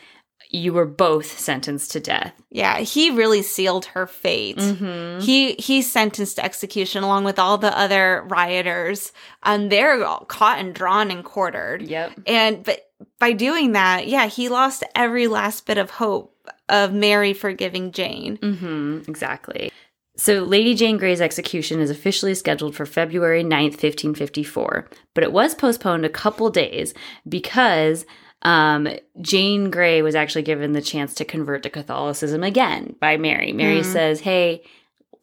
you 0.54 0.72
were 0.72 0.86
both 0.86 1.40
sentenced 1.40 1.92
to 1.92 2.00
death. 2.00 2.32
Yeah, 2.52 2.78
he 2.80 3.10
really 3.10 3.42
sealed 3.42 3.86
her 3.86 4.06
fate. 4.06 4.58
Mm-hmm. 4.58 5.20
He 5.20 5.54
he's 5.54 5.92
sentenced 5.92 6.36
to 6.36 6.46
execution 6.46 7.04
along 7.04 7.24
with 7.24 7.40
all 7.40 7.58
the 7.58 7.78
other 7.78 8.24
rioters. 8.28 9.12
And 9.42 9.72
they're 9.72 10.06
all 10.06 10.26
caught 10.26 10.60
and 10.60 10.74
drawn 10.74 11.10
and 11.10 11.26
quartered. 11.26 11.82
Yep. 11.82 12.22
And 12.28 12.64
but 12.64 12.88
by 13.20 13.34
doing 13.34 13.72
that, 13.72 14.08
yeah, 14.08 14.28
he 14.28 14.48
lost 14.48 14.84
every 14.96 15.28
last 15.28 15.66
bit 15.66 15.80
of 15.80 15.90
hope 15.90 16.38
of 16.70 16.94
Mary 16.94 17.34
forgiving 17.34 17.92
Jane. 17.92 18.38
Mm-hmm. 18.38 19.10
Exactly. 19.10 19.72
So 20.16 20.44
Lady 20.44 20.76
Jane 20.76 20.98
Grey's 20.98 21.22
execution 21.22 21.80
is 21.80 21.90
officially 21.90 22.36
scheduled 22.36 22.76
for 22.76 22.86
February 22.86 23.44
9th, 23.44 23.82
1554, 23.82 24.88
but 25.16 25.24
it 25.24 25.32
was 25.32 25.56
postponed 25.56 26.06
a 26.06 26.10
couple 26.10 26.52
days 26.52 26.94
because 27.28 28.06
um, 28.44 28.88
Jane 29.22 29.70
Grey 29.72 30.02
was 30.02 30.16
actually 30.16 30.44
given 30.44 30.74
the 30.74 30.82
chance 30.82 31.14
to 31.16 31.26
convert 31.26 31.64
to 31.64 31.70
Catholicism 31.70 32.44
again 32.44 32.96
by 33.00 33.18
Mary. 33.18 33.54
Mary 33.54 33.78
Hmm. 33.82 33.92
says, 33.92 34.20
Hey, 34.22 34.64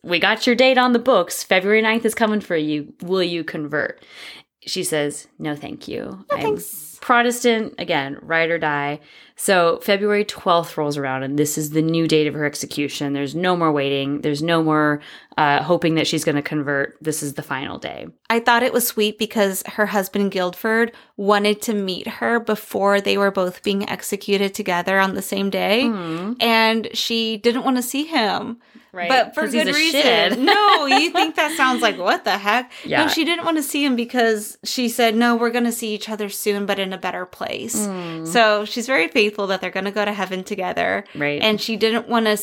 we 0.02 0.18
got 0.18 0.46
your 0.46 0.56
date 0.56 0.78
on 0.78 0.92
the 0.92 0.98
books. 0.98 1.42
February 1.42 1.82
9th 1.82 2.04
is 2.06 2.14
coming 2.14 2.40
for 2.40 2.56
you. 2.56 2.94
Will 3.02 3.22
you 3.22 3.44
convert? 3.44 4.02
She 4.66 4.82
says, 4.84 5.28
No, 5.38 5.54
thank 5.54 5.88
you. 5.88 6.24
I'm 6.30 6.40
thanks. 6.40 6.98
Protestant, 7.00 7.74
again, 7.78 8.18
ride 8.22 8.50
or 8.50 8.58
die. 8.58 9.00
So 9.41 9.78
February 9.78 10.26
12th 10.26 10.76
rolls 10.76 10.99
around, 10.99 11.22
and 11.22 11.38
this 11.38 11.57
is 11.57 11.70
the 11.70 11.80
new 11.80 12.07
date 12.07 12.26
of 12.26 12.34
her 12.34 12.45
execution. 12.45 13.14
There's 13.14 13.34
no 13.34 13.57
more 13.57 13.72
waiting. 13.72 14.20
There's 14.20 14.43
no 14.43 14.62
more 14.62 15.01
uh, 15.38 15.62
hoping 15.62 15.95
that 15.95 16.07
she's 16.07 16.24
going 16.24 16.36
to 16.36 16.43
convert. 16.43 16.99
This 17.01 17.22
is 17.22 17.32
the 17.32 17.43
final 17.43 17.78
day. 17.78 18.09
I 18.28 18.41
thought 18.41 18.62
it 18.62 18.74
was 18.74 18.86
sweet 18.86 19.16
because 19.16 19.62
her 19.64 19.86
husband 19.86 20.32
Guildford 20.32 20.93
wanted 21.16 21.62
to 21.62 21.72
meet 21.72 22.07
her 22.07 22.38
before 22.38 23.01
they 23.01 23.16
were 23.16 23.30
both 23.30 23.62
being 23.62 23.88
executed 23.88 24.53
together 24.53 24.99
on 24.99 25.14
the 25.14 25.22
same 25.22 25.49
day. 25.49 25.88
Hmm. 25.88 26.34
And 26.38 26.91
she 26.93 27.38
didn't 27.38 27.64
want 27.64 27.78
to 27.78 27.82
see 27.82 28.05
him. 28.05 28.59
Right. 28.93 29.09
But 29.09 29.34
for 29.34 29.47
good 29.47 29.68
reason. 29.68 30.03
shit. 30.03 30.38
no, 30.38 30.86
you 30.86 31.11
think 31.12 31.36
that 31.36 31.57
sounds 31.57 31.80
like 31.80 31.97
what 31.97 32.24
the 32.24 32.36
heck? 32.36 32.72
Yeah. 32.84 33.05
No, 33.05 33.09
she 33.09 33.24
didn't 33.24 33.45
want 33.45 33.57
to 33.57 33.62
see 33.62 33.84
him 33.84 33.95
because 33.95 34.59
she 34.64 34.88
said, 34.88 35.14
No, 35.14 35.36
we're 35.36 35.51
gonna 35.51 35.72
see 35.72 35.95
each 35.95 36.09
other 36.09 36.28
soon, 36.28 36.66
but 36.66 36.78
in 36.78 36.93
a 36.93 36.99
better 36.99 37.24
place. 37.24 37.86
Hmm. 37.86 38.26
So 38.26 38.64
she's 38.64 38.86
very 38.86 39.07
faithful 39.07 39.30
that 39.49 39.61
they're 39.61 39.70
gonna 39.70 39.91
go 39.93 40.05
to 40.05 40.12
heaven 40.12 40.45
together. 40.45 41.05
Right. 41.14 41.41
And 41.43 41.61
she 41.61 41.76
didn't 41.76 42.09
want 42.09 42.26
to 42.26 42.37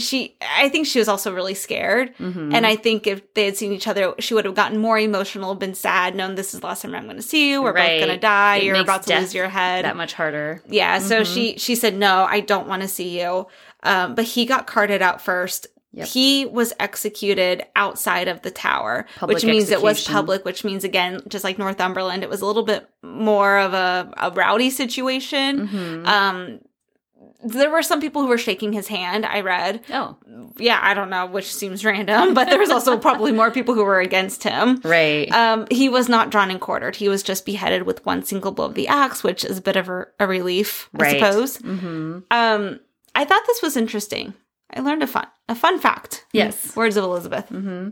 she 0.00 0.34
I 0.56 0.70
think 0.70 0.86
she 0.86 0.98
was 0.98 1.08
also 1.08 1.30
really 1.34 1.52
scared. 1.52 2.16
Mhm. 2.16 2.54
And 2.54 2.66
I 2.66 2.74
think 2.74 3.06
if 3.06 3.34
they 3.34 3.44
had 3.44 3.56
seen 3.56 3.70
each 3.70 3.86
other, 3.86 4.14
she 4.18 4.32
would 4.32 4.46
have 4.46 4.54
gotten 4.54 4.78
more 4.78 4.98
emotional, 4.98 5.54
been 5.54 5.74
sad, 5.74 6.14
known 6.14 6.36
this 6.36 6.54
is 6.54 6.60
the 6.60 6.66
last 6.66 6.80
time 6.80 6.94
I'm 6.94 7.04
going 7.04 7.16
to 7.16 7.22
see 7.22 7.50
you. 7.50 7.60
We're 7.62 7.74
Right. 7.74 8.00
both 8.00 8.06
going 8.08 8.16
to 8.18 8.20
die. 8.20 8.56
It 8.56 8.64
You're 8.64 8.76
about 8.76 9.02
to 9.02 9.18
lose 9.20 9.34
your 9.34 9.48
head. 9.48 9.84
that 9.84 9.94
much 9.96 10.14
harder. 10.14 10.62
yeah. 10.66 10.98
So 11.00 11.20
Mhm. 11.20 11.34
she 11.34 11.58
she 11.58 11.74
said 11.74 11.94
no, 11.96 12.24
I 12.24 12.40
don't 12.40 12.66
want 12.66 12.80
to 12.80 12.88
see 12.88 13.20
you. 13.20 13.46
Um, 13.82 14.14
but 14.14 14.24
he 14.24 14.46
got 14.46 14.66
carted 14.66 15.02
out 15.02 15.20
first. 15.20 15.66
Yep. 15.94 16.08
He 16.08 16.44
was 16.46 16.72
executed 16.80 17.64
outside 17.76 18.26
of 18.28 18.42
the 18.42 18.50
tower, 18.50 19.06
Public 19.16 19.36
which 19.36 19.44
means 19.44 19.70
it 19.70 19.80
was 19.80 20.04
public. 20.06 20.44
Which 20.44 20.64
means 20.64 20.82
again, 20.84 21.22
just 21.28 21.44
like 21.44 21.56
Northumberland, 21.58 22.22
it 22.22 22.28
was 22.28 22.40
a 22.40 22.46
little 22.46 22.64
bit 22.64 22.88
more 23.02 23.58
of 23.58 23.74
a, 23.74 24.12
a 24.16 24.30
rowdy 24.32 24.70
situation. 24.70 25.68
Mhm. 25.68 26.06
Um, 26.06 26.60
there 27.46 27.70
were 27.70 27.82
some 27.82 28.00
people 28.00 28.22
who 28.22 28.28
were 28.28 28.38
shaking 28.38 28.72
his 28.72 28.88
hand. 28.88 29.26
I 29.26 29.40
read 29.42 29.82
oh, 29.92 30.16
yeah, 30.56 30.78
I 30.82 30.94
don't 30.94 31.10
know, 31.10 31.26
which 31.26 31.52
seems 31.54 31.84
random, 31.84 32.32
but 32.34 32.48
there 32.48 32.58
was 32.58 32.70
also 32.70 32.96
probably 33.08 33.32
more 33.32 33.50
people 33.50 33.74
who 33.74 33.84
were 33.84 34.00
against 34.00 34.42
him. 34.42 34.80
right. 34.82 35.30
Um, 35.30 35.66
he 35.70 35.88
was 35.88 36.08
not 36.08 36.30
drawn 36.30 36.50
and 36.50 36.60
quartered. 36.60 36.96
He 36.96 37.08
was 37.08 37.22
just 37.22 37.44
beheaded 37.44 37.82
with 37.84 38.04
one 38.06 38.24
single 38.24 38.50
blow 38.50 38.64
of 38.66 38.74
the 38.74 38.88
axe, 38.88 39.22
which 39.22 39.44
is 39.44 39.58
a 39.58 39.62
bit 39.62 39.76
of 39.76 39.88
a, 39.90 40.06
a 40.18 40.26
relief, 40.26 40.88
I 40.94 41.02
Right. 41.02 41.18
suppose. 41.20 41.58
hmm 41.58 42.18
Um, 42.30 42.80
I 43.14 43.24
thought 43.24 43.42
this 43.46 43.62
was 43.62 43.76
interesting. 43.76 44.32
I 44.74 44.80
learned 44.80 45.02
a 45.02 45.06
fun 45.06 45.26
a 45.48 45.54
fun 45.54 45.78
fact. 45.78 46.26
Yes. 46.32 46.74
Words 46.76 46.96
of 46.96 47.04
Elizabeth. 47.04 47.48
hmm 47.48 47.90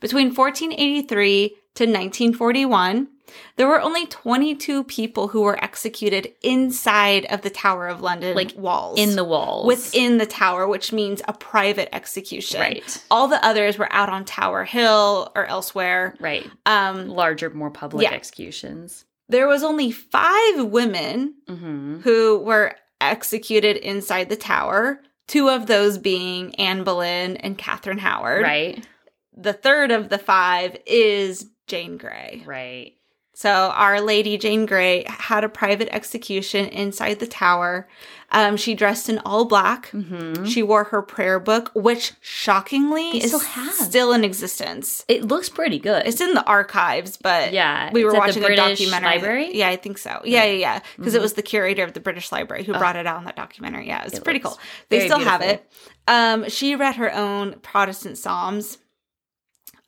Between 0.00 0.34
1483 0.34 1.48
to 1.74 1.84
1941, 1.84 3.08
there 3.56 3.68
were 3.68 3.80
only 3.80 4.06
22 4.06 4.84
people 4.84 5.28
who 5.28 5.42
were 5.42 5.62
executed 5.62 6.32
inside 6.42 7.26
of 7.26 7.42
the 7.42 7.50
Tower 7.50 7.86
of 7.88 8.00
London 8.00 8.34
Like, 8.34 8.52
walls. 8.56 8.98
In 8.98 9.14
the 9.16 9.22
walls. 9.24 9.66
within 9.66 10.18
the 10.18 10.26
tower, 10.26 10.66
which 10.66 10.92
means 10.92 11.22
a 11.28 11.32
private 11.32 11.94
execution. 11.94 12.60
Right. 12.60 13.04
All 13.10 13.28
the 13.28 13.44
others 13.44 13.78
were 13.78 13.92
out 13.92 14.08
on 14.08 14.24
Tower 14.24 14.64
Hill 14.64 15.30
or 15.36 15.46
elsewhere. 15.46 16.16
Right. 16.18 16.48
Um, 16.66 17.08
Larger, 17.08 17.50
more 17.50 17.70
public 17.70 18.02
Yeah. 18.04 18.12
executions. 18.14 19.04
there 19.28 19.46
was 19.46 19.62
only 19.62 19.92
five 19.92 20.64
women 20.64 21.34
hmm 21.46 22.00
who 22.00 22.40
were 22.40 22.74
executed 23.00 23.76
inside 23.76 24.28
the 24.28 24.36
tower. 24.36 25.00
Two 25.30 25.48
of 25.48 25.66
those 25.66 25.96
being 25.96 26.56
Anne 26.56 26.82
Boleyn 26.82 27.36
and 27.36 27.56
Catherine 27.56 27.98
Howard. 27.98 28.42
Right. 28.42 28.84
The 29.36 29.52
third 29.52 29.92
of 29.92 30.08
the 30.08 30.18
five 30.18 30.76
is 30.86 31.46
Jane 31.68 31.98
Grey. 31.98 32.42
Right. 32.44 32.94
So 33.40 33.48
Our 33.74 34.02
Lady 34.02 34.36
Jane 34.36 34.66
Grey 34.66 35.02
had 35.08 35.44
a 35.44 35.48
private 35.48 35.88
execution 35.94 36.66
inside 36.66 37.20
the 37.20 37.26
tower. 37.26 37.88
Um, 38.30 38.58
she 38.58 38.74
dressed 38.74 39.08
in 39.08 39.18
all 39.20 39.46
black. 39.46 39.88
hmm 39.92 40.44
She 40.44 40.62
wore 40.62 40.84
her 40.84 41.00
prayer 41.00 41.40
book, 41.40 41.70
which 41.74 42.12
shockingly 42.20 43.12
They 43.12 43.18
is 43.22 43.30
still 43.30 43.40
still 43.72 44.12
in 44.12 44.24
existence. 44.24 45.06
It 45.08 45.24
looks 45.24 45.48
pretty 45.48 45.78
good. 45.78 46.06
It's 46.06 46.20
in 46.20 46.34
the 46.34 46.44
archives, 46.44 47.16
but 47.16 47.54
yeah. 47.54 47.88
we 47.94 48.04
were 48.04 48.12
watching 48.12 48.42
the 48.42 48.48
a 48.48 48.54
British 48.54 48.78
documentary. 48.78 49.08
Library. 49.10 49.56
Yeah, 49.56 49.70
I 49.70 49.76
think 49.76 49.96
so. 49.96 50.20
Yeah, 50.22 50.44
yeah, 50.44 50.52
yeah. 50.58 50.80
Because 50.98 51.14
it 51.14 51.20
Mhm. 51.20 51.22
was 51.22 51.32
the 51.32 51.42
curator 51.42 51.82
of 51.82 51.94
the 51.94 52.00
British 52.00 52.30
Library 52.30 52.64
who 52.64 52.74
Oh. 52.74 52.78
brought 52.78 52.96
it 52.96 53.06
out 53.06 53.20
in 53.20 53.24
that 53.24 53.36
documentary. 53.36 53.86
Yeah, 53.86 54.04
it's 54.04 54.18
It 54.18 54.22
pretty 54.22 54.40
cool. 54.40 54.58
They 54.90 55.06
still 55.06 55.18
have 55.18 55.40
it. 55.40 55.66
Um, 56.06 56.46
she 56.50 56.76
read 56.76 56.96
her 56.96 57.10
own 57.14 57.54
Protestant 57.62 58.18
Psalms. 58.18 58.76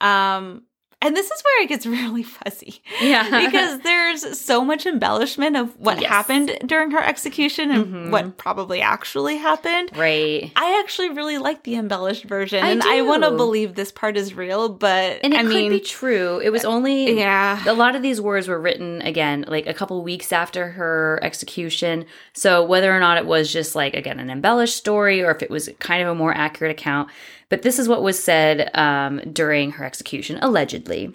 Um, 0.01 0.63
and 1.03 1.15
this 1.17 1.27
is 1.27 1.43
where 1.45 1.65
it 1.65 1.69
gets 1.69 1.85
really 1.99 2.23
fuzzy 2.23 2.81
Yeah. 3.01 3.45
because 3.47 3.81
there's 3.81 4.39
so 4.41 4.65
much 4.65 4.87
embellishment 4.87 5.57
of 5.57 5.79
what 5.79 6.01
Yes. 6.01 6.09
happened 6.11 6.57
during 6.65 6.93
her 6.93 7.03
execution 7.03 7.71
and 7.71 7.87
Mhm. 7.87 8.11
what 8.11 8.37
probably 8.39 8.81
actually 8.81 9.37
happened. 9.37 9.91
right. 9.97 10.51
I 10.57 10.81
actually 10.83 11.11
really 11.11 11.39
like 11.39 11.65
the 11.65 11.75
embellished 11.77 12.25
version, 12.25 12.65
I 12.65 12.71
and 12.71 12.83
I 12.83 13.03
want 13.03 13.25
to 13.25 13.31
believe 13.33 13.75
this 13.75 13.93
part 13.93 14.17
is 14.17 14.33
real. 14.35 14.69
But 14.71 15.19
And 15.23 15.35
it 15.35 15.39
I 15.41 15.43
could 15.43 15.49
mean, 15.55 15.71
be 15.73 15.81
true. 15.81 16.41
It 16.43 16.51
was 16.51 16.65
only 16.65 17.19
yeah, 17.19 17.63
a 17.69 17.75
lot 17.75 17.95
of 17.97 18.03
these 18.03 18.21
words 18.21 18.49
were 18.49 18.61
written 18.61 19.03
again 19.03 19.45
like 19.49 19.67
a 19.67 19.75
couple 19.75 20.03
weeks 20.03 20.33
after 20.33 20.69
her 20.71 21.19
execution 21.23 22.05
so 22.33 22.63
whether 22.65 22.95
or 22.95 23.01
not 23.01 23.19
it 23.19 23.27
was 23.27 23.53
just 23.53 23.75
like 23.75 23.95
again 23.95 24.21
an 24.21 24.31
embellished 24.31 24.77
story 24.77 25.23
or 25.23 25.31
if 25.31 25.43
it 25.43 25.51
was 25.51 25.69
kind 25.81 26.03
of 26.03 26.09
a 26.09 26.15
more 26.15 26.33
accurate 26.37 26.71
account 26.71 27.09
but 27.53 27.61
this 27.61 27.79
is 27.79 27.87
what 27.87 28.03
was 28.03 28.19
said 28.19 28.71
um, 28.73 29.21
during 29.31 29.73
her 29.73 29.85
execution 29.85 30.39
allegedly. 30.41 31.15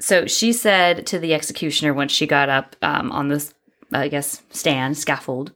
So 0.00 0.24
she 0.24 0.54
said 0.54 1.06
to 1.08 1.18
the 1.18 1.34
executioner 1.34 1.92
once 1.92 2.10
she 2.10 2.26
got 2.26 2.48
up 2.48 2.74
um, 2.80 3.12
on 3.12 3.28
this 3.28 3.52
i 3.92 4.08
guess 4.08 4.42
stand 4.50 4.96
scaffold 4.96 5.52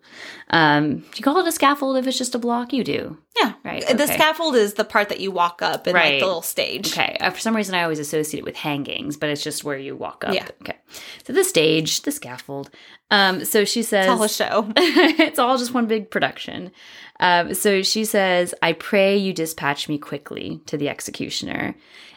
um, 0.50 0.98
do 0.98 1.16
you 1.16 1.22
call 1.22 1.38
it 1.38 1.46
a 1.46 1.52
scaffold 1.52 1.96
if 1.96 2.06
it's 2.06 2.18
just 2.18 2.34
a 2.34 2.38
block 2.38 2.72
you 2.72 2.84
do 2.84 3.16
yeah. 3.40 3.54
Right, 3.64 3.86
The 3.86 3.94
okay. 3.94 4.14
scaffold 4.14 4.56
is 4.56 4.74
the 4.74 4.84
part 4.84 5.08
that 5.08 5.20
you 5.20 5.30
walk 5.30 5.62
up 5.62 5.86
in 5.86 5.94
like 5.94 6.20
the 6.20 6.26
little 6.26 6.42
stage. 6.42 6.92
Okay. 6.92 7.16
Uh, 7.20 7.30
for 7.30 7.40
some 7.40 7.56
reason, 7.56 7.74
I 7.74 7.82
always 7.82 7.98
associate 7.98 8.40
it 8.40 8.44
with 8.44 8.56
hangings, 8.56 9.16
but 9.16 9.30
it's 9.30 9.42
just 9.42 9.64
where 9.64 9.78
you 9.78 9.96
walk 9.96 10.24
up. 10.24 10.34
Yeah. 10.34 10.48
Okay. 10.60 10.76
So 11.24 11.32
the 11.32 11.44
stage, 11.44 12.02
the 12.02 12.12
scaffold. 12.12 12.70
Um, 13.10 13.44
so 13.44 13.64
she 13.64 13.82
says, 13.82 14.06
It's 14.06 14.10
all 14.10 14.22
a 14.22 14.28
show. 14.28 14.72
it's 14.76 15.38
all 15.38 15.56
just 15.56 15.72
one 15.72 15.86
big 15.86 16.10
production. 16.10 16.72
Um, 17.20 17.54
so 17.54 17.82
she 17.82 18.04
says, 18.04 18.54
I 18.62 18.74
pray 18.74 19.16
you 19.16 19.32
dispatch 19.32 19.88
me 19.88 19.98
quickly 19.98 20.60
to 20.66 20.76
the 20.76 20.88
executioner. 20.88 21.74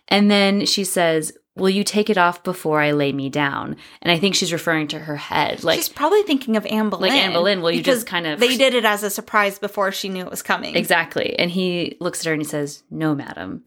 And 0.07 0.30
then 0.30 0.66
she 0.66 0.84
says, 0.84 1.38
Will 1.58 1.70
you 1.70 1.86
take 1.86 2.10
it 2.10 2.18
off 2.18 2.43
before 2.43 2.82
I 2.82 2.91
lay 2.91 3.14
me 3.14 3.30
down? 3.30 3.78
And 4.01 4.12
I 4.12 4.20
think 4.20 4.36
she's 4.36 4.51
referring 4.51 4.89
to 4.89 4.99
her 4.99 5.16
head. 5.16 5.64
Like, 5.64 5.78
She's 5.78 5.88
probably 5.88 6.22
thinking 6.24 6.58
of 6.58 6.66
Anne 6.66 6.89
Boleyn. 6.89 7.12
Like 7.14 7.22
Anne 7.22 7.32
Boleyn, 7.34 7.62
well, 7.62 7.72
you 7.72 7.82
just 7.82 8.06
kind 8.06 8.28
of- 8.28 8.39
they 8.41 8.58
did 8.58 8.74
it 8.74 8.84
as 8.84 9.03
a 9.03 9.10
surprise 9.10 9.58
before 9.58 9.91
she 9.93 10.10
knew 10.10 10.26
it 10.26 10.30
was 10.32 10.41
coming. 10.41 10.76
Exactly. 10.76 11.34
And 11.39 11.49
he 11.49 11.95
looks 12.01 12.20
at 12.20 12.26
her 12.26 12.34
and 12.34 12.41
he 12.41 12.47
says, 12.47 12.84
No, 12.91 13.16
madam. 13.16 13.64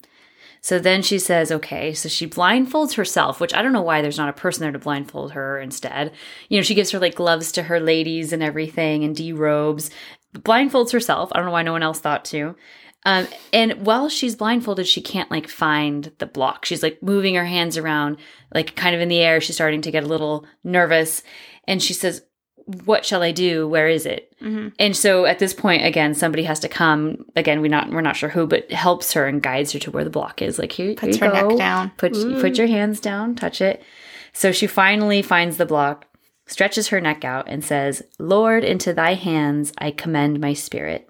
So 0.61 0.78
then 0.78 1.01
she 1.01 1.18
says, 1.18 1.51
Okay. 1.51 1.95
So 1.95 2.11
she 2.11 2.26
blindfolds 2.26 2.97
herself, 2.97 3.41
which 3.41 3.55
I 3.55 3.62
don't 3.62 3.72
know 3.72 3.80
why 3.80 4.03
there's 4.03 4.18
not 4.18 4.28
a 4.28 4.34
person 4.34 4.61
there 4.62 4.72
to 4.72 4.78
blindfold 4.78 5.32
her 5.32 5.59
instead. 5.59 6.12
You 6.51 6.59
know, 6.59 6.62
she 6.62 6.74
gives 6.74 6.91
her 6.91 6.99
like 6.99 7.14
gloves 7.14 7.53
to 7.53 7.62
her 7.62 7.80
ladies 7.80 8.34
and 8.34 8.43
everything 8.43 9.03
and 9.03 9.16
derobes, 9.16 9.89
blindfolds 10.34 10.93
herself. 10.93 11.30
I 11.32 11.39
don't 11.39 11.47
know 11.47 11.53
why 11.53 11.62
no 11.62 11.72
one 11.72 11.82
else 11.82 12.01
thought 12.01 12.26
to. 12.26 12.55
Um, 13.09 13.26
and 13.54 13.86
while 13.86 14.11
she's 14.11 14.36
blindfolded, 14.36 14.86
she 14.86 15.00
can't 15.00 15.30
like 15.30 15.48
find 15.48 16.12
the 16.18 16.26
block. 16.26 16.66
She's 16.66 16.82
like 16.82 17.02
moving 17.02 17.36
her 17.36 17.46
hands 17.46 17.78
around, 17.78 18.18
like 18.54 18.76
kind 18.76 18.94
of 18.94 19.00
in 19.00 19.09
the 19.09 19.20
air. 19.20 19.40
She's 19.40 19.54
starting 19.56 19.80
to 19.82 19.90
get 19.90 20.04
a 20.04 20.06
little 20.06 20.44
nervous. 20.62 21.22
And 21.66 21.82
she 21.82 21.94
says, 21.94 22.22
What 22.84 23.06
shall 23.06 23.22
I 23.22 23.32
do? 23.32 23.66
Where 23.66 23.88
is 23.88 24.04
it? 24.04 24.34
Mhm. 24.42 24.72
And 24.78 24.94
so 24.94 25.24
at 25.24 25.38
this 25.38 25.54
point, 25.54 25.86
again, 25.86 26.12
somebody 26.12 26.42
has 26.44 26.61
to 26.61 26.68
come. 26.68 27.24
Again, 27.34 27.62
we 27.62 27.68
not 27.70 27.88
we're 27.90 28.02
not 28.02 28.16
sure 28.16 28.28
who, 28.28 28.46
but 28.46 28.70
helps 28.70 29.14
her 29.14 29.26
and 29.26 29.42
guides 29.42 29.72
her 29.72 29.78
to 29.78 29.90
where 29.90 30.04
the 30.04 30.11
block 30.11 30.42
is. 30.42 30.59
Like 30.59 30.72
here, 30.72 30.94
Puts 30.94 31.16
here 31.16 31.28
her 31.30 31.34
go. 31.42 31.48
neck 31.48 31.59
down. 31.59 31.92
Put 31.96 32.14
Ooh. 32.14 32.40
put 32.42 32.59
your 32.59 32.66
hands 32.66 33.00
down, 33.00 33.34
touch 33.36 33.62
it. 33.62 33.82
So 34.34 34.52
she 34.52 34.66
finally 34.66 35.22
finds 35.22 35.56
the 35.56 35.64
block, 35.64 36.04
stretches 36.46 36.88
her 36.88 37.00
neck 37.00 37.24
out, 37.24 37.46
and 37.48 37.64
says, 37.64 38.02
Lord, 38.18 38.64
into 38.64 38.92
thy 38.92 39.14
hands 39.14 39.72
I 39.78 39.92
commend 39.92 40.40
my 40.40 40.52
spirit. 40.52 41.09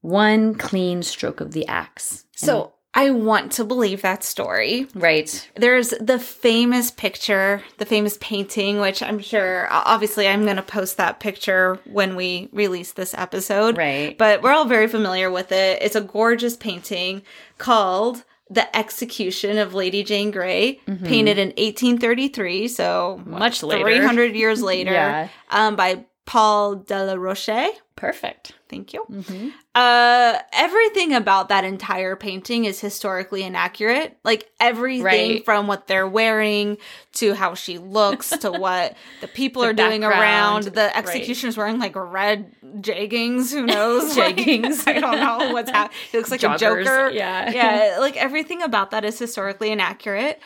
One 0.00 0.54
clean 0.54 1.02
stroke 1.02 1.40
of 1.40 1.52
the 1.52 1.66
axe. 1.66 2.24
So 2.34 2.72
I 2.94 3.10
want 3.10 3.52
to 3.52 3.64
believe 3.64 4.02
that 4.02 4.24
story. 4.24 4.88
right. 4.94 5.48
There's 5.56 5.90
the 5.90 6.18
famous 6.18 6.90
picture, 6.90 7.62
the 7.78 7.84
famous 7.86 8.18
painting, 8.20 8.80
which 8.80 9.02
I'm 9.02 9.20
sure, 9.20 9.68
obviously, 9.70 10.26
I'm 10.26 10.44
going 10.44 10.56
to 10.56 10.62
post 10.62 10.96
that 10.96 11.20
picture 11.20 11.78
when 11.84 12.16
we 12.16 12.48
release 12.52 12.92
this 12.92 13.14
episode. 13.14 13.76
Right. 13.78 14.16
But 14.18 14.42
we're 14.42 14.52
all 14.52 14.64
very 14.64 14.88
familiar 14.88 15.30
with 15.30 15.52
it. 15.52 15.82
It's 15.82 15.94
a 15.96 16.00
gorgeous 16.00 16.56
painting 16.56 17.22
called 17.58 18.24
The 18.50 18.74
Execution 18.76 19.58
of 19.58 19.72
Lady 19.74 20.02
Jane 20.02 20.30
Grey, 20.32 20.80
painted 21.04 21.38
in 21.38 21.48
1833. 21.50 22.66
So 22.68 23.18
Mm-hmm. 23.20 23.38
Much 23.38 23.62
later. 23.62 23.84
300 23.84 24.34
years 24.34 24.62
later. 24.72 24.92
Yeah. 24.92 25.28
um, 25.50 25.76
by 25.76 26.06
Paul 26.26 26.76
Delaroche. 26.76 27.70
Perfect. 27.96 28.52
Thank 28.68 28.92
you. 28.94 29.04
Mm-hmm. 29.10 29.48
Uh, 29.74 30.38
everything 30.52 31.12
about 31.12 31.48
that 31.48 31.64
entire 31.64 32.14
painting 32.16 32.64
is 32.64 32.80
historically 32.80 33.42
inaccurate. 33.42 34.16
Like 34.24 34.48
everything 34.60 35.04
Right. 35.04 35.44
from 35.44 35.66
what 35.66 35.86
they're 35.86 36.08
wearing 36.08 36.78
to 37.14 37.34
how 37.34 37.54
she 37.54 37.78
looks 37.78 38.30
to 38.30 38.50
what 38.52 38.96
the 39.20 39.28
people 39.28 39.62
The 39.62 39.68
are 39.68 39.72
doing 39.74 40.04
around. 40.04 40.64
The 40.64 40.80
right. 40.82 40.96
executioner's 40.96 41.56
wearing 41.56 41.78
like 41.78 41.96
red 41.96 42.54
jeggings. 42.64 43.50
Who 43.52 43.66
knows? 43.66 44.16
Like, 44.16 44.36
Jeggings. 44.36 44.84
I 44.86 45.00
don't 45.00 45.20
know 45.20 45.52
what's 45.52 45.70
happening. 45.70 45.98
He 46.12 46.18
looks 46.18 46.30
like 46.30 46.40
Joggers, 46.40 46.80
a 46.82 46.84
joker. 46.84 47.10
yeah. 47.10 47.50
yeah. 47.50 47.96
Like 47.98 48.16
everything 48.16 48.62
about 48.62 48.92
that 48.92 49.04
is 49.04 49.18
historically 49.18 49.70
inaccurate 49.72 50.40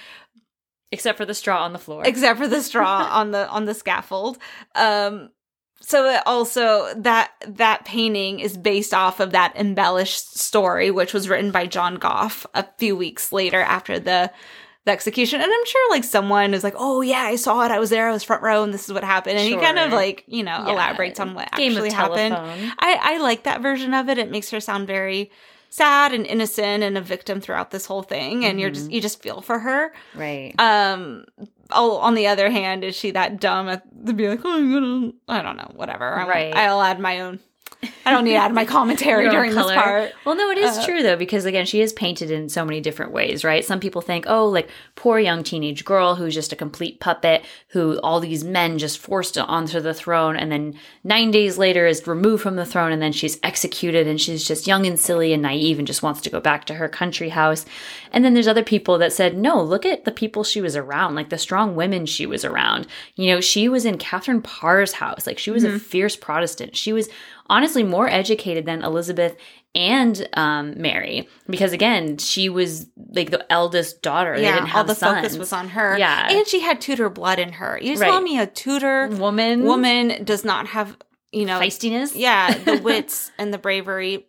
Except 0.92 1.18
for 1.18 1.24
the 1.26 1.34
straw 1.34 1.64
on 1.64 1.72
the 1.72 1.78
floor. 1.78 2.02
except 2.04 2.38
for 2.38 2.46
the 2.46 2.62
straw 2.62 3.08
on 3.12 3.32
the 3.32 3.48
on 3.48 3.64
the 3.64 3.74
scaffold. 3.74 4.38
Um, 4.76 5.30
so 5.86 6.08
it 6.08 6.22
also 6.26 6.92
that 6.96 7.32
that 7.46 7.84
painting 7.84 8.40
is 8.40 8.56
based 8.56 8.94
off 8.94 9.20
of 9.20 9.32
that 9.32 9.54
embellished 9.56 10.38
story, 10.38 10.90
which 10.90 11.12
was 11.12 11.28
written 11.28 11.50
by 11.50 11.66
John 11.66 11.96
Goff 11.96 12.46
a 12.54 12.64
few 12.78 12.96
weeks 12.96 13.32
later 13.32 13.60
after 13.60 13.98
the 13.98 14.30
the 14.86 14.92
execution. 14.92 15.40
And 15.40 15.50
I'm 15.50 15.66
sure 15.66 15.90
like 15.90 16.04
someone 16.04 16.54
is 16.54 16.64
like, 16.64 16.74
"Oh 16.76 17.00
yeah, 17.00 17.22
I 17.22 17.36
saw 17.36 17.64
it. 17.64 17.70
I 17.70 17.78
was 17.78 17.90
there. 17.90 18.08
I 18.08 18.12
was 18.12 18.22
front 18.22 18.42
row, 18.42 18.62
and 18.62 18.72
this 18.72 18.84
is 18.84 18.92
what 18.92 19.04
happened." 19.04 19.38
And 19.38 19.48
he 19.48 19.56
kind 19.56 19.78
of 19.78 19.92
like 19.92 20.24
you 20.26 20.42
know 20.42 20.64
Yeah. 20.66 20.72
elaborates 20.72 21.20
on 21.20 21.34
what 21.34 21.50
Game 21.52 21.72
actually 21.72 21.90
happened. 21.90 22.34
I 22.34 22.98
I 23.00 23.18
like 23.18 23.44
that 23.44 23.60
version 23.60 23.94
of 23.94 24.08
it. 24.08 24.18
It 24.18 24.30
makes 24.30 24.50
her 24.50 24.60
sound 24.60 24.86
very 24.86 25.30
sad 25.70 26.12
and 26.14 26.24
innocent 26.24 26.84
and 26.84 26.96
a 26.96 27.00
victim 27.00 27.40
throughout 27.40 27.72
this 27.72 27.84
whole 27.84 28.02
thing 28.04 28.44
and 28.44 28.60
you're 28.60 28.70
just 28.70 28.92
you 28.92 29.00
just 29.00 29.20
feel 29.20 29.40
for 29.40 29.58
her 29.58 29.92
right. 30.14 30.54
um 30.60 31.24
oh, 31.74 31.98
on 31.98 32.14
the 32.14 32.26
other 32.26 32.50
hand, 32.50 32.84
is 32.84 32.96
she 32.96 33.10
that 33.12 33.40
dumb 33.40 33.68
at, 33.68 33.82
to 34.06 34.12
be 34.12 34.28
like, 34.28 34.40
oh, 34.44 34.56
I'm 34.56 34.72
gonna, 34.72 35.12
I 35.28 35.42
don't 35.42 35.56
know, 35.56 35.70
whatever. 35.74 36.14
I 36.14 36.26
Right. 36.26 36.54
I'll 36.54 36.82
add 36.82 37.00
my 37.00 37.20
own. 37.20 37.40
I 38.06 38.10
don't 38.10 38.24
need 38.24 38.32
to 38.32 38.36
add 38.36 38.52
my 38.54 38.64
commentary 38.64 39.28
during 39.30 39.50
this 39.50 39.58
color. 39.58 39.74
part. 39.74 40.12
Well, 40.24 40.36
no, 40.36 40.50
it 40.50 40.58
is 40.58 40.78
Uh, 40.78 40.84
true 40.84 41.02
though, 41.02 41.16
because 41.16 41.44
again, 41.44 41.66
she 41.66 41.80
is 41.80 41.92
painted 41.92 42.30
in 42.30 42.48
so 42.48 42.64
many 42.64 42.80
different 42.80 43.12
ways, 43.12 43.44
right? 43.44 43.64
Some 43.64 43.80
people 43.80 44.00
think, 44.00 44.24
oh, 44.28 44.46
like 44.48 44.68
poor 44.96 45.18
young 45.18 45.42
teenage 45.42 45.84
girl 45.84 46.14
who's 46.16 46.34
just 46.34 46.52
a 46.52 46.56
complete 46.56 47.00
puppet, 47.00 47.44
who 47.68 47.98
all 48.02 48.20
these 48.20 48.44
men 48.44 48.78
just 48.78 48.98
forced 48.98 49.36
onto 49.38 49.80
the 49.80 49.94
throne, 49.94 50.36
and 50.36 50.50
then 50.52 50.74
nine 51.02 51.30
days 51.30 51.58
later 51.58 51.86
is 51.86 52.06
removed 52.06 52.42
from 52.42 52.56
the 52.56 52.66
throne, 52.66 52.92
and 52.92 53.02
then 53.02 53.12
she's 53.12 53.38
executed, 53.42 54.06
and 54.06 54.20
she's 54.20 54.46
just 54.46 54.66
young 54.66 54.86
and 54.86 54.98
silly 54.98 55.32
and 55.32 55.42
naive 55.42 55.78
and 55.78 55.86
just 55.86 56.02
wants 56.02 56.20
to 56.20 56.30
go 56.30 56.40
back 56.40 56.64
to 56.66 56.74
her 56.74 56.88
country 56.88 57.30
house. 57.30 57.64
And 58.12 58.24
then 58.24 58.34
there's 58.34 58.48
other 58.48 58.62
people 58.62 58.98
that 58.98 59.12
said, 59.12 59.36
no, 59.36 59.62
look 59.62 59.84
at 59.84 60.04
the 60.04 60.12
people 60.12 60.44
she 60.44 60.60
was 60.60 60.76
around, 60.76 61.14
like 61.14 61.30
the 61.30 61.38
strong 61.38 61.74
women 61.74 62.06
she 62.06 62.26
was 62.26 62.44
around. 62.44 62.86
You 63.16 63.30
know, 63.30 63.40
she 63.40 63.68
was 63.68 63.84
in 63.84 63.98
Catherine 63.98 64.42
Parr's 64.42 64.92
house, 64.92 65.26
like 65.26 65.38
she 65.38 65.50
was 65.50 65.64
a 65.64 65.78
fierce 65.78 66.16
Protestant. 66.16 66.76
She 66.76 66.92
was 66.92 67.08
honestly 67.48 67.82
more 67.82 68.08
educated 68.08 68.66
than 68.66 68.82
Elizabeth 68.82 69.36
and 69.74 70.28
um, 70.34 70.74
Mary 70.80 71.28
because 71.48 71.72
again 71.72 72.16
she 72.16 72.48
was 72.48 72.86
like 73.12 73.30
the 73.30 73.44
eldest 73.52 74.02
daughter. 74.02 74.36
they 74.36 74.42
didn't 74.42 74.66
Yeah, 74.68 74.76
all 74.76 74.84
the 74.84 74.94
focus 74.94 75.36
was 75.36 75.52
on 75.52 75.68
her. 75.70 75.98
Yeah. 75.98 76.28
and 76.30 76.46
she 76.46 76.60
had 76.60 76.80
Tudor 76.80 77.10
blood 77.10 77.38
in 77.38 77.52
her. 77.54 77.78
You 77.82 77.96
Right. 77.96 78.08
tell 78.10 78.20
me 78.20 78.38
a 78.38 78.46
Tudor 78.46 79.08
woman, 79.08 79.64
woman 79.64 80.22
does 80.24 80.44
not 80.44 80.68
have, 80.68 80.96
you 81.32 81.44
know, 81.44 81.58
feistiness. 81.60 82.12
yeah, 82.14 82.56
the 82.56 82.78
wits 82.82 83.32
and 83.38 83.52
the 83.52 83.58
bravery. 83.58 84.26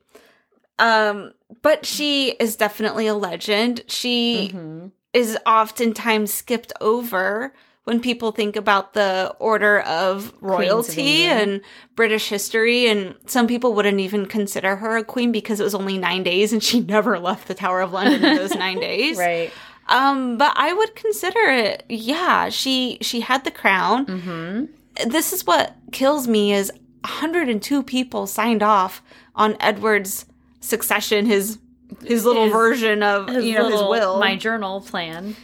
Um, 0.80 1.34
but 1.62 1.86
she 1.86 2.32
is 2.32 2.56
definitely 2.56 3.08
a 3.08 3.14
legend. 3.16 3.84
She 3.88 4.52
Mhm. 4.54 4.92
is 5.14 5.38
oftentimes 5.46 6.34
skipped 6.34 6.74
over 6.82 7.54
when 7.86 8.00
people 8.00 8.32
think 8.32 8.56
about 8.56 8.94
the 8.94 9.34
order 9.40 9.80
of 9.82 10.34
royalty 10.42 11.24
and 11.24 11.62
British 11.96 12.28
history. 12.30 12.88
And 12.88 13.16
some 13.28 13.48
people 13.48 13.74
wouldn't 13.74 14.00
even 14.00 14.26
consider 14.26 14.76
her 14.76 14.98
a 14.98 15.04
queen 15.04 15.32
because 15.32 15.60
it 15.60 15.64
was 15.64 15.76
only 15.76 15.98
nine 15.98 16.24
days 16.24 16.52
and 16.52 16.62
she 16.64 16.80
never 16.96 17.18
left 17.18 17.48
the 17.48 17.54
Tower 17.54 17.82
of 17.82 17.94
London 17.94 18.24
in 18.24 18.36
those 18.36 18.54
nine 18.56 18.80
days. 18.92 19.18
Right. 19.18 19.52
Um, 19.88 20.38
but 20.40 20.52
I 20.56 20.74
would 20.74 20.96
consider 20.96 21.40
it. 21.42 21.84
Yeah, 21.88 22.50
she 22.50 22.98
she 23.02 23.20
had 23.22 23.44
the 23.44 23.52
crown. 23.52 24.06
Mm-hmm. 24.08 25.10
This 25.10 25.32
is 25.32 25.46
what 25.46 25.76
kills 25.92 26.28
me 26.28 26.54
is 26.54 26.72
102 27.02 27.84
people 27.84 28.26
signed 28.26 28.64
off 28.64 29.04
on 29.36 29.56
Edward's 29.60 30.26
succession, 30.60 31.28
his 31.28 31.60
his 32.04 32.26
little 32.26 32.46
His- 32.46 32.52
version 32.54 33.04
of 33.04 33.30
you 33.44 33.54
know 33.54 33.70
his 33.70 33.82
will. 33.84 34.20
My 34.20 34.36
journal 34.36 34.82
plan. 34.82 35.36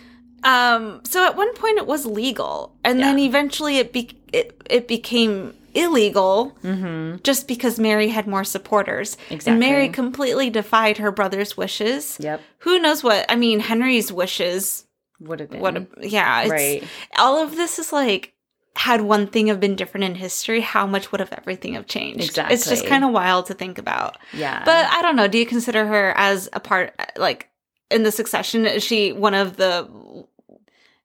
Um, 0.43 1.01
so 1.05 1.25
at 1.25 1.35
one 1.35 1.53
point 1.55 1.77
it 1.77 1.87
was 1.87 2.05
legal, 2.05 2.75
and 2.83 2.99
then 2.99 3.19
eventually 3.19 3.77
it 3.77 3.93
be- 3.93 4.17
it, 4.33 4.61
it 4.69 4.87
became 4.87 5.53
illegal 5.73 6.57
Mm-hmm. 6.63 7.17
just 7.23 7.47
because 7.47 7.79
Mary 7.79 8.09
had 8.09 8.27
more 8.27 8.43
supporters. 8.43 9.17
Exactly. 9.29 9.51
And 9.51 9.59
Mary 9.59 9.89
completely 9.89 10.49
defied 10.49 10.97
her 10.97 11.11
brother's 11.11 11.55
wishes. 11.55 12.17
Yep. 12.19 12.41
Who 12.59 12.79
knows 12.79 13.03
what? 13.03 13.25
I 13.29 13.35
mean, 13.35 13.59
Henry's 13.59 14.11
wishes. 14.11 14.85
Would 15.19 15.39
have 15.39 15.49
been. 15.51 15.59
What? 15.61 15.77
A, 15.77 15.87
yeah. 16.01 16.41
It's, 16.41 16.51
right. 16.51 16.83
All 17.17 17.41
of 17.41 17.55
this 17.55 17.79
is 17.79 17.93
like. 17.93 18.33
Had 18.77 19.01
one 19.01 19.27
thing 19.27 19.47
have 19.47 19.59
been 19.59 19.75
different 19.75 20.05
in 20.05 20.15
history, 20.15 20.61
how 20.61 20.87
much 20.87 21.11
would 21.11 21.19
have 21.19 21.33
everything 21.33 21.73
have 21.73 21.87
changed? 21.87 22.23
Exactly. 22.23 22.53
It's 22.55 22.69
just 22.69 22.85
kind 22.85 23.03
of 23.03 23.11
wild 23.11 23.47
to 23.47 23.53
think 23.53 23.77
about. 23.77 24.17
Yeah. 24.31 24.63
But 24.63 24.85
I 24.85 25.01
don't 25.01 25.17
know. 25.17 25.27
Do 25.27 25.37
you 25.37 25.45
consider 25.45 25.85
her 25.85 26.13
as 26.15 26.47
a 26.53 26.61
part, 26.61 26.97
like 27.17 27.49
in 27.91 28.03
the 28.03 28.13
succession? 28.13 28.65
Is 28.65 28.81
she 28.81 29.11
one 29.11 29.33
of 29.33 29.57
the 29.57 29.89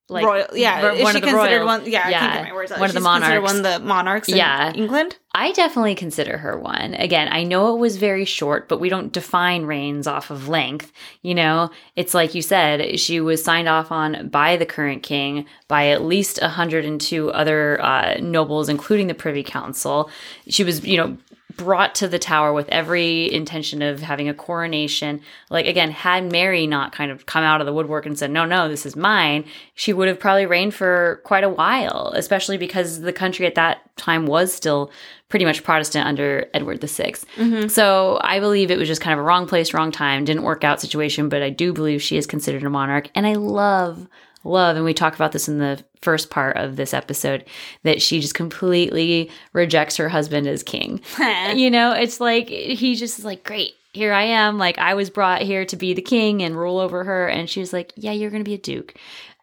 like 0.08 0.24
royal? 0.24 0.46
Yeah, 0.54 0.92
is 0.92 1.02
one 1.02 1.12
she 1.14 1.18
of 1.18 1.24
the 1.24 1.30
considered 1.30 1.56
royals. 1.64 1.80
one? 1.82 1.90
Yeah, 1.90 2.00
I 2.06 2.12
can't 2.12 2.34
get 2.34 2.44
my 2.44 2.52
words 2.54 2.72
out. 2.72 2.78
one 2.80 2.88
of 2.90 2.94
the 2.94 3.00
monarchs. 3.00 3.42
One 3.52 3.56
of 3.56 3.62
the 3.62 3.78
monarchs. 3.80 4.28
In 4.28 4.36
Yeah. 4.36 4.72
England. 4.72 5.16
I 5.34 5.52
definitely 5.52 5.94
consider 5.94 6.38
her 6.38 6.58
one. 6.58 6.94
Again, 6.94 7.28
I 7.30 7.42
know 7.42 7.74
it 7.74 7.78
was 7.78 7.98
very 7.98 8.24
short, 8.24 8.68
but 8.68 8.80
we 8.80 8.88
don't 8.88 9.12
define 9.12 9.64
reigns 9.66 10.06
off 10.06 10.30
of 10.30 10.48
length. 10.48 10.92
You 11.22 11.34
know, 11.34 11.70
it's 11.94 12.14
like 12.14 12.34
you 12.34 12.40
said, 12.40 12.98
she 12.98 13.20
was 13.20 13.44
signed 13.44 13.68
off 13.68 13.92
on 13.92 14.28
by 14.28 14.56
the 14.56 14.64
current 14.64 15.02
king, 15.02 15.44
by 15.68 15.88
at 15.88 16.02
least 16.02 16.40
102 16.40 17.30
other 17.32 17.82
uh, 17.84 18.16
nobles, 18.20 18.68
including 18.70 19.08
the 19.08 19.14
Privy 19.14 19.42
Council. 19.42 20.08
She 20.48 20.64
was, 20.64 20.82
you 20.84 20.96
know, 20.96 21.18
brought 21.56 21.94
to 21.96 22.08
the 22.08 22.18
tower 22.18 22.52
with 22.52 22.68
every 22.68 23.32
intention 23.32 23.82
of 23.82 24.00
having 24.00 24.28
a 24.28 24.34
coronation. 24.34 25.20
Like, 25.50 25.66
again, 25.66 25.90
had 25.90 26.30
Mary 26.30 26.66
not 26.66 26.92
kind 26.92 27.10
of 27.10 27.26
come 27.26 27.44
out 27.44 27.60
of 27.60 27.66
the 27.66 27.72
woodwork 27.72 28.06
and 28.06 28.18
said, 28.18 28.30
no, 28.30 28.44
no, 28.44 28.68
this 28.68 28.86
is 28.86 28.96
mine, 28.96 29.44
she 29.74 29.92
would 29.92 30.08
have 30.08 30.20
probably 30.20 30.46
reigned 30.46 30.74
for 30.74 31.20
quite 31.24 31.44
a 31.44 31.48
while, 31.48 32.12
especially 32.14 32.58
because 32.58 33.00
the 33.00 33.12
country 33.12 33.46
at 33.46 33.54
that 33.54 33.80
time 33.96 34.26
was 34.26 34.52
still 34.52 34.90
pretty 35.28 35.44
much 35.44 35.64
Protestant 35.64 36.06
under 36.06 36.46
Edward 36.54 36.80
VI. 36.80 37.12
Mm-hmm. 37.36 37.68
So 37.68 38.20
I 38.22 38.38
believe 38.38 38.70
it 38.70 38.78
was 38.78 38.88
just 38.88 39.00
kind 39.00 39.12
of 39.12 39.18
a 39.18 39.26
wrong 39.26 39.46
place, 39.46 39.74
wrong 39.74 39.90
time, 39.90 40.24
didn't 40.24 40.44
work 40.44 40.62
out 40.62 40.80
situation, 40.80 41.28
but 41.28 41.42
I 41.42 41.50
do 41.50 41.72
believe 41.72 42.02
she 42.02 42.16
is 42.16 42.26
considered 42.26 42.62
a 42.62 42.70
monarch. 42.70 43.10
And 43.14 43.26
I 43.26 43.32
love, 43.34 44.06
love, 44.46 44.76
and 44.76 44.84
we 44.84 44.94
talk 44.94 45.14
about 45.14 45.32
this 45.32 45.48
in 45.48 45.58
the 45.58 45.82
first 46.00 46.30
part 46.30 46.56
of 46.56 46.76
this 46.76 46.94
episode, 46.94 47.44
that 47.82 48.00
she 48.00 48.20
just 48.20 48.34
completely 48.34 49.30
rejects 49.52 49.96
her 49.96 50.08
husband 50.08 50.46
as 50.46 50.62
king. 50.62 51.00
you 51.54 51.70
know, 51.70 51.92
it's 51.92 52.20
like 52.20 52.48
he 52.48 52.94
just 52.94 53.18
is 53.18 53.24
like, 53.24 53.44
great. 53.44 53.74
Here 53.92 54.12
I 54.12 54.24
am. 54.24 54.58
Like, 54.58 54.76
I 54.78 54.92
was 54.92 55.08
brought 55.08 55.40
here 55.40 55.64
to 55.64 55.76
be 55.76 55.94
the 55.94 56.02
king 56.02 56.42
and 56.42 56.54
rule 56.54 56.78
over 56.78 57.02
her. 57.04 57.28
And 57.28 57.48
she's 57.48 57.72
like, 57.72 57.92
Yeah, 57.96 58.12
you're 58.12 58.30
going 58.30 58.44
to 58.44 58.48
be 58.48 58.54
a 58.54 58.58
duke. 58.58 58.94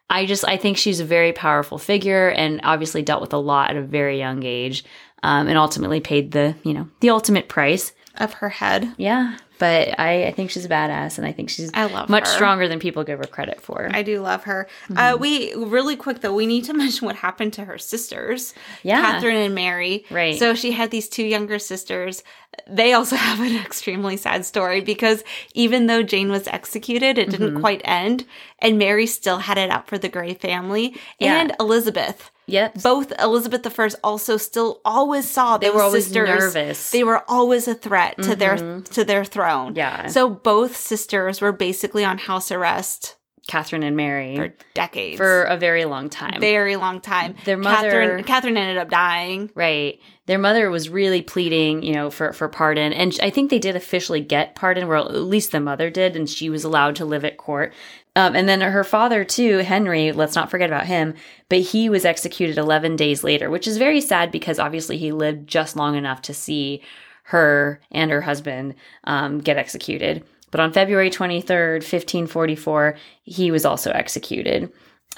I 0.08 0.26
just, 0.26 0.46
I 0.46 0.56
think 0.58 0.76
she's 0.76 1.00
a 1.00 1.04
very 1.04 1.32
powerful 1.32 1.76
figure 1.76 2.28
and 2.28 2.60
obviously 2.62 3.02
dealt 3.02 3.20
with 3.20 3.32
a 3.32 3.38
lot 3.38 3.70
at 3.70 3.76
a 3.76 3.82
very 3.82 4.16
young 4.18 4.44
age 4.44 4.84
um, 5.24 5.48
and 5.48 5.58
ultimately 5.58 5.98
paid 5.98 6.30
the, 6.30 6.54
you 6.62 6.72
know, 6.72 6.88
the 7.00 7.10
ultimate 7.10 7.48
price. 7.48 7.92
of 8.18 8.34
her 8.34 8.48
head. 8.48 8.94
Yeah. 8.96 9.38
But 9.58 9.98
I, 10.00 10.26
I 10.26 10.32
think 10.32 10.50
she's 10.50 10.64
a 10.64 10.68
badass 10.68 11.16
and 11.16 11.26
I 11.26 11.32
think 11.32 11.48
she's 11.48 11.70
I 11.74 11.84
love 11.86 12.08
much 12.08 12.26
her. 12.26 12.34
stronger 12.34 12.66
than 12.66 12.80
people 12.80 13.04
give 13.04 13.18
her 13.20 13.24
credit 13.26 13.60
for. 13.60 13.88
I 13.92 14.02
do 14.02 14.20
love 14.20 14.44
her. 14.44 14.66
Mm-hmm. 14.88 14.98
Uh, 14.98 15.16
we 15.16 15.54
really 15.54 15.94
quick 15.96 16.20
though, 16.22 16.34
we 16.34 16.46
need 16.46 16.64
to 16.64 16.74
mention 16.82 17.06
what 17.06 17.16
happened 17.16 17.52
to 17.54 17.64
her 17.64 17.78
sisters, 17.78 18.52
Yeah. 18.82 19.00
Catherine 19.00 19.36
and 19.36 19.54
Mary. 19.54 20.04
Right. 20.10 20.38
So 20.38 20.54
she 20.54 20.72
had 20.72 20.90
these 20.90 21.08
two 21.08 21.24
younger 21.24 21.58
sisters. 21.60 22.22
They 22.68 22.92
also 22.94 23.14
have 23.28 23.40
an 23.40 23.56
extremely 23.56 24.16
sad 24.16 24.44
story 24.44 24.80
because 24.80 25.22
even 25.54 25.86
though 25.86 26.02
Jane 26.02 26.30
was 26.30 26.48
executed, 26.48 27.16
it 27.18 27.28
Mm-hmm. 27.28 27.42
didn't 27.44 27.60
quite 27.60 27.80
end, 27.84 28.26
and 28.58 28.78
Mary 28.78 29.06
still 29.06 29.38
had 29.38 29.56
it 29.58 29.70
out 29.70 29.86
for 29.86 29.98
the 29.98 30.08
Grey 30.08 30.34
family 30.34 30.96
Yeah. 31.18 31.40
and 31.40 31.52
Elizabeth. 31.60 32.30
Yep. 32.46 32.82
Both 32.82 33.12
Elizabeth 33.20 33.66
I 33.80 33.88
also 34.02 34.36
still 34.36 34.80
always 34.84 35.28
saw 35.28 35.56
that 35.56 35.60
They 35.66 35.70
were 35.70 35.82
always 35.82 36.04
sisters. 36.04 36.28
nervous. 36.54 36.90
They 36.90 37.04
were 37.04 37.22
always 37.28 37.66
a 37.68 37.74
threat 37.74 38.16
to 38.22 38.36
their 38.36 38.56
Mhm. 38.56 38.88
to 38.90 39.04
their 39.04 39.24
throne. 39.24 39.74
yeah. 39.74 40.08
So 40.08 40.28
both 40.28 40.76
sisters 40.76 41.40
were 41.40 41.52
basically 41.52 42.04
on 42.04 42.18
house 42.18 42.50
arrest 42.52 43.16
Catherine 43.46 43.82
and 43.82 43.96
Mary 43.96 44.36
for 44.36 44.54
decades. 44.72 45.18
for 45.18 45.44
a 45.44 45.56
very 45.56 45.84
long 45.84 46.08
time. 46.08 46.40
very 46.40 46.76
long 46.76 47.00
time. 47.00 47.36
Their 47.44 47.58
mother- 47.58 47.90
Catherine, 47.90 48.24
Catherine 48.24 48.56
ended 48.56 48.78
up 48.78 48.88
dying. 48.88 49.50
Right. 49.54 50.00
Their 50.26 50.38
mother 50.38 50.70
was 50.70 50.88
really 50.88 51.20
pleading, 51.20 51.82
you 51.82 51.92
know, 51.92 52.08
for, 52.10 52.32
for 52.32 52.48
pardon. 52.48 52.94
And 52.94 53.16
I 53.22 53.28
think 53.28 53.50
they 53.50 53.58
did 53.58 53.76
officially 53.76 54.22
get 54.22 54.54
pardon, 54.54 54.88
well, 54.88 55.08
at 55.08 55.14
least 55.22 55.52
the 55.52 55.60
mother 55.60 55.90
did, 55.90 56.16
and 56.16 56.28
she 56.28 56.48
was 56.48 56.64
allowed 56.64 56.96
to 56.96 57.04
live 57.04 57.24
at 57.26 57.36
court. 57.36 57.74
Um, 58.16 58.34
and 58.34 58.48
then 58.48 58.62
her 58.62 58.84
father, 58.84 59.24
too, 59.24 59.58
Henry, 59.58 60.12
let's 60.12 60.36
not 60.36 60.50
forget 60.50 60.70
about 60.70 60.86
him, 60.86 61.14
but 61.50 61.58
he 61.58 61.90
was 61.90 62.06
executed 62.06 62.56
11 62.56 62.96
days 62.96 63.22
later, 63.22 63.50
which 63.50 63.66
is 63.66 63.76
very 63.76 64.00
sad 64.00 64.30
because 64.30 64.58
obviously 64.58 64.96
he 64.96 65.12
lived 65.12 65.46
just 65.46 65.76
long 65.76 65.96
enough 65.96 66.22
to 66.22 66.32
see 66.32 66.80
her 67.24 67.80
and 67.90 68.10
her 68.10 68.20
husband 68.22 68.74
um, 69.04 69.38
get 69.40 69.56
executed. 69.56 70.24
But 70.54 70.60
on 70.60 70.72
February 70.72 71.10
23rd, 71.10 71.82
1544, 71.82 72.94
he 73.24 73.50
was 73.50 73.64
also 73.64 73.90
executed. 73.90 74.70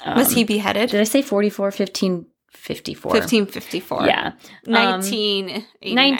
Was 0.03 0.29
Um, 0.29 0.33
he 0.33 0.43
beheaded? 0.43 0.89
Did 0.89 0.99
I 0.99 1.03
say 1.03 1.21
44? 1.21 1.65
1554. 1.67 3.11
1554. 3.11 4.07
Yeah. 4.07 4.31
Um, 4.65 5.01
1989. 5.01 6.11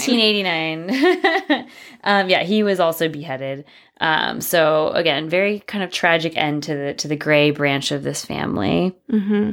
1989. 0.85 1.67
um, 2.03 2.29
yeah, 2.29 2.43
he 2.43 2.61
was 2.61 2.79
also 2.79 3.09
beheaded. 3.09 3.65
Um, 3.99 4.39
so 4.39 4.89
again, 4.89 5.29
very 5.29 5.61
kind 5.61 5.83
of 5.83 5.89
tragic 5.91 6.37
end 6.37 6.61
to 6.63 6.75
the 6.75 6.93
to 6.93 7.07
the 7.07 7.15
Grey 7.15 7.49
branch 7.49 7.91
of 7.91 8.03
this 8.03 8.23
family. 8.23 8.95
hmm 9.09 9.51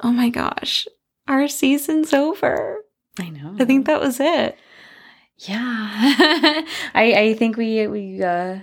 Oh 0.00 0.12
my 0.12 0.30
gosh. 0.30 0.88
Our 1.28 1.46
season's 1.48 2.14
over. 2.14 2.78
I 3.20 3.28
know. 3.28 3.54
I 3.60 3.66
think 3.66 3.84
that 3.84 4.00
was 4.00 4.18
it. 4.18 4.56
Yeah. 5.38 5.88
I 6.94 7.12
I 7.16 7.34
think 7.34 7.56
we 7.56 7.86
we 7.86 8.22
uh, 8.22 8.58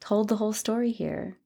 told 0.00 0.28
the 0.28 0.36
whole 0.36 0.52
story 0.52 0.90
here. 0.92 1.36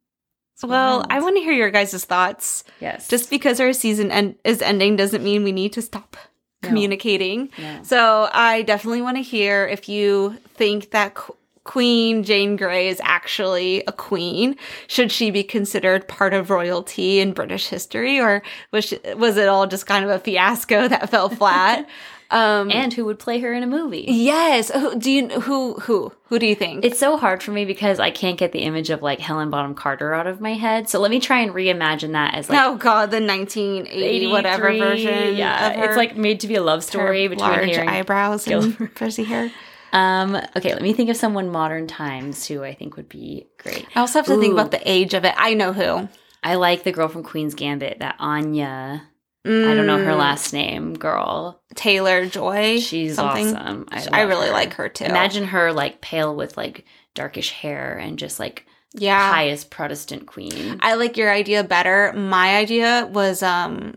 Well. 0.62 1.04
I 1.10 1.20
want 1.20 1.36
to 1.36 1.42
hear 1.42 1.52
your 1.52 1.70
guys' 1.70 2.04
thoughts. 2.04 2.64
yes. 2.80 3.08
Just 3.08 3.28
because 3.28 3.60
our 3.60 3.72
season 3.74 4.10
end- 4.10 4.36
is 4.42 4.62
ending 4.62 4.96
doesn't 4.96 5.22
mean 5.22 5.44
we 5.44 5.52
need 5.52 5.74
to 5.74 5.82
stop 5.82 6.16
No. 6.62 6.68
communicating. 6.70 7.50
No. 7.58 7.80
So 7.82 8.28
I 8.32 8.62
definitely 8.62 9.02
want 9.02 9.18
to 9.18 9.22
hear 9.22 9.66
if 9.66 9.86
you 9.88 10.38
think 10.54 10.92
that 10.92 11.14
Qu- 11.14 11.36
Queen 11.64 12.22
Jane 12.22 12.56
Grey 12.56 12.88
is 12.88 13.00
actually 13.04 13.82
a 13.86 13.92
queen. 13.92 14.56
Should 14.88 15.12
she 15.12 15.30
be 15.30 15.42
considered 15.42 16.08
part 16.08 16.32
of 16.32 16.48
royalty 16.48 17.20
in 17.20 17.32
British 17.34 17.66
history, 17.66 18.18
or 18.18 18.42
was 18.72 18.86
she, 18.86 18.98
was 19.16 19.36
it 19.36 19.48
all 19.48 19.66
just 19.66 19.84
kind 19.86 20.04
of 20.06 20.10
a 20.10 20.18
fiasco 20.18 20.88
that 20.88 21.10
fell 21.10 21.28
flat? 21.28 21.86
um, 22.30 22.70
and 22.70 22.92
who 22.92 23.04
would 23.04 23.18
play 23.18 23.40
her 23.40 23.52
in 23.52 23.62
a 23.62 23.66
movie? 23.66 24.04
yes, 24.08 24.70
who, 24.70 24.98
do 24.98 25.10
you 25.10 25.28
who 25.40 25.74
who 25.74 26.12
who 26.24 26.38
do 26.38 26.46
you 26.46 26.54
think? 26.54 26.84
It's 26.84 26.98
so 26.98 27.16
hard 27.16 27.42
for 27.42 27.52
me 27.52 27.64
because 27.64 28.00
I 28.00 28.10
can't 28.10 28.38
get 28.38 28.52
the 28.52 28.60
image 28.60 28.90
of 28.90 29.02
like 29.02 29.20
Helen 29.20 29.50
Bonham 29.50 29.74
Carter 29.74 30.12
out 30.12 30.26
of 30.26 30.40
my 30.40 30.54
head. 30.54 30.88
So 30.88 31.00
let 31.00 31.10
me 31.10 31.20
try 31.20 31.40
and 31.40 31.52
reimagine 31.52 32.12
that 32.12 32.34
as 32.34 32.48
like 32.48 32.58
oh 32.60 32.76
god, 32.76 33.10
the 33.10 33.20
1980 33.20 34.26
whatever 34.28 34.72
version. 34.76 35.36
Yeah, 35.36 35.84
it's 35.84 35.96
like 35.96 36.16
made 36.16 36.40
to 36.40 36.48
be 36.48 36.56
a 36.56 36.62
love 36.62 36.82
story 36.82 37.24
Her 37.24 37.28
between 37.30 37.50
large 37.50 37.76
her 37.76 37.88
eyebrows 37.88 38.46
and 38.46 38.90
frizzy 38.96 39.24
hair. 39.32 39.50
Um, 39.92 40.36
okay, 40.56 40.72
let 40.72 40.82
me 40.82 40.92
think 40.92 41.08
of 41.10 41.16
someone 41.16 41.48
modern 41.50 41.86
times 41.86 42.46
who 42.46 42.62
I 42.62 42.74
think 42.74 42.96
would 42.96 43.08
be 43.08 43.46
great. 43.56 43.86
I 43.94 44.00
also 44.00 44.18
have 44.18 44.26
to 44.26 44.38
think 44.38 44.52
about 44.52 44.70
the 44.70 44.82
age 44.84 45.14
of 45.14 45.24
it. 45.24 45.32
I 45.36 45.54
know 45.54 45.72
who. 45.72 46.08
I 46.42 46.56
like 46.56 46.84
the 46.84 46.92
girl 46.92 47.08
from 47.08 47.22
Queen's 47.22 47.54
Gambit, 47.54 48.00
that 48.00 48.16
Anya. 48.18 49.08
I 49.46 49.74
don't 49.74 49.86
know 49.86 49.98
her 49.98 50.12
Mm, 50.12 50.18
last 50.18 50.52
name, 50.52 50.94
girl. 50.94 51.62
Taylor 51.76 52.26
Joy. 52.26 52.80
She's 52.80 53.14
something. 53.14 53.54
awesome. 53.54 53.86
I, 53.90 54.06
I 54.12 54.20
really 54.22 54.48
her. 54.48 54.52
like 54.52 54.74
her 54.74 54.88
too. 54.88 55.04
Imagine 55.04 55.44
her 55.44 55.72
like 55.72 56.00
pale 56.00 56.34
with 56.34 56.56
like 56.56 56.84
darkish 57.14 57.50
hair 57.50 57.96
and 57.96 58.18
just 58.18 58.40
like 58.40 58.66
yeah. 58.92 59.30
pious 59.32 59.62
Protestant 59.64 60.26
queen. 60.26 60.78
I 60.80 60.94
like 60.94 61.16
your 61.16 61.30
idea 61.32 61.62
better. 61.64 62.12
My 62.14 62.56
idea 62.56 63.08
was 63.12 63.42
um 63.42 63.94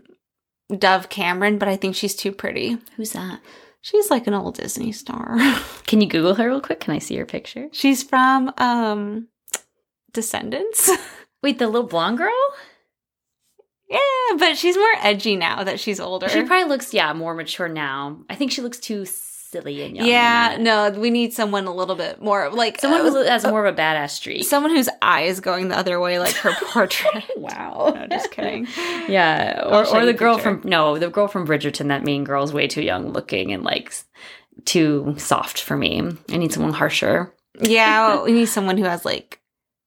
Dove 0.76 1.08
Cameron, 1.08 1.58
but 1.58 1.68
I 1.68 1.76
think 1.76 1.96
she's 1.96 2.14
too 2.14 2.30
pretty. 2.32 2.78
Who's 2.96 3.10
that? 3.12 3.40
She's 3.82 4.10
like 4.10 4.26
an 4.26 4.34
old 4.34 4.56
Disney 4.56 4.92
star. 4.92 5.36
Can 5.86 6.00
you 6.00 6.06
Google 6.06 6.34
her 6.34 6.48
real 6.48 6.60
quick? 6.60 6.80
Can 6.80 6.94
I 6.94 6.98
see 6.98 7.16
her 7.16 7.26
picture? 7.26 7.68
she's 7.72 8.02
from 8.02 8.52
um 8.58 9.26
Descendants. 10.12 10.90
Wait, 11.42 11.58
the 11.58 11.66
little 11.66 11.88
blonde 11.88 12.18
girl? 12.18 12.30
Yeah, 13.90 14.36
but 14.38 14.56
she's 14.56 14.76
more 14.76 14.94
edgy 15.00 15.36
now 15.36 15.64
that 15.64 15.80
she's 15.80 15.98
older. 16.00 16.28
She 16.28 16.42
probably 16.44 16.68
looks, 16.68 16.94
yeah, 16.94 17.12
more 17.12 17.34
mature 17.34 17.68
now. 17.68 18.18
I 18.30 18.34
think 18.36 18.52
she 18.52 18.62
looks 18.62 18.78
too 18.78 19.04
silly 19.04 19.82
and 19.82 19.96
young. 19.96 20.06
yeah, 20.06 20.56
no, 20.60 20.90
we 20.90 21.10
need 21.10 21.32
someone 21.32 21.66
a 21.66 21.74
little 21.74 21.96
bit 21.96 22.22
more 22.22 22.50
like 22.50 22.80
Someone 22.80 23.00
uh, 23.00 23.10
who 23.10 23.24
has 23.24 23.44
more 23.44 23.66
of 23.66 23.74
a 23.74 23.76
badass 23.76 24.10
streak. 24.10 24.44
someone 24.44 24.70
whose 24.70 24.88
eye 25.02 25.22
is 25.22 25.40
going 25.40 25.68
the 25.68 25.76
other 25.76 25.98
way, 25.98 26.20
like 26.20 26.34
her 26.36 26.52
portrait. 26.68 27.24
wow. 27.36 27.92
no, 27.94 28.06
just 28.06 28.30
kidding. 28.30 28.68
Yeah, 29.08 29.62
or, 29.66 29.84
or 29.92 30.06
the 30.06 30.12
girl 30.12 30.36
picture. 30.36 30.60
from 30.60 30.70
no, 30.70 30.98
the 30.98 31.10
girl 31.10 31.26
from 31.26 31.46
Bridgerton. 31.48 31.88
That 31.88 32.04
mean 32.04 32.22
girl's 32.22 32.52
way 32.52 32.68
too 32.68 32.82
young 32.82 33.12
looking 33.12 33.52
and 33.52 33.64
like 33.64 33.92
too 34.64 35.14
soft 35.18 35.60
for 35.60 35.76
me. 35.76 36.00
I 36.28 36.36
need 36.36 36.52
someone 36.52 36.72
harsher. 36.72 37.34
Yeah, 37.60 38.22
we 38.22 38.30
need 38.30 38.46
someone 38.46 38.78
who 38.78 38.84
has 38.84 39.04
like 39.04 39.40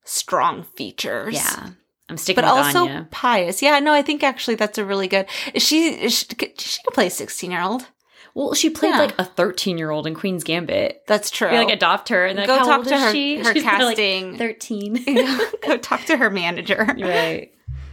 strong 0.04 0.64
features. 0.76 1.36
Yeah, 1.36 1.70
I'm 2.10 2.18
sticking 2.18 2.44
but 2.44 2.54
with 2.56 2.66
also 2.66 2.80
Anya. 2.86 3.08
pious. 3.12 3.62
Yeah, 3.62 3.80
no, 3.80 3.94
I 3.94 4.02
think 4.02 4.24
actually 4.24 4.56
that's 4.56 4.78
a 4.78 4.86
really 4.86 5.08
good. 5.08 5.26
Is 5.54 5.64
she 5.64 6.10
she, 6.10 6.26
she 6.58 6.82
could 6.84 6.94
play 6.94 7.08
a 7.08 7.10
sixteen 7.10 7.52
year 7.52 7.62
old. 7.62 7.88
Well, 8.36 8.56
she 8.56 8.70
played 8.72 8.90
Yeah. 8.94 8.98
like 9.00 9.20
a 9.20 9.26
13 9.26 9.78
year 9.78 9.92
old 9.92 10.08
in 10.08 10.16
Queen's 10.16 10.44
Gambit. 10.44 11.04
That's 11.08 11.30
true. 11.30 11.52
You 11.52 11.58
like 11.58 11.70
adopt 11.72 12.10
her 12.10 12.26
and 12.26 12.36
then 12.38 12.48
Go 12.48 12.58
how 12.58 12.66
talk 12.66 12.86
to 12.88 12.98
her. 12.98 13.12
she? 13.12 13.38
Her 13.38 13.44
She's 13.54 13.62
probably, 13.64 13.86
like, 13.86 13.98
casting. 13.98 14.38
13. 14.38 15.06
Go 15.62 15.78
talk 15.78 16.04
to 16.06 16.18
her 16.18 16.32
manager. 16.32 16.84
right. 17.00 17.52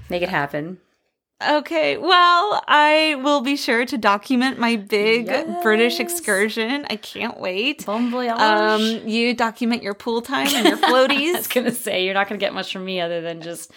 Make 0.08 0.22
it 0.22 0.30
happen. 0.30 0.78
Okay, 1.43 1.97
well, 1.97 2.62
I 2.68 3.18
will 3.22 3.41
be 3.41 3.57
sure 3.57 3.86
to 3.86 3.97
document 3.97 4.59
my 4.59 4.76
big 4.76 5.26
British 5.62 5.99
excursion. 5.99 6.86
I 6.91 6.97
can't 6.97 7.41
wait. 7.41 7.86
Bon 7.86 8.11
voyage. 8.11 8.38
Um, 8.38 9.09
you 9.09 9.34
document 9.34 9.82
your 9.82 9.95
pool 9.95 10.20
time 10.20 10.49
and 10.49 10.66
your 10.66 10.76
floaties. 10.76 11.28
I 11.34 11.38
was 11.38 11.47
gonna 11.47 11.70
say 11.72 12.05
you're 12.05 12.14
not 12.14 12.28
gonna 12.28 12.38
get 12.38 12.53
much 12.53 12.72
from 12.72 12.84
me 12.84 13.01
other 13.01 13.22
than 13.22 13.41
just 13.41 13.70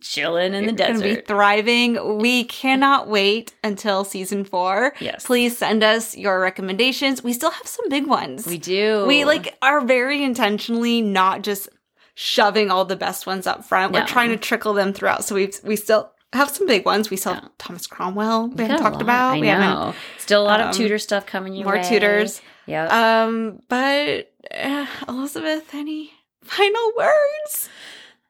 chilling 0.00 0.52
in 0.52 0.66
the 0.66 0.72
You're 0.72 0.88
gonna 0.88 1.00
be 1.00 1.08
desert. 1.08 1.26
thriving. 1.26 2.18
We 2.18 2.44
cannot 2.44 3.08
wait 3.08 3.54
until 3.64 4.04
season 4.04 4.44
four. 4.44 4.92
Yes. 5.00 5.24
Please 5.24 5.56
send 5.56 5.82
us 5.82 6.16
your 6.16 6.38
recommendations. 6.40 7.24
We 7.24 7.32
still 7.32 7.50
have 7.50 7.66
some 7.66 7.88
big 7.88 8.06
ones. 8.06 8.46
we 8.46 8.58
do. 8.58 9.06
We 9.06 9.24
like 9.24 9.56
are 9.62 9.80
very 9.80 10.22
intentionally 10.22 11.00
not 11.00 11.42
just 11.42 11.70
shoving 12.14 12.70
all 12.70 12.84
the 12.84 12.96
best 12.96 13.26
ones 13.26 13.46
up 13.46 13.64
front. 13.64 13.92
No. 13.92 14.00
We're 14.00 14.06
trying 14.06 14.30
to 14.30 14.36
trickle 14.36 14.74
them 14.74 14.92
throughout. 14.92 15.24
So 15.24 15.34
we 15.34 15.50
we 15.64 15.76
still 15.76 16.10
have 16.32 16.50
some 16.50 16.66
big 16.66 16.84
ones. 16.84 17.10
We 17.10 17.16
still 17.16 17.34
have 17.34 17.50
Thomas 17.58 17.86
Cromwell. 17.86 18.48
We 18.48 18.56
got 18.56 18.62
haven't 18.70 18.82
talked 18.82 18.94
lot. 18.96 19.02
about. 19.02 19.30
I 19.36 19.40
we 19.40 19.46
know. 19.46 19.60
haven't 19.60 19.96
Still 20.18 20.42
a 20.42 20.44
lot 20.44 20.60
um, 20.60 20.68
of 20.68 20.74
Tudor 20.74 20.98
stuff 20.98 21.26
coming 21.26 21.54
your 21.54 21.64
more 21.64 21.76
way. 21.76 21.88
Tudors. 21.88 22.40
Yeah. 22.66 23.24
Um, 23.24 23.60
but 23.68 24.32
uh, 24.50 24.86
Elizabeth, 25.08 25.74
any 25.74 26.12
final 26.42 26.92
words? 26.96 27.68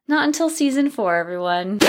Not 0.09 0.27
until 0.27 0.49
season 0.51 0.91
four, 0.91 1.17
everyone. 1.17 1.81